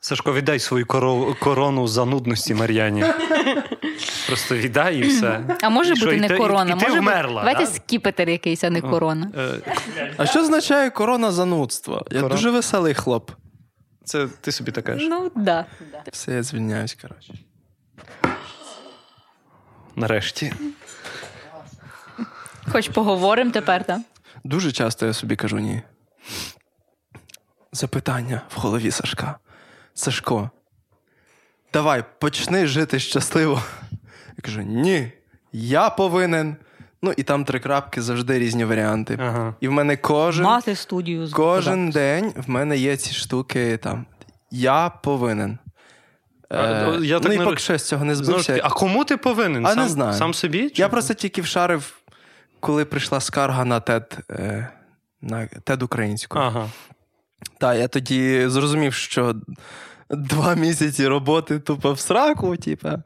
Сашко, 0.00 0.32
віддай 0.32 0.58
свою 0.58 0.84
коро- 0.86 1.38
корону 1.38 1.88
за 1.88 2.04
нудності 2.04 2.54
Мар'яні. 2.54 3.04
Просто 4.26 4.54
віддай 4.56 4.98
і 4.98 5.02
все. 5.02 5.56
А 5.62 5.68
може 5.68 5.92
І 5.94 6.00
бути 6.00 6.16
і 6.16 6.20
не 6.20 6.28
ти- 6.28 6.36
корона? 6.36 6.70
І, 6.70 6.76
і 6.76 6.80
ти 6.80 6.86
може 6.88 7.00
вмерла. 7.00 7.40
Давайте 7.44 7.64
да? 7.64 7.70
скіпетр 7.70 8.28
якийсь, 8.28 8.64
а 8.64 8.70
не 8.70 8.80
корона. 8.80 9.30
Е, 9.38 9.50
А 10.16 10.26
що 10.26 10.40
означає 10.40 10.90
корона 10.90 11.32
занудства? 11.32 12.02
Я 12.10 12.20
Корона? 12.20 12.34
дуже 12.34 12.50
веселий 12.50 12.94
хлоп. 12.94 13.30
Це 14.04 14.28
ти 14.40 14.52
собі 14.52 14.72
так 14.72 14.84
кажеш. 14.84 15.06
Ну, 15.10 15.30
да. 15.36 15.66
Все, 16.12 16.32
я 16.32 16.42
звільняюсь, 16.42 16.94
коротше. 17.02 17.34
Нарешті. 19.96 20.52
Хоч 22.72 22.88
поговоримо 22.88 23.50
тепер, 23.50 23.84
так? 23.84 24.00
Дуже 24.44 24.72
часто 24.72 25.06
я 25.06 25.12
собі 25.12 25.36
кажу 25.36 25.58
ні. 25.58 25.82
Запитання 27.72 28.40
в 28.56 28.60
голові 28.60 28.90
Сашка. 28.90 29.38
Сашко, 29.94 30.50
давай 31.72 32.04
почни 32.18 32.66
жити 32.66 32.98
щасливо. 32.98 33.62
Я 34.36 34.42
кажу: 34.42 34.62
ні, 34.62 35.12
я 35.52 35.90
повинен. 35.90 36.56
Ну 37.02 37.12
і 37.16 37.22
там 37.22 37.44
три 37.44 37.58
крапки 37.60 38.02
завжди 38.02 38.38
різні 38.38 38.64
варіанти. 38.64 39.18
Ага. 39.20 39.54
І 39.60 39.68
в 39.68 39.72
мене 39.72 39.96
кожен, 39.96 40.44
Мати 40.44 40.76
студію 40.76 41.28
кожен 41.32 41.90
день 41.90 42.34
в 42.36 42.50
мене 42.50 42.76
є 42.76 42.96
ці 42.96 43.14
штуки 43.14 43.76
там. 43.76 44.06
Я 44.50 44.90
повинен. 44.90 45.58
А, 46.48 46.56
Е, 46.56 46.98
я 47.02 47.18
так 47.20 47.28
ну 47.28 47.34
і 47.34 47.38
не 47.38 47.44
поки 47.44 47.58
що 47.58 47.78
з 47.78 47.88
цього 47.88 48.04
не 48.04 48.14
збився. 48.14 48.60
а 48.62 48.70
кому 48.70 49.04
ти 49.04 49.16
повинен? 49.16 49.66
А 49.66 49.74
сам, 49.74 49.82
не 49.82 49.88
знаю. 49.88 50.12
Сам 50.14 50.34
собі? 50.34 50.70
Чи- 50.70 50.82
Я 50.82 50.88
просто 50.88 51.14
тільки 51.14 51.42
вшарив, 51.42 51.92
коли 52.60 52.84
прийшла 52.84 53.20
скарга 53.20 53.64
на 53.64 53.82
е, 54.30 54.68
на 55.20 55.36
TED 55.40 55.82
українську. 55.84 56.38
Ага. 56.38 56.70
Так, 57.58 57.78
я 57.78 57.88
тоді 57.88 58.48
зрозумів, 58.48 58.94
що 58.94 59.34
два 60.10 60.54
місяці 60.54 61.06
роботи 61.06 61.58
тупо 61.58 61.92
в 61.92 62.00
сраку, 62.00 62.56
типа. 62.56 62.98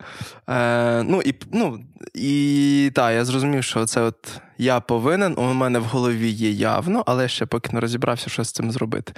Е, 0.48 1.02
ну, 1.02 1.22
і, 1.22 1.34
ну, 1.52 1.84
і 2.14 2.92
так, 2.94 3.12
я 3.12 3.24
зрозумів, 3.24 3.64
що 3.64 3.86
це 3.86 4.00
от 4.00 4.40
я 4.58 4.80
повинен, 4.80 5.34
у 5.38 5.42
мене 5.52 5.78
в 5.78 5.84
голові 5.84 6.28
є 6.30 6.50
явно, 6.50 7.02
але 7.06 7.28
ще 7.28 7.46
поки 7.46 7.72
не 7.72 7.80
розібрався, 7.80 8.30
що 8.30 8.44
з 8.44 8.52
цим 8.52 8.72
зробити. 8.72 9.12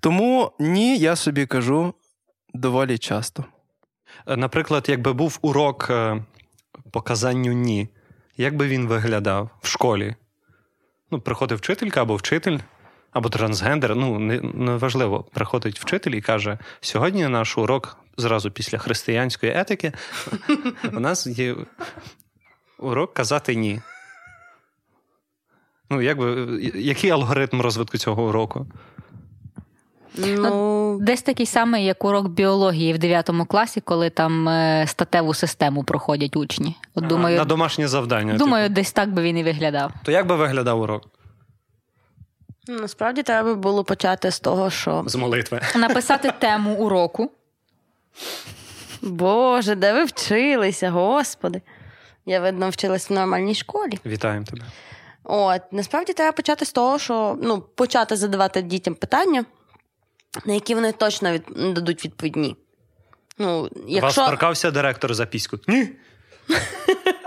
Тому 0.00 0.52
ні, 0.58 0.98
я 0.98 1.16
собі 1.16 1.46
кажу 1.46 1.94
доволі 2.54 2.98
часто. 2.98 3.44
Е, 4.26 4.36
Наприклад, 4.36 4.86
якби 4.88 5.12
був 5.12 5.38
урок 5.42 5.86
е, 5.90 6.22
по 6.90 7.00
казанню 7.00 7.52
ні, 7.52 7.88
як 8.36 8.56
би 8.56 8.68
він 8.68 8.86
виглядав 8.86 9.50
в 9.62 9.68
школі? 9.68 10.14
Ну, 11.10 11.20
приходить 11.20 11.58
вчителька 11.58 12.02
або 12.02 12.16
вчитель, 12.16 12.58
або 13.10 13.28
трансгендер, 13.28 13.96
ну, 13.96 14.18
не, 14.18 14.40
не 14.40 14.78
приходить 15.32 15.80
вчитель 15.80 16.10
і 16.10 16.20
каже: 16.20 16.58
сьогодні 16.80 17.28
наш 17.28 17.58
урок 17.58 17.96
зразу 18.16 18.50
після 18.50 18.78
християнської 18.78 19.52
етики. 19.52 19.92
У 20.92 21.00
нас 21.00 21.26
є 21.26 21.56
урок 22.78 23.14
казати 23.14 23.54
ні. 23.54 23.80
Ну, 25.90 26.02
як 26.02 26.18
який 26.74 27.10
алгоритм 27.10 27.60
розвитку 27.60 27.98
цього 27.98 28.28
уроку? 28.28 28.66
Ну, 30.16 30.98
Десь 31.00 31.22
такий 31.22 31.46
самий, 31.46 31.84
як 31.84 32.04
урок 32.04 32.28
біології 32.28 32.92
в 32.92 32.98
9 32.98 33.30
класі, 33.48 33.80
коли 33.80 34.10
там 34.10 34.48
е, 34.48 34.84
статеву 34.88 35.34
систему 35.34 35.84
проходять 35.84 36.36
учні. 36.36 36.76
От 36.94 37.06
думаю, 37.06 37.36
На 37.38 37.44
домашнє 37.44 37.88
завдання. 37.88 38.34
думаю, 38.34 38.64
типу. 38.64 38.74
десь 38.74 38.92
так 38.92 39.12
би 39.12 39.22
він 39.22 39.38
і 39.38 39.44
виглядав. 39.44 39.92
То 40.04 40.12
як 40.12 40.26
би 40.26 40.36
виглядав 40.36 40.80
урок? 40.80 41.02
насправді 42.68 43.22
треба 43.22 43.54
було 43.54 43.84
почати 43.84 44.30
з 44.30 44.40
того, 44.40 44.70
що 44.70 45.02
З 45.06 45.16
молитви. 45.16 45.60
Написати 45.76 46.32
тему 46.38 46.74
уроку. 46.74 47.30
Боже, 49.02 49.74
де 49.74 49.92
ви 49.92 50.04
вчилися, 50.04 50.90
господи. 50.90 51.62
Я, 52.26 52.40
видно, 52.40 52.68
вчилась 52.68 53.10
в 53.10 53.12
нормальній 53.12 53.54
школі. 53.54 53.98
Вітаємо 54.06 54.44
тебе. 54.46 54.62
От, 55.24 55.62
насправді 55.72 56.12
треба 56.12 56.32
почати 56.32 56.64
з 56.64 56.72
того, 56.72 56.98
що 56.98 57.38
ну, 57.42 57.60
почати 57.60 58.16
задавати 58.16 58.62
дітям 58.62 58.94
питання, 58.94 59.44
на 60.44 60.54
які 60.54 60.74
вони 60.74 60.92
точно 60.92 61.32
від... 61.32 61.42
дадуть 61.74 62.04
відповідні. 62.04 62.56
Ну, 63.38 63.68
якщо... 63.86 64.20
Вас 64.22 64.30
торкався 64.30 64.70
директор 64.70 65.14
за 65.14 65.26
піську? 65.26 65.58
Ні. 65.66 65.88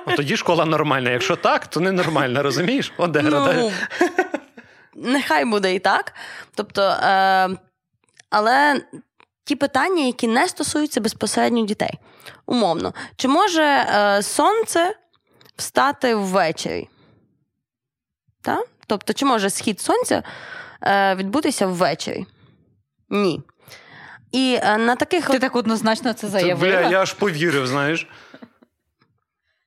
От 0.06 0.16
тоді 0.16 0.38
школа 0.38 0.66
нормальна. 0.66 1.10
Якщо 1.10 1.36
так, 1.36 1.68
то 1.68 1.80
ненормальна, 1.80 2.44
розумієш? 2.44 2.94
Ну, 2.98 3.72
нехай 4.96 5.46
буде 5.46 5.76
і 5.76 5.80
так. 5.80 6.14
Тобто, 6.56 6.82
е, 6.82 7.50
але 8.30 8.82
ті 9.44 9.56
питання, 9.56 10.06
які 10.06 10.28
не 10.28 10.48
стосуються 10.48 11.02
безпосередньо 11.02 11.66
дітей. 11.66 12.00
Умовно, 12.46 12.94
чи 13.16 13.28
може 13.28 13.64
е, 13.64 14.24
сонце 14.24 14.96
встати 15.56 16.16
ввечері? 16.16 16.88
Так? 18.42 18.68
Тобто, 18.88 19.14
чи 19.14 19.26
може 19.26 19.50
схід 19.50 19.82
сонця 19.82 20.24
е, 20.84 21.16
відбутися 21.16 21.68
ввечері? 21.68 22.26
Ні. 23.12 23.42
І 24.32 24.60
е, 24.62 24.78
на 24.78 24.96
таких 24.96 25.30
Ти 25.30 25.40
так 25.40 25.56
однозначно 25.56 26.14
це 26.14 26.28
заявила. 26.28 26.82
бля, 26.82 26.90
я 26.90 27.02
аж 27.02 27.14
повірив, 27.14 27.68
знаєш. 27.68 28.08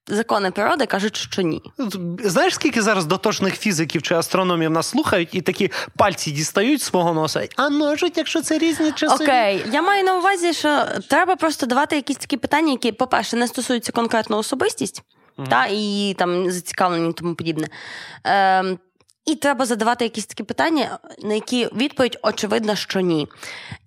закони 0.07 0.51
природи 0.51 0.87
кажуть, 0.87 1.17
що 1.17 1.43
ні. 1.43 1.63
Знаєш, 2.25 2.55
скільки 2.55 2.83
зараз 2.83 3.07
дотошних 3.07 3.59
фізиків 3.59 4.03
чи 4.03 4.15
астрономів 4.15 4.71
нас 4.71 4.87
слухають 4.87 5.35
і 5.35 5.41
такі 5.41 5.71
пальці 5.97 6.31
дістають 6.31 6.83
свого 6.83 7.15
носа? 7.15 7.49
А 7.57 7.69
можуть, 7.69 8.17
якщо 8.17 8.43
це 8.43 8.59
різні 8.59 8.93
часи. 8.93 9.25
Окей, 9.25 9.65
я 9.73 9.83
маю 9.83 10.05
на 10.05 10.19
увазі, 10.19 10.53
що 10.53 10.85
треба 11.11 11.37
просто 11.37 11.67
давати 11.67 11.97
якісь 11.97 12.17
такі 12.17 12.37
питання, 12.37 12.73
які, 12.73 12.93
по-перше, 12.93 13.37
не 13.37 13.49
стосуються 13.49 13.93
конкретно 13.93 14.39
особистість, 14.39 15.03
та, 15.51 15.67
і 15.67 15.75
її 15.75 16.15
там 16.15 16.51
зацікавлені 16.51 17.11
і 17.11 17.13
тому 17.13 17.35
подібне. 17.35 17.69
Ем, 18.25 18.79
і 19.27 19.35
треба 19.35 19.67
задавати 19.67 20.05
якісь 20.05 20.27
такі 20.27 20.43
питання, 20.43 20.99
на 21.23 21.35
які 21.35 21.69
відповідь 21.77 22.19
очевидна, 22.23 22.77
що 22.77 23.01
ні. 23.01 23.29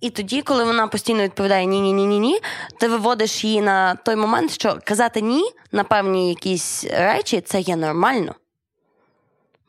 І 0.02 0.10
тоді, 0.10 0.42
коли 0.42 0.64
вона 0.64 0.88
постійно 0.88 1.24
відповідає 1.24 1.66
ні, 1.66 1.82
ні, 1.82 1.94
ні, 1.94 2.06
ні, 2.06 2.20
ні, 2.20 2.40
ти 2.80 2.88
виводиш 2.88 3.44
її 3.44 3.62
на 3.62 3.96
той 3.96 4.16
момент, 4.16 4.52
що 4.52 4.80
казати 4.84 5.22
ні 5.22 5.44
на 5.72 5.84
певні 5.84 6.30
якісь 6.30 6.86
речі 6.86 7.42
це 7.42 7.60
є 7.60 7.76
нормально. 7.76 8.36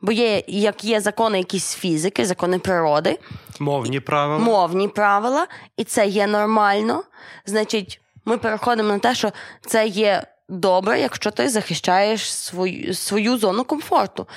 Бо 0.01 0.11
є, 0.11 0.43
як 0.47 0.83
є 0.83 1.01
закони 1.01 1.37
якісь 1.37 1.75
фізики, 1.75 2.25
закони 2.25 2.59
природи, 2.59 3.19
Мовні 3.59 3.99
правила. 3.99 4.39
мовні 4.39 4.87
правила, 4.87 5.47
і 5.77 5.83
це 5.83 6.07
є 6.07 6.27
нормально. 6.27 7.03
Значить, 7.45 8.01
ми 8.25 8.37
переходимо 8.37 8.89
на 8.93 8.99
те, 8.99 9.15
що 9.15 9.31
це 9.67 9.87
є 9.87 10.23
добре, 10.49 10.99
якщо 10.99 11.31
ти 11.31 11.49
захищаєш 11.49 12.33
свою, 12.33 12.93
свою 12.93 13.37
зону 13.37 13.63
комфорту. 13.63 14.27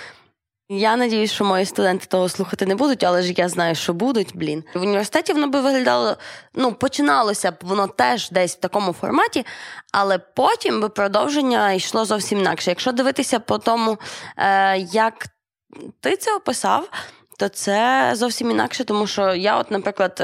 Я 0.74 0.96
надіюсь, 0.96 1.32
що 1.32 1.44
мої 1.44 1.64
студенти 1.64 2.06
того 2.06 2.28
слухати 2.28 2.66
не 2.66 2.74
будуть, 2.74 3.04
але 3.04 3.22
ж 3.22 3.34
я 3.36 3.48
знаю, 3.48 3.74
що 3.74 3.92
будуть. 3.92 4.36
Блін. 4.36 4.64
В 4.74 4.82
університеті 4.82 5.32
воно 5.32 5.46
би 5.46 5.60
виглядало, 5.60 6.16
ну, 6.54 6.72
починалося 6.72 7.50
б 7.50 7.54
воно 7.60 7.86
теж 7.86 8.30
десь 8.30 8.56
в 8.56 8.60
такому 8.60 8.92
форматі, 8.92 9.46
але 9.92 10.18
потім 10.18 10.80
би 10.80 10.88
продовження 10.88 11.72
йшло 11.72 12.04
зовсім 12.04 12.38
інакше. 12.38 12.70
Якщо 12.70 12.92
дивитися 12.92 13.40
по 13.40 13.58
тому, 13.58 13.98
е, 14.36 14.78
як 14.78 15.26
ти 16.00 16.16
це 16.16 16.36
описав, 16.36 16.88
то 17.38 17.48
це 17.48 18.10
зовсім 18.14 18.50
інакше, 18.50 18.84
тому 18.84 19.06
що 19.06 19.34
я, 19.34 19.58
от, 19.58 19.70
наприклад. 19.70 20.22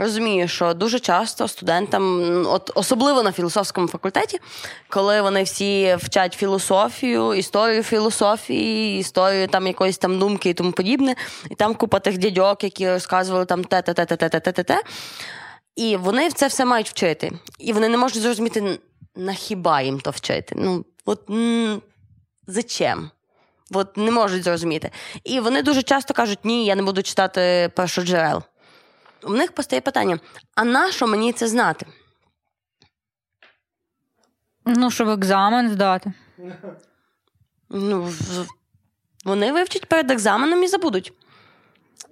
Розумію, 0.00 0.48
що 0.48 0.74
дуже 0.74 1.00
часто 1.00 1.48
студентам, 1.48 2.22
от 2.46 2.70
особливо 2.74 3.22
на 3.22 3.32
філософському 3.32 3.88
факультеті, 3.88 4.38
коли 4.88 5.22
вони 5.22 5.42
всі 5.42 5.96
вчать 6.00 6.32
філософію, 6.34 7.34
історію 7.34 7.82
філософії, 7.82 9.00
історію 9.00 9.48
там 9.48 9.66
якоїсь 9.66 9.98
там 9.98 10.18
думки 10.18 10.50
і 10.50 10.54
тому 10.54 10.72
подібне, 10.72 11.14
і 11.50 11.54
там 11.54 11.74
купа 11.74 11.98
тих 11.98 12.18
дядьок, 12.18 12.64
які 12.64 12.90
розказували 12.90 13.44
там 13.44 13.64
те, 13.64 13.82
те, 13.82 13.94
те, 13.94 14.06
те, 14.06 14.16
те, 14.16 14.40
те, 14.40 14.52
те, 14.52 14.62
те. 14.62 14.82
І 15.76 15.96
вони 15.96 16.30
це 16.30 16.46
все 16.46 16.64
мають 16.64 16.88
вчити. 16.88 17.32
І 17.58 17.72
вони 17.72 17.88
не 17.88 17.96
можуть 17.96 18.22
зрозуміти, 18.22 18.78
на 19.16 19.32
хіба 19.32 19.80
їм 19.80 20.00
то 20.00 20.10
вчити. 20.10 20.54
Ну, 20.58 20.84
от 21.04 21.30
зачем? 22.46 23.10
От 23.70 23.96
не 23.96 24.10
можуть 24.10 24.44
зрозуміти. 24.44 24.90
І 25.24 25.40
вони 25.40 25.62
дуже 25.62 25.82
часто 25.82 26.14
кажуть, 26.14 26.38
ні, 26.44 26.66
я 26.66 26.74
не 26.74 26.82
буду 26.82 27.02
читати 27.02 27.70
першоджерел 27.74 28.42
в 29.28 29.34
них 29.34 29.52
постає 29.52 29.80
питання: 29.80 30.18
а 30.54 30.64
на 30.64 30.92
що 30.92 31.06
мені 31.06 31.32
це 31.32 31.48
знати? 31.48 31.86
Ну, 34.66 34.90
щоб 34.90 35.08
екзамен 35.08 35.70
здати. 35.70 36.12
Ну, 37.70 38.12
Вони 39.24 39.52
вивчать 39.52 39.86
перед 39.86 40.10
екзаменом 40.10 40.62
і 40.62 40.68
забудуть. 40.68 41.12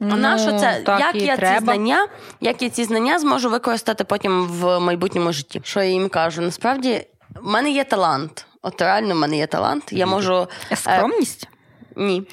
А 0.01 0.05
ну, 0.05 0.17
на 0.17 0.39
що 0.39 0.59
це? 0.59 0.83
Як 0.87 1.15
я 1.15 1.37
треба. 1.37 1.59
ці 1.59 1.65
знання, 1.65 2.09
як 2.41 2.63
я 2.63 2.71
ці 2.71 2.85
знання 2.85 3.19
зможу 3.19 3.51
використати 3.51 4.05
потім 4.05 4.47
в 4.47 4.79
майбутньому 4.79 5.33
житті? 5.33 5.61
Що 5.65 5.83
я 5.83 5.89
їм 5.89 6.09
кажу? 6.09 6.43
Насправді, 6.43 7.07
в 7.35 7.47
мене 7.47 7.71
є 7.71 7.85
талант. 7.85 8.47
От 8.63 8.83
реально, 8.83 9.15
в 9.15 9.19
мене 9.19 9.37
є 9.37 9.47
талант. 9.47 9.93
Я 9.93 10.07
можу. 10.07 10.49
Е, 10.73 10.77
скромність? 10.77 11.49
Е... 11.97 12.03
Ні. 12.03 12.23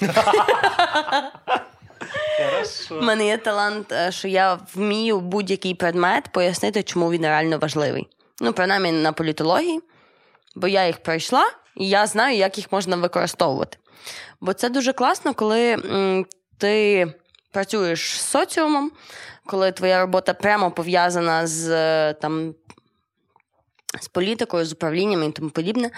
У 2.90 3.02
мене 3.02 3.26
є 3.26 3.36
талант, 3.36 3.92
е, 3.92 4.12
що 4.12 4.28
я 4.28 4.58
вмію 4.74 5.20
будь-який 5.20 5.74
предмет 5.74 6.28
пояснити, 6.32 6.82
чому 6.82 7.10
він 7.10 7.22
реально 7.22 7.58
важливий. 7.58 8.08
Ну, 8.40 8.52
принаймні 8.52 8.92
на 8.92 9.12
політології, 9.12 9.80
бо 10.56 10.68
я 10.68 10.86
їх 10.86 11.02
пройшла, 11.02 11.44
і 11.76 11.88
я 11.88 12.06
знаю, 12.06 12.36
як 12.36 12.58
їх 12.58 12.72
можна 12.72 12.96
використовувати. 12.96 13.78
Бо 14.40 14.52
це 14.52 14.68
дуже 14.68 14.92
класно, 14.92 15.34
коли 15.34 15.76
ти 16.58 17.06
працюєш 17.52 18.20
з 18.20 18.30
соціумом, 18.30 18.90
коли 19.46 19.72
твоя 19.72 20.00
робота 20.00 20.34
прямо 20.34 20.70
пов'язана 20.70 21.46
з 21.46 21.70
е, 21.70 22.14
там, 22.14 22.54
з 24.00 24.08
політикою, 24.08 24.64
з 24.64 24.72
управлінням 24.72 25.22
і 25.22 25.32
тому 25.32 25.50
подібне. 25.50 25.90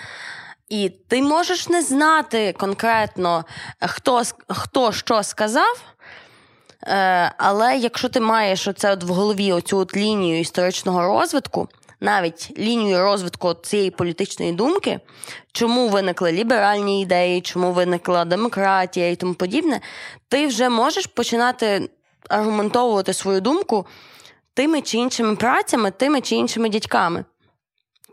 І 0.68 0.88
ти 1.08 1.22
можеш 1.22 1.68
не 1.68 1.82
знати 1.82 2.54
конкретно, 2.58 3.44
хто 3.80 4.22
хто 4.48 4.92
що 4.92 5.22
сказав, 5.22 5.95
Е, 5.95 5.95
але 7.36 7.76
якщо 7.76 8.08
ти 8.08 8.20
маєш 8.20 8.68
оце 8.68 8.92
от 8.92 9.04
в 9.04 9.08
голові 9.08 9.52
оцю 9.52 9.78
от 9.78 9.96
лінію 9.96 10.40
історичного 10.40 11.02
розвитку, 11.02 11.68
навіть 12.00 12.58
лінію 12.58 12.98
розвитку 12.98 13.54
цієї 13.54 13.90
політичної 13.90 14.52
думки, 14.52 15.00
чому 15.52 15.88
виникли 15.88 16.32
ліберальні 16.32 17.02
ідеї, 17.02 17.40
чому 17.40 17.72
виникла 17.72 18.24
демократія 18.24 19.10
і 19.10 19.16
тому 19.16 19.34
подібне, 19.34 19.80
ти 20.28 20.46
вже 20.46 20.68
можеш 20.68 21.06
починати 21.06 21.90
аргументовувати 22.28 23.12
свою 23.12 23.40
думку 23.40 23.86
тими 24.54 24.82
чи 24.82 24.98
іншими 24.98 25.36
працями, 25.36 25.90
тими 25.90 26.20
чи 26.20 26.34
іншими 26.34 26.68
дядьками. 26.68 27.24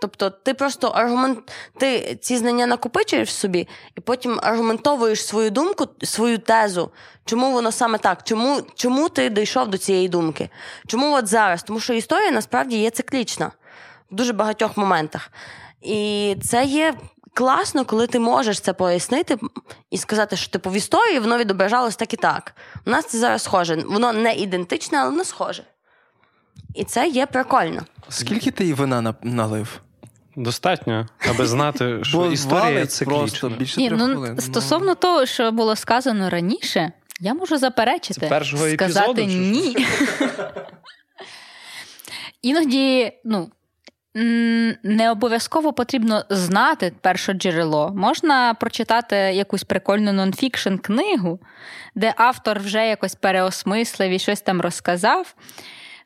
Тобто 0.01 0.29
ти 0.29 0.53
просто 0.53 0.87
аргумент, 0.87 1.51
ти 1.77 2.17
ці 2.21 2.37
знання 2.37 2.65
накопичуєш 2.65 3.29
в 3.29 3.31
собі 3.31 3.67
і 3.97 4.01
потім 4.01 4.39
аргументовуєш 4.43 5.25
свою 5.25 5.51
думку, 5.51 5.87
свою 6.03 6.37
тезу, 6.37 6.91
чому 7.25 7.51
воно 7.51 7.71
саме 7.71 7.97
так, 7.97 8.23
чому 8.23 8.61
чому 8.75 9.09
ти 9.09 9.29
дійшов 9.29 9.67
до 9.67 9.77
цієї 9.77 10.09
думки? 10.09 10.49
Чому 10.87 11.15
от 11.15 11.27
зараз? 11.27 11.63
Тому 11.63 11.79
що 11.79 11.93
історія 11.93 12.31
насправді 12.31 12.77
є 12.77 12.89
циклічна 12.89 13.51
в 14.11 14.15
дуже 14.15 14.33
багатьох 14.33 14.77
моментах. 14.77 15.31
І 15.81 16.35
це 16.43 16.65
є 16.65 16.93
класно, 17.33 17.85
коли 17.85 18.07
ти 18.07 18.19
можеш 18.19 18.59
це 18.59 18.73
пояснити 18.73 19.37
і 19.91 19.97
сказати, 19.97 20.35
що 20.35 20.51
типу 20.51 20.69
в 20.69 20.73
історії 20.73 21.19
воно 21.19 21.37
відображалось 21.37 21.95
так 21.95 22.13
і 22.13 22.17
так. 22.17 22.55
У 22.85 22.89
нас 22.89 23.05
це 23.05 23.17
зараз 23.17 23.43
схоже. 23.43 23.75
Воно 23.75 24.13
не 24.13 24.33
ідентичне, 24.35 24.97
але 24.97 25.09
воно 25.09 25.23
схоже. 25.23 25.63
І 26.73 26.83
це 26.83 27.07
є 27.07 27.25
прикольно. 27.25 27.81
Скільки 28.09 28.51
ти 28.51 28.73
вина 28.73 29.15
налив? 29.21 29.81
Достатньо, 30.35 31.07
аби 31.29 31.45
знати, 31.45 31.99
що 32.03 32.17
Бо 32.17 32.31
історія 32.31 32.85
циклічна. 32.85 33.49
більше 33.49 33.81
Ні, 33.81 33.89
ну, 33.89 34.05
хвилин. 34.05 34.39
Стосовно 34.39 34.87
ну... 34.87 34.95
того, 34.95 35.25
що 35.25 35.51
було 35.51 35.75
сказано 35.75 36.29
раніше, 36.29 36.91
я 37.19 37.33
можу 37.33 37.57
заперечити. 37.57 38.19
Це 38.19 38.27
першого 38.27 38.69
сказати 38.69 39.21
епізоду, 39.21 39.43
ні. 39.51 39.75
Іноді, 42.41 43.13
ну. 43.25 43.51
Не 44.83 45.11
обов'язково 45.11 45.73
потрібно 45.73 46.25
знати 46.29 46.93
перше 47.01 47.33
джерело. 47.33 47.93
Можна 47.95 48.53
прочитати 48.53 49.15
якусь 49.15 49.63
прикольну 49.63 50.13
нонфікшн 50.13 50.75
книгу, 50.75 51.39
де 51.95 52.13
автор 52.17 52.59
вже 52.59 52.87
якось 52.87 53.15
переосмислив 53.15 54.11
і 54.11 54.19
щось 54.19 54.41
там 54.41 54.61
розказав 54.61 55.35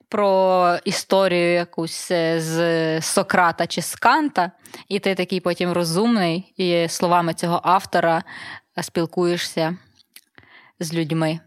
про 0.09 0.77
історію 0.85 1.53
якусь 1.53 2.11
е, 2.11 2.41
з 2.41 3.01
Сократа 3.01 3.67
чи 3.67 3.81
з 3.81 3.95
Канта, 3.95 4.51
і 4.87 4.99
ти 4.99 5.15
такий 5.15 5.39
потім 5.39 5.71
розумний, 5.71 6.53
і 6.57 6.87
словами 6.89 7.33
цього 7.33 7.61
автора 7.63 8.23
спілкуєшся 8.81 9.77
з 10.79 10.93
людьми. 10.93 11.39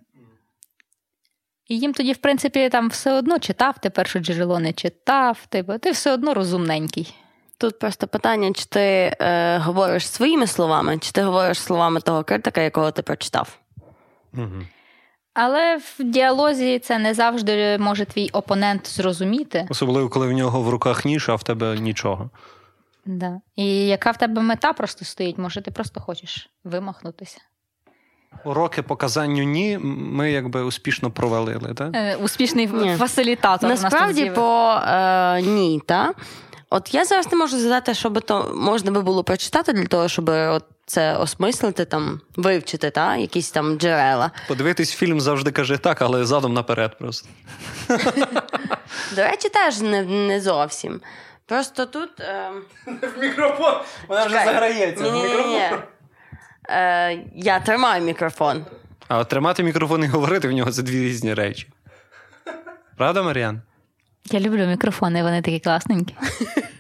І 1.69 1.79
їм 1.79 1.93
тоді, 1.93 2.13
в 2.13 2.17
принципі, 2.17 2.69
там 2.69 2.89
все 2.89 3.13
одно 3.13 3.39
читав, 3.39 3.79
ти 3.79 3.91
перше 3.91 4.19
джерело 4.19 4.59
не 4.59 4.73
читав, 4.73 5.47
типу, 5.49 5.79
ти 5.79 5.91
все 5.91 6.13
одно 6.13 6.35
розумненький. 6.35 7.15
Тут 7.59 7.79
просто 7.79 8.07
питання, 8.07 8.53
чи 8.53 8.65
ти 8.65 8.81
е, 8.81 9.59
говориш 9.59 10.09
своїми 10.09 10.47
словами, 10.47 10.99
чи 10.99 11.13
ти 11.13 11.23
говориш 11.23 11.59
словами 11.59 12.01
того 12.01 12.25
критика, 12.25 12.61
якого 12.61 12.91
ти 12.91 13.03
прочитав. 13.03 13.59
Угу. 14.35 14.63
Але 15.43 15.77
в 15.77 15.95
діалозі 15.99 16.79
це 16.79 16.99
не 16.99 17.15
завжди 17.15 17.79
може 17.79 18.05
твій 18.05 18.31
опонент 18.33 18.89
зрозуміти. 18.89 19.67
Особливо, 19.71 20.09
коли 20.09 20.27
в 20.27 20.33
нього 20.33 20.63
в 20.63 20.69
руках 20.69 21.05
ніж, 21.05 21.29
а 21.29 21.35
в 21.35 21.43
тебе 21.43 21.79
нічого. 21.79 22.31
Да. 23.07 23.41
І 23.57 23.87
яка 23.87 24.11
в 24.11 24.17
тебе 24.17 24.43
мета 24.43 24.73
просто 24.73 25.05
стоїть? 25.05 25.39
Може, 25.39 25.63
ти 25.63 25.71
просто 25.71 26.01
хочеш 26.01 26.51
вимахнутися? 26.65 27.39
Уроки 28.45 28.83
показанню 28.83 29.43
ні, 29.43 29.79
ми 29.83 30.33
якби 30.33 30.63
успішно 30.63 31.11
провалили, 31.11 31.75
так? 31.75 31.91
Е, 31.95 32.17
успішний 32.17 32.67
ні. 32.67 32.95
фасилітатор. 32.97 33.71
Насправді, 33.71 34.31
по 34.31 34.81
е, 34.87 35.43
ні, 35.43 35.81
так. 35.87 36.17
От 36.71 36.95
я 36.95 37.05
зараз 37.05 37.33
не 37.33 37.39
можу 37.39 37.59
згадати, 37.59 37.95
що 37.95 38.11
би 38.11 38.21
то 38.21 38.53
можна 38.57 38.91
би 38.91 39.03
було 39.03 39.25
прочитати 39.25 39.73
для 39.73 39.87
того, 39.87 40.09
щоб 40.09 40.29
от 40.29 40.65
це 40.91 41.17
осмислити, 41.17 41.85
там, 41.85 42.21
вивчити 42.37 42.91
та, 42.91 43.17
якісь 43.17 43.51
там 43.51 43.79
джерела. 43.79 44.31
Подивитись 44.49 44.95
фільм 44.95 45.21
завжди 45.21 45.51
каже 45.51 45.79
так, 45.79 46.03
але 46.03 46.25
задом 46.25 46.55
наперед 46.55 46.99
просто. 46.99 47.29
До 49.17 49.23
речі, 49.23 49.49
теж 49.49 49.81
не 49.81 50.03
не 50.03 50.41
зовсім. 50.41 51.01
Просто 51.47 51.87
тут. 51.87 52.21
Е... 52.21 52.51
В 52.87 53.21
мікрофон. 53.21 53.75
Вона 54.09 54.25
вже 54.27 54.35
заграється. 54.35 55.11
в 55.11 55.15
мікрофон. 55.15 55.79
Е, 56.69 57.19
Я 57.35 57.61
тримаю 57.61 58.03
мікрофон. 58.03 58.67
А 59.09 59.19
от 59.19 59.29
тримати 59.29 59.63
мікрофон 59.63 60.05
і 60.05 60.07
говорити 60.07 60.49
в 60.49 60.53
нього 60.53 60.73
це 60.73 60.83
дві 60.83 61.03
різні 61.03 61.35
речі. 61.35 61.69
Правда, 62.97 63.23
Маріан? 63.23 63.63
Я 64.25 64.41
люблю 64.41 64.67
мікрофони, 64.67 65.23
вони 65.23 65.43
такі 65.43 65.61
класненькі. 65.61 66.15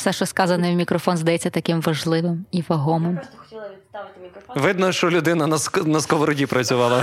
Все, 0.00 0.12
що 0.12 0.26
сказане 0.26 0.72
в 0.72 0.74
мікрофон, 0.74 1.16
здається 1.16 1.50
таким 1.50 1.80
важливим 1.80 2.44
і 2.52 2.62
вагомим. 2.68 3.12
Я 3.14 3.18
просто 3.20 3.38
хотіла 3.38 3.68
відставити 3.68 4.20
мікрофон. 4.22 4.62
Видно, 4.62 4.92
що 4.92 5.10
людина 5.10 5.46
на 5.46 5.58
ск... 5.58 5.86
на 5.86 6.00
сковороді 6.00 6.46
працювала. 6.46 7.00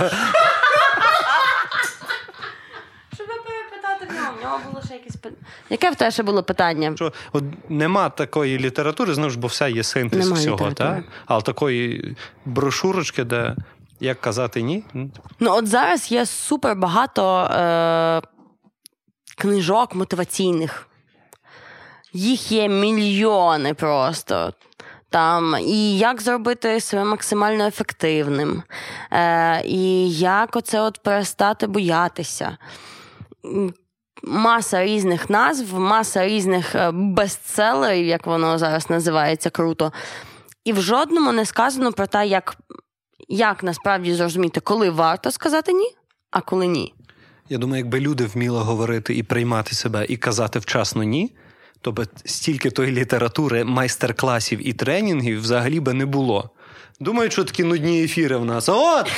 Щоб 3.14 3.26
перепитати 3.26 4.06
в 4.10 4.14
нього, 4.14 4.32
в 4.38 4.42
нього 4.44 4.58
було 4.70 4.82
ще 4.84 4.94
якесь 4.94 5.16
питання. 5.16 5.42
Яке 5.70 5.90
в 5.90 5.94
тебе 5.94 6.10
ще 6.10 6.22
було 6.22 6.42
питання? 6.42 6.92
Що 6.96 7.12
от 7.32 7.44
нема 7.68 8.08
такої 8.08 8.58
літератури, 8.58 9.14
знову 9.14 9.30
ж, 9.30 9.38
бо 9.38 9.46
все 9.46 9.70
є 9.70 9.82
синтез 9.82 10.24
Нема 10.24 10.36
всього, 10.36 10.72
так? 10.72 11.04
але 11.26 11.42
такої 11.42 12.16
брошурочки, 12.44 13.24
де 13.24 13.56
як 14.00 14.20
казати 14.20 14.62
ні. 14.62 14.84
Ну, 15.40 15.52
от 15.54 15.66
зараз 15.66 16.12
є 16.12 16.26
супер 16.26 16.76
багато 16.76 17.40
е- 17.40 18.22
книжок 19.36 19.94
мотиваційних. 19.94 20.88
Їх 22.12 22.52
є 22.52 22.68
мільйони 22.68 23.74
просто. 23.74 24.52
Там, 25.10 25.56
І 25.60 25.98
як 25.98 26.22
зробити 26.22 26.80
себе 26.80 27.04
максимально 27.04 27.66
ефективним, 27.66 28.62
е, 29.12 29.62
і 29.64 30.10
як 30.10 30.56
оце 30.56 30.80
от 30.80 31.02
перестати 31.02 31.66
боятися. 31.66 32.56
Маса 34.22 34.84
різних 34.84 35.30
назв, 35.30 35.78
маса 35.78 36.26
різних 36.26 36.74
е, 36.74 36.90
бестселерів, 36.92 38.06
як 38.06 38.26
воно 38.26 38.58
зараз 38.58 38.90
називається 38.90 39.50
круто. 39.50 39.92
І 40.64 40.72
в 40.72 40.80
жодному 40.80 41.32
не 41.32 41.44
сказано 41.44 41.92
про 41.92 42.06
те, 42.06 42.26
як 42.26 42.56
як 43.28 43.62
насправді 43.62 44.14
зрозуміти, 44.14 44.60
коли 44.60 44.90
варто 44.90 45.30
сказати 45.30 45.72
ні, 45.72 45.96
а 46.30 46.40
коли 46.40 46.66
ні. 46.66 46.94
Я 47.48 47.58
думаю, 47.58 47.78
якби 47.84 48.00
люди 48.00 48.24
вміли 48.24 48.60
говорити 48.60 49.14
і 49.14 49.22
приймати 49.22 49.74
себе, 49.74 50.06
і 50.08 50.16
казати 50.16 50.58
вчасно 50.58 51.02
ні, 51.02 51.32
то 51.80 51.92
би 51.92 52.06
стільки 52.24 52.70
тої 52.70 52.92
літератури, 52.92 53.64
майстер-класів 53.64 54.68
і 54.68 54.72
тренінгів 54.72 55.40
взагалі 55.40 55.80
би 55.80 55.92
не 55.92 56.06
було. 56.06 56.50
Думаю, 57.00 57.30
що 57.30 57.44
такі 57.44 57.64
нудні 57.64 58.04
ефіри 58.04 58.36
в 58.36 58.44
нас. 58.44 58.68
От! 58.68 59.12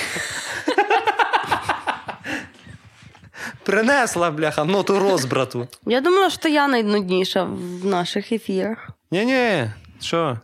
Принесла, 3.65 4.31
бляха, 4.31 4.65
ноту 4.65 4.99
розбрату. 4.99 5.69
Я 5.87 6.01
думала, 6.01 6.31
що 6.31 6.49
я 6.49 6.69
найнудніша 6.69 7.45
в 7.45 7.85
наших 7.85 8.33
ефірах. 8.33 8.91
Ні-ні, 9.11 9.71
що? 10.01 10.39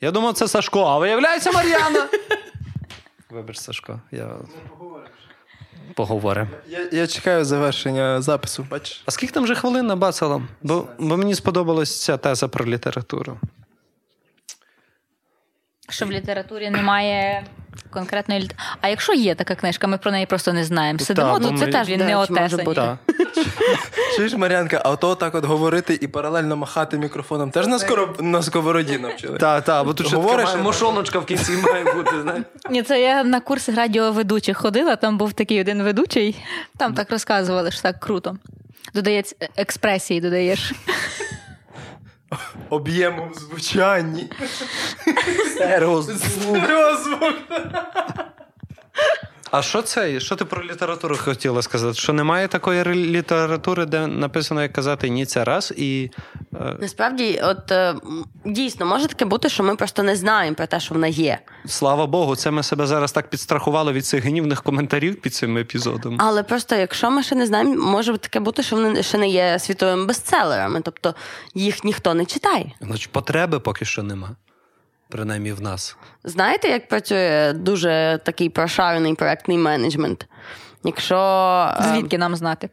Я 0.00 0.10
думав, 0.10 0.34
це 0.34 0.48
Сашко, 0.48 0.80
а 0.84 0.98
виявляється 0.98 1.52
Мар'яна. 1.52 2.08
Вибач, 3.30 3.58
Сашко, 3.58 4.00
я. 4.12 4.30
Поговоримо. 5.94 6.48
Я 6.68 6.88
я 6.92 7.06
чекаю 7.06 7.44
завершення 7.44 8.22
запису. 8.22 8.66
бачиш? 8.70 9.02
А 9.06 9.10
скільки 9.10 9.32
там 9.32 9.44
вже 9.44 9.54
хвилин 9.54 9.86
набацало? 9.86 10.42
Бо, 10.62 10.88
бо 10.98 11.16
мені 11.16 11.34
сподобалась 11.34 12.02
ця 12.04 12.16
теза 12.16 12.48
про 12.48 12.66
літературу. 12.66 13.38
Що 15.88 16.06
в 16.06 16.12
літературі 16.12 16.70
немає 16.70 17.46
конкретної 17.90 18.40
літератури. 18.40 18.68
А 18.80 18.88
якщо 18.88 19.12
є 19.12 19.34
така 19.34 19.54
книжка, 19.54 19.86
ми 19.86 19.98
про 19.98 20.10
неї 20.10 20.26
просто 20.26 20.52
не 20.52 20.64
знаємо. 20.64 20.98
Сидимо 20.98 21.38
ну, 21.40 21.48
тут, 21.48 21.52
ми- 21.52 21.58
це 21.58 21.66
теж 21.66 21.88
він 21.88 21.98
Да, 21.98 22.04
не 22.04 22.10
чи 22.10 22.16
отесані. 22.16 22.96
Чуєш, 24.16 24.34
Мар'янка, 24.34 24.82
а 24.84 24.96
то 24.96 25.14
так 25.14 25.34
от 25.34 25.44
говорити 25.44 25.98
і 26.00 26.08
паралельно 26.08 26.56
махати 26.56 26.98
мікрофоном 26.98 27.50
теж 27.50 27.66
на, 27.66 27.78
скоро... 27.78 28.14
на 28.20 28.42
сковороді 28.42 28.98
навчили. 28.98 29.38
Так, 29.38 29.64
так, 29.64 29.86
бо 29.86 29.94
тут 29.94 30.06
ще 30.06 30.16
Говориш, 30.16 30.48
мошоночка 30.62 31.18
в 31.18 31.26
кінці 31.26 31.52
має 31.52 31.84
бути. 31.84 32.22
знаєш. 32.22 32.42
Ні, 32.70 32.82
це 32.82 33.00
я 33.00 33.24
на 33.24 33.40
курс 33.40 33.68
радіоведучих 33.68 34.58
ходила, 34.58 34.96
там 34.96 35.18
був 35.18 35.32
такий 35.32 35.60
один 35.60 35.82
ведучий, 35.82 36.36
там 36.76 36.94
так 36.94 37.10
розказували, 37.10 37.70
що 37.70 37.82
так 37.82 38.00
круто. 38.00 38.36
Додається 38.94 39.36
експресії, 39.56 40.20
додаєш. 40.20 40.72
Об'єму 42.70 43.30
в 43.34 43.38
звучанні. 43.38 44.30
Стереозвук. 45.54 46.18
Стереозвук. 46.18 47.34
А 49.56 49.62
що 49.62 49.82
це? 49.82 50.20
Що 50.20 50.36
ти 50.36 50.44
про 50.44 50.64
літературу 50.64 51.16
хотіла 51.16 51.62
сказати? 51.62 51.94
Що 51.94 52.12
немає 52.12 52.48
такої 52.48 52.84
літератури, 52.84 53.86
де 53.86 54.06
написано, 54.06 54.62
як 54.62 54.72
казати 54.72 55.08
ні, 55.08 55.26
це 55.26 55.44
раз 55.44 55.72
і. 55.76 56.10
е, 56.54 56.76
Насправді, 56.80 57.40
от 57.44 57.72
е, 57.72 57.94
дійсно 58.44 58.86
може 58.86 59.06
таке 59.06 59.24
бути, 59.24 59.48
що 59.48 59.62
ми 59.62 59.76
просто 59.76 60.02
не 60.02 60.16
знаємо 60.16 60.56
про 60.56 60.66
те, 60.66 60.80
що 60.80 60.94
вона 60.94 61.06
є. 61.06 61.38
Слава 61.66 62.06
Богу, 62.06 62.36
це 62.36 62.50
ми 62.50 62.62
себе 62.62 62.86
зараз 62.86 63.12
так 63.12 63.30
підстрахували 63.30 63.92
від 63.92 64.06
цих 64.06 64.24
гнівних 64.24 64.62
коментарів 64.62 65.20
під 65.20 65.34
цим 65.34 65.58
епізодом. 65.58 66.16
Але 66.20 66.42
просто, 66.42 66.74
якщо 66.74 67.10
ми 67.10 67.22
ще 67.22 67.34
не 67.34 67.46
знаємо, 67.46 67.74
може 67.90 68.18
таке 68.18 68.40
бути, 68.40 68.62
що 68.62 68.76
вони 68.76 69.02
ще 69.02 69.18
не 69.18 69.28
є 69.28 69.58
світовими 69.58 70.04
бестселерами, 70.04 70.80
тобто 70.84 71.14
їх 71.54 71.84
ніхто 71.84 72.14
не 72.14 72.24
читає. 72.24 72.72
Значить, 72.80 73.12
потреби 73.12 73.60
поки 73.60 73.84
що 73.84 74.02
нема. 74.02 74.30
Принаймні 75.08 75.52
в 75.52 75.60
нас. 75.60 75.96
Знаєте, 76.24 76.68
як 76.68 76.88
працює 76.88 77.52
дуже 77.52 78.20
такий 78.24 78.48
прошарений 78.48 79.14
проектний 79.14 79.58
менеджмент? 79.58 80.28
Якщо 80.84 81.16
е, 81.80 81.82
Звідки 81.82 82.18
нам 82.18 82.36
знати? 82.36 82.70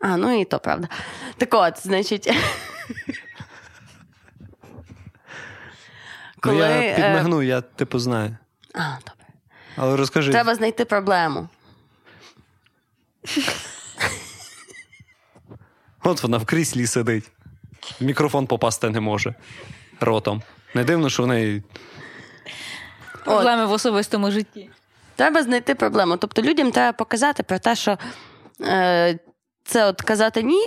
А, 0.00 0.16
ну 0.16 0.40
і 0.40 0.44
то 0.44 0.58
правда. 0.58 0.88
Так 1.36 1.54
от, 1.54 1.86
значить. 1.86 2.32
Ну, 6.44 6.58
я 6.58 6.66
е, 6.66 7.44
я 7.44 7.60
типу 7.60 7.98
знаю. 7.98 8.36
А, 8.74 8.78
добре. 8.78 9.26
Але 9.76 9.96
розкажи. 9.96 10.32
Треба 10.32 10.54
знайти 10.54 10.84
проблему. 10.84 11.48
От 16.02 16.22
вона 16.22 16.38
в 16.38 16.46
кріслі 16.46 16.86
сидить. 16.86 17.30
В 18.00 18.04
мікрофон 18.04 18.46
попасти 18.46 18.90
не 18.90 19.00
може. 19.00 19.34
Ротом. 20.00 20.42
Не 20.74 20.84
дивно, 20.84 21.10
що 21.10 21.22
в 21.22 21.26
неї. 21.26 21.62
Проблеми 23.24 23.66
в 23.66 23.72
особистому 23.72 24.30
житті. 24.30 24.70
Треба 25.16 25.42
знайти 25.42 25.74
проблему. 25.74 26.16
Тобто 26.16 26.42
людям 26.42 26.70
треба 26.70 26.92
показати 26.92 27.42
про 27.42 27.58
те, 27.58 27.76
що 27.76 27.98
е, 28.60 29.18
це 29.64 29.86
от 29.86 30.02
казати 30.02 30.42
ні. 30.42 30.66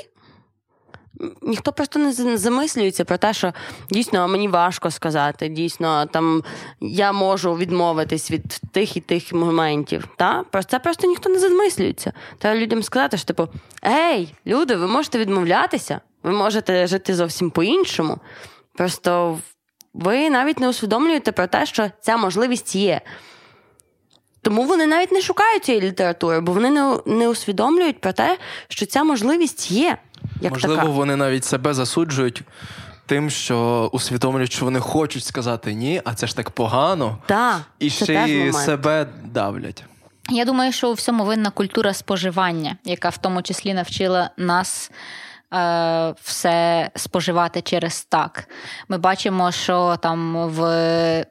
Ніхто 1.41 1.73
просто 1.73 1.99
не 1.99 2.37
замислюється 2.37 3.05
про 3.05 3.17
те, 3.17 3.33
що 3.33 3.53
дійсно 3.89 4.27
мені 4.27 4.47
важко 4.47 4.91
сказати, 4.91 5.47
дійсно 5.47 6.05
там 6.05 6.43
я 6.79 7.11
можу 7.11 7.55
відмовитись 7.55 8.31
від 8.31 8.47
тих 8.71 8.97
і 8.97 9.01
тих 9.01 9.33
моментів. 9.33 10.07
Та? 10.17 10.43
Про 10.51 10.63
це 10.63 10.79
просто 10.79 11.07
ніхто 11.07 11.29
не 11.29 11.39
замислюється. 11.39 12.13
Треба 12.37 12.59
людям 12.59 12.83
сказати, 12.83 13.17
що 13.17 13.25
типу, 13.25 13.47
ей, 13.85 14.35
люди, 14.47 14.75
ви 14.75 14.87
можете 14.87 15.19
відмовлятися, 15.19 16.01
ви 16.23 16.31
можете 16.31 16.87
жити 16.87 17.15
зовсім 17.15 17.51
по-іншому. 17.51 18.17
Просто 18.73 19.39
ви 19.93 20.29
навіть 20.29 20.59
не 20.59 20.69
усвідомлюєте 20.69 21.31
про 21.31 21.47
те, 21.47 21.65
що 21.65 21.91
ця 22.01 22.17
можливість 22.17 22.75
є. 22.75 23.01
Тому 24.41 24.63
вони 24.63 24.85
навіть 24.85 25.11
не 25.11 25.21
шукають 25.21 25.63
цієї 25.65 25.83
літератури, 25.83 26.39
бо 26.39 26.53
вони 26.53 26.69
не, 26.69 26.97
не 27.05 27.27
усвідомлюють 27.27 28.01
про 28.01 28.13
те, 28.13 28.37
що 28.67 28.85
ця 28.85 29.03
можливість 29.03 29.71
є. 29.71 29.97
Як 30.41 30.51
Можливо, 30.51 30.75
така. 30.75 30.87
вони 30.87 31.15
навіть 31.15 31.45
себе 31.45 31.73
засуджують 31.73 32.43
тим, 33.05 33.29
що 33.29 33.89
усвідомлюють, 33.93 34.51
що 34.53 34.65
вони 34.65 34.79
хочуть 34.79 35.23
сказати 35.25 35.73
ні, 35.73 36.01
а 36.05 36.13
це 36.13 36.27
ж 36.27 36.35
так 36.35 36.49
погано. 36.49 37.17
Так, 37.25 37.61
І 37.79 37.89
це 37.89 38.05
ще 38.05 38.13
й 38.13 38.53
себе 38.53 39.07
давлять. 39.25 39.83
Я 40.29 40.45
думаю, 40.45 40.71
що 40.71 40.89
у 40.89 40.93
всьому 40.93 41.25
винна 41.25 41.49
культура 41.49 41.93
споживання, 41.93 42.77
яка 42.83 43.09
в 43.09 43.17
тому 43.17 43.41
числі 43.41 43.73
навчила 43.73 44.29
нас. 44.37 44.91
Е, 45.53 46.13
Все 46.21 46.89
споживати 46.95 47.61
через 47.61 48.03
так. 48.05 48.49
Ми 48.89 48.97
бачимо, 48.97 49.51
що 49.51 49.97
там 50.01 50.47
в 50.49 51.25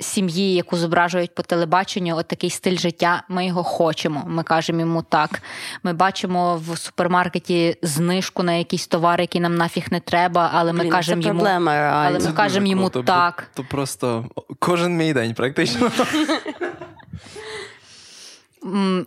сім'ї, 0.00 0.54
яку 0.54 0.76
зображують 0.76 1.34
по 1.34 1.42
телебаченню, 1.42 2.16
от 2.16 2.28
такий 2.28 2.50
стиль 2.50 2.78
життя, 2.78 3.22
ми 3.28 3.46
його 3.46 3.62
хочемо. 3.62 4.22
Ми 4.26 4.42
кажемо 4.42 4.80
йому 4.80 5.02
так. 5.02 5.42
Ми 5.82 5.92
бачимо 5.92 6.56
в 6.68 6.78
супермаркеті 6.78 7.76
знижку 7.82 8.42
на 8.42 8.52
якісь 8.52 8.86
товари, 8.86 9.22
які 9.22 9.40
нам 9.40 9.54
нафіг 9.54 9.86
не 9.90 10.00
треба, 10.00 10.50
але 10.54 10.72
ми 10.72 10.80
Блін, 10.80 10.90
кажемо 10.90 11.22
це 11.22 11.28
йому. 11.28 11.40
проблема. 11.40 11.72
Але 11.72 12.18
ми 12.18 12.32
кажемо 12.32 12.66
йому 12.66 12.82
круто, 12.82 13.00
бо 13.00 13.06
так. 13.06 13.50
То 13.54 13.64
просто 13.64 14.24
кожен 14.58 14.96
мій 14.96 15.12
день, 15.12 15.34
практично. 15.34 15.90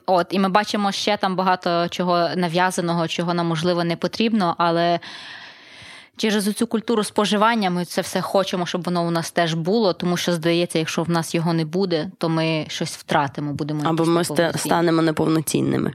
От, 0.05 0.27
і 0.29 0.39
ми 0.39 0.49
бачимо 0.49 0.91
ще 0.91 1.17
там 1.17 1.35
багато 1.35 1.87
чого 1.89 2.29
нав'язаного, 2.35 3.07
чого 3.07 3.33
нам 3.33 3.47
можливо 3.47 3.83
не 3.83 3.95
потрібно, 3.95 4.55
але 4.57 4.99
через 6.17 6.53
цю 6.55 6.67
культуру 6.67 7.03
споживання 7.03 7.69
ми 7.69 7.85
це 7.85 8.01
все 8.01 8.21
хочемо, 8.21 8.65
щоб 8.65 8.83
воно 8.83 9.07
у 9.07 9.11
нас 9.11 9.31
теж 9.31 9.53
було, 9.53 9.93
тому 9.93 10.17
що 10.17 10.33
здається, 10.33 10.79
якщо 10.79 11.03
в 11.03 11.09
нас 11.09 11.35
його 11.35 11.53
не 11.53 11.65
буде, 11.65 12.11
то 12.17 12.29
ми 12.29 12.65
щось 12.67 12.97
втратимо, 12.97 13.53
будемо 13.53 13.89
Або 13.89 14.05
ми 14.05 14.23
станемо 14.55 15.01
неповноцінними. 15.01 15.93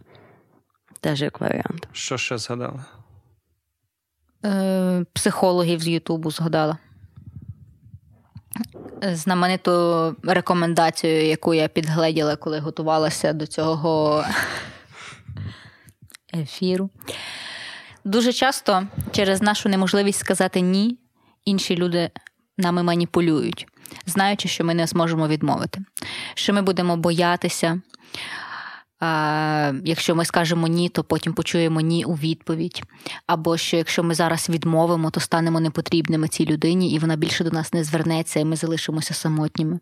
Теж 1.01 1.23
як 1.23 1.41
варіант. 1.41 1.89
Що 1.93 2.19
ще 2.19 2.39
згадала? 2.39 2.85
Е, 4.45 5.05
психологів 5.13 5.81
з 5.81 5.89
Ютубу 5.89 6.31
згадала. 6.31 6.79
Знамениту 9.03 10.17
рекомендацію, 10.23 11.27
яку 11.27 11.55
я 11.55 11.69
підгледіла, 11.69 12.37
коли 12.37 12.59
готувалася 12.59 13.33
до 13.33 13.47
цього 13.47 14.25
ефіру. 16.35 16.91
Дуже 18.05 18.33
часто 18.33 18.87
через 19.13 19.43
нашу 19.43 19.69
неможливість 19.69 20.19
сказати 20.19 20.61
ні, 20.61 20.99
інші 21.45 21.77
люди 21.77 22.11
нами 22.59 22.83
маніпулюють, 22.83 23.67
знаючи, 24.07 24.49
що 24.49 24.65
ми 24.65 24.75
не 24.75 24.87
зможемо 24.87 25.29
відмовити, 25.29 25.81
що 26.35 26.53
ми 26.53 26.63
будемо 26.63 26.97
боятися. 26.97 27.81
Якщо 29.85 30.15
ми 30.15 30.25
скажемо 30.25 30.67
ні, 30.67 30.89
то 30.89 31.05
потім 31.05 31.33
почуємо 31.33 31.81
ні 31.81 32.05
у 32.05 32.15
відповідь. 32.15 32.83
Або 33.27 33.57
що 33.57 33.77
якщо 33.77 34.03
ми 34.03 34.15
зараз 34.15 34.49
відмовимо, 34.49 35.11
то 35.11 35.21
станемо 35.21 35.61
непотрібними 35.61 36.29
цій 36.29 36.47
людині, 36.47 36.93
і 36.93 36.99
вона 36.99 37.17
більше 37.17 37.45
до 37.45 37.51
нас 37.51 37.73
не 37.73 37.85
звернеться, 37.85 38.41
і 38.41 38.45
ми 38.45 38.57
залишимося 38.57 39.15
самотніми. 39.15 39.79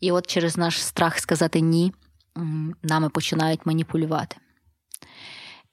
І 0.00 0.12
от 0.12 0.26
через 0.26 0.56
наш 0.56 0.82
страх 0.82 1.18
сказати 1.18 1.60
ні, 1.60 1.92
нами 2.82 3.08
починають 3.08 3.66
маніпулювати. 3.66 4.36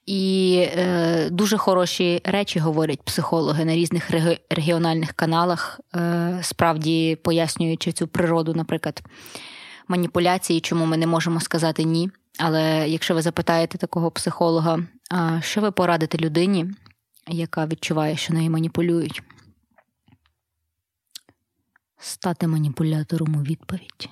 І 0.05 0.55
е, 0.77 1.29
дуже 1.29 1.57
хороші 1.57 2.21
речі 2.23 2.59
говорять 2.59 3.01
психологи 3.01 3.65
на 3.65 3.75
різних 3.75 4.11
регіональних 4.49 5.13
каналах, 5.13 5.79
е, 5.95 6.39
справді 6.41 7.17
пояснюючи 7.23 7.91
цю 7.91 8.07
природу, 8.07 8.53
наприклад, 8.53 9.01
маніпуляції, 9.87 10.61
чому 10.61 10.85
ми 10.85 10.97
не 10.97 11.07
можемо 11.07 11.39
сказати 11.39 11.83
ні. 11.83 12.09
Але 12.39 12.89
якщо 12.89 13.13
ви 13.13 13.21
запитаєте 13.21 13.77
такого 13.77 14.11
психолога, 14.11 14.79
що 15.41 15.61
ви 15.61 15.71
порадите 15.71 16.17
людині, 16.17 16.65
яка 17.27 17.65
відчуває, 17.65 18.17
що 18.17 18.33
нею 18.33 18.51
маніпулюють? 18.51 19.23
Стати 21.97 22.47
маніпулятором 22.47 23.35
у 23.35 23.41
відповідь. 23.41 24.09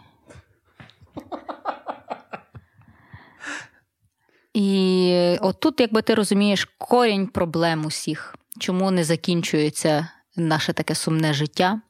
І 4.54 5.38
отут, 5.42 5.80
якби 5.80 6.02
ти 6.02 6.16
розумієш, 6.16 6.70
корінь 6.78 7.28
проблем 7.28 7.86
усіх, 7.86 8.36
чому 8.60 8.92
не 8.92 9.04
закінчується 9.04 10.08
наше 10.36 10.74
таке 10.74 10.96
сумне 10.96 11.34
життя. 11.34 11.82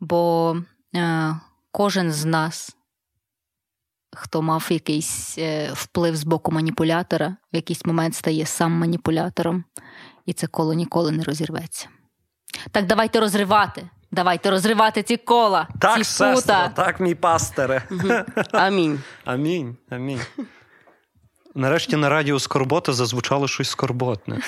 Бо 0.00 0.56
е, 0.96 1.34
кожен 1.70 2.12
з 2.12 2.24
нас, 2.24 2.76
хто 4.14 4.42
мав 4.42 4.66
якийсь 4.70 5.38
е, 5.38 5.70
вплив 5.72 6.16
з 6.16 6.24
боку 6.24 6.52
маніпулятора, 6.52 7.36
в 7.52 7.56
якийсь 7.56 7.84
момент 7.84 8.14
стає 8.14 8.46
сам 8.46 8.72
маніпулятором, 8.72 9.64
і 10.26 10.32
це 10.32 10.46
коло 10.46 10.74
ніколи 10.74 11.12
не 11.12 11.24
розірветься. 11.24 11.88
Так 12.70 12.86
давайте 12.86 13.20
розривати. 13.20 13.88
Давайте 14.10 14.50
розривати 14.50 15.02
ці 15.02 15.16
кола, 15.16 15.68
Так, 15.80 15.96
ці 15.96 16.04
сестро, 16.04 16.34
пута. 16.34 16.68
так, 16.68 17.00
мій 17.00 17.14
пастере. 17.14 17.82
Амінь. 18.52 19.00
Амінь. 19.24 19.76
Амінь. 19.90 20.20
Нарешті 21.54 21.96
на 21.96 22.08
радіо 22.08 22.40
Скорбота 22.40 22.92
зазвучало 22.92 23.48
щось 23.48 23.70
скорботне. 23.70 24.40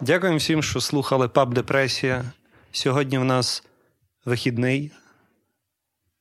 Дякуємо 0.00 0.38
всім, 0.38 0.62
що 0.62 0.80
слухали 0.80 1.28
Паб 1.28 1.54
Депресія. 1.54 2.24
Сьогодні 2.72 3.18
в 3.18 3.24
нас 3.24 3.62
вихідний, 4.24 4.92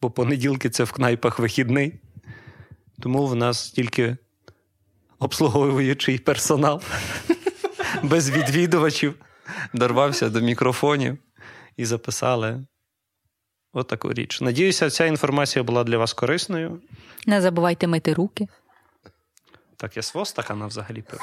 бо 0.03 0.11
понеділки 0.11 0.69
це 0.69 0.83
в 0.83 0.91
кнайпах 0.91 1.39
вихідний. 1.39 1.99
Тому 2.99 3.27
в 3.27 3.35
нас 3.35 3.71
тільки 3.71 4.17
обслуговуючий 5.19 6.17
персонал 6.17 6.81
без 8.03 8.29
відвідувачів 8.29 9.15
дорвався 9.73 10.29
до 10.29 10.41
мікрофонів 10.41 11.17
і 11.77 11.85
записали 11.85 12.65
отаку 13.73 14.13
річ. 14.13 14.41
Надіюся, 14.41 14.89
ця 14.89 15.05
інформація 15.05 15.63
була 15.63 15.83
для 15.83 15.97
вас 15.97 16.13
корисною. 16.13 16.81
Не 17.25 17.41
забувайте 17.41 17.87
мити 17.87 18.13
руки. 18.13 18.47
Так, 19.77 19.97
я 19.97 20.03
свого 20.03 20.25
стакана 20.25 20.67
взагалі 20.67 21.01
пив. 21.01 21.19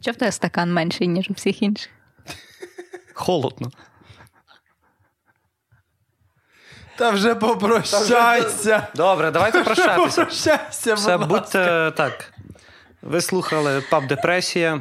Чого 0.00 0.14
в 0.14 0.18
тебе 0.18 0.32
стакан 0.32 0.72
менший, 0.72 1.08
ніж 1.08 1.30
у 1.30 1.32
всіх 1.32 1.62
інших? 1.62 1.90
Холодно. 3.14 3.70
Та 7.02 7.10
вже 7.10 7.34
попрощайся. 7.34 8.86
Добре, 8.94 9.30
давайте 9.30 9.64
прощатися. 9.64 10.20
Попрощайся, 10.20 10.94
Все, 10.94 11.18
будь 11.18 11.28
будьте 11.28 11.92
так. 11.96 12.32
Ви 13.02 13.20
слухали 13.20 13.82
паб 13.90 14.06
Депресія. 14.06 14.80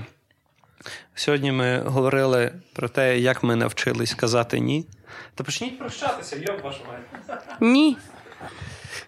Сьогодні 1.15 1.51
ми 1.51 1.79
говорили 1.79 2.51
про 2.73 2.89
те, 2.89 3.19
як 3.19 3.43
ми 3.43 3.55
навчились 3.55 4.13
казати 4.13 4.59
ні. 4.59 4.87
Та 5.35 5.43
почніть 5.43 5.79
прощатися, 5.79 6.35
йоб 6.35 6.61
вашу 6.63 6.79
мать. 6.87 7.41
Ні. 7.59 7.97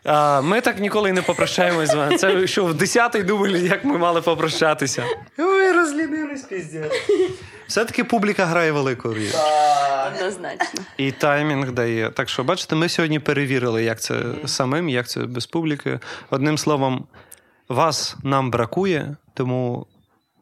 А, 0.05 0.41
Ми 0.41 0.61
так 0.61 0.79
ніколи 0.79 1.09
й 1.09 1.13
не 1.13 1.21
попрощаємось 1.21 1.89
з 1.89 1.93
вами. 1.93 2.17
Це 2.17 2.47
що 2.47 2.65
в 2.65 2.73
десятий 2.73 3.23
дубль, 3.23 3.49
як 3.49 3.85
ми 3.85 3.97
мали 3.97 4.21
попрощатися. 4.21 5.03
Ви 5.37 5.71
розлінились 5.71 6.41
піздець. 6.41 6.91
Все-таки 7.67 8.03
публіка 8.03 8.45
грає 8.45 8.71
велику 8.71 9.13
річ. 9.13 9.33
Однозначно. 10.07 10.81
І 10.97 11.11
таймінг 11.11 11.71
дає. 11.71 12.09
Так 12.09 12.29
що, 12.29 12.43
бачите, 12.43 12.75
ми 12.75 12.89
сьогодні 12.89 13.19
перевірили, 13.19 13.83
як 13.83 14.01
це 14.01 14.23
самим, 14.45 14.89
як 14.89 15.07
це 15.07 15.19
без 15.19 15.45
публіки. 15.45 15.99
Одним 16.29 16.57
словом, 16.57 17.07
вас 17.69 18.15
нам 18.23 18.51
бракує, 18.51 19.15
тому 19.33 19.87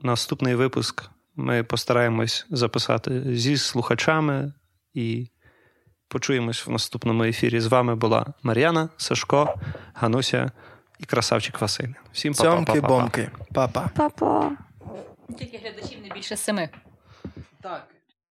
наступний 0.02 0.56
випуск 0.56 1.04
ми 1.36 1.64
постараємось 1.64 2.46
записати 2.50 3.24
зі 3.36 3.58
слухачами 3.58 4.54
і 4.94 5.28
почуємось 6.12 6.68
в 6.68 6.72
наступному 6.72 7.24
ефірі. 7.24 7.60
З 7.60 7.68
вами 7.68 7.96
була 7.96 8.26
Мар'яна, 8.44 8.90
Сашко, 8.98 9.56
Гануся 9.94 10.52
і 11.00 11.06
красавчик 11.06 11.62
Василь. 11.62 11.94
Всім 12.14 12.34
па-па, 12.34 12.50
па-па. 12.50 12.74
Цьомки-бомки. 12.74 13.30
Папа. 13.54 13.90
Папа. 13.96 14.52
Тільки 15.38 15.58
глядачів 15.58 16.00
не 16.08 16.14
більше 16.16 16.38
семи. 16.38 16.70
Так. 17.62 17.88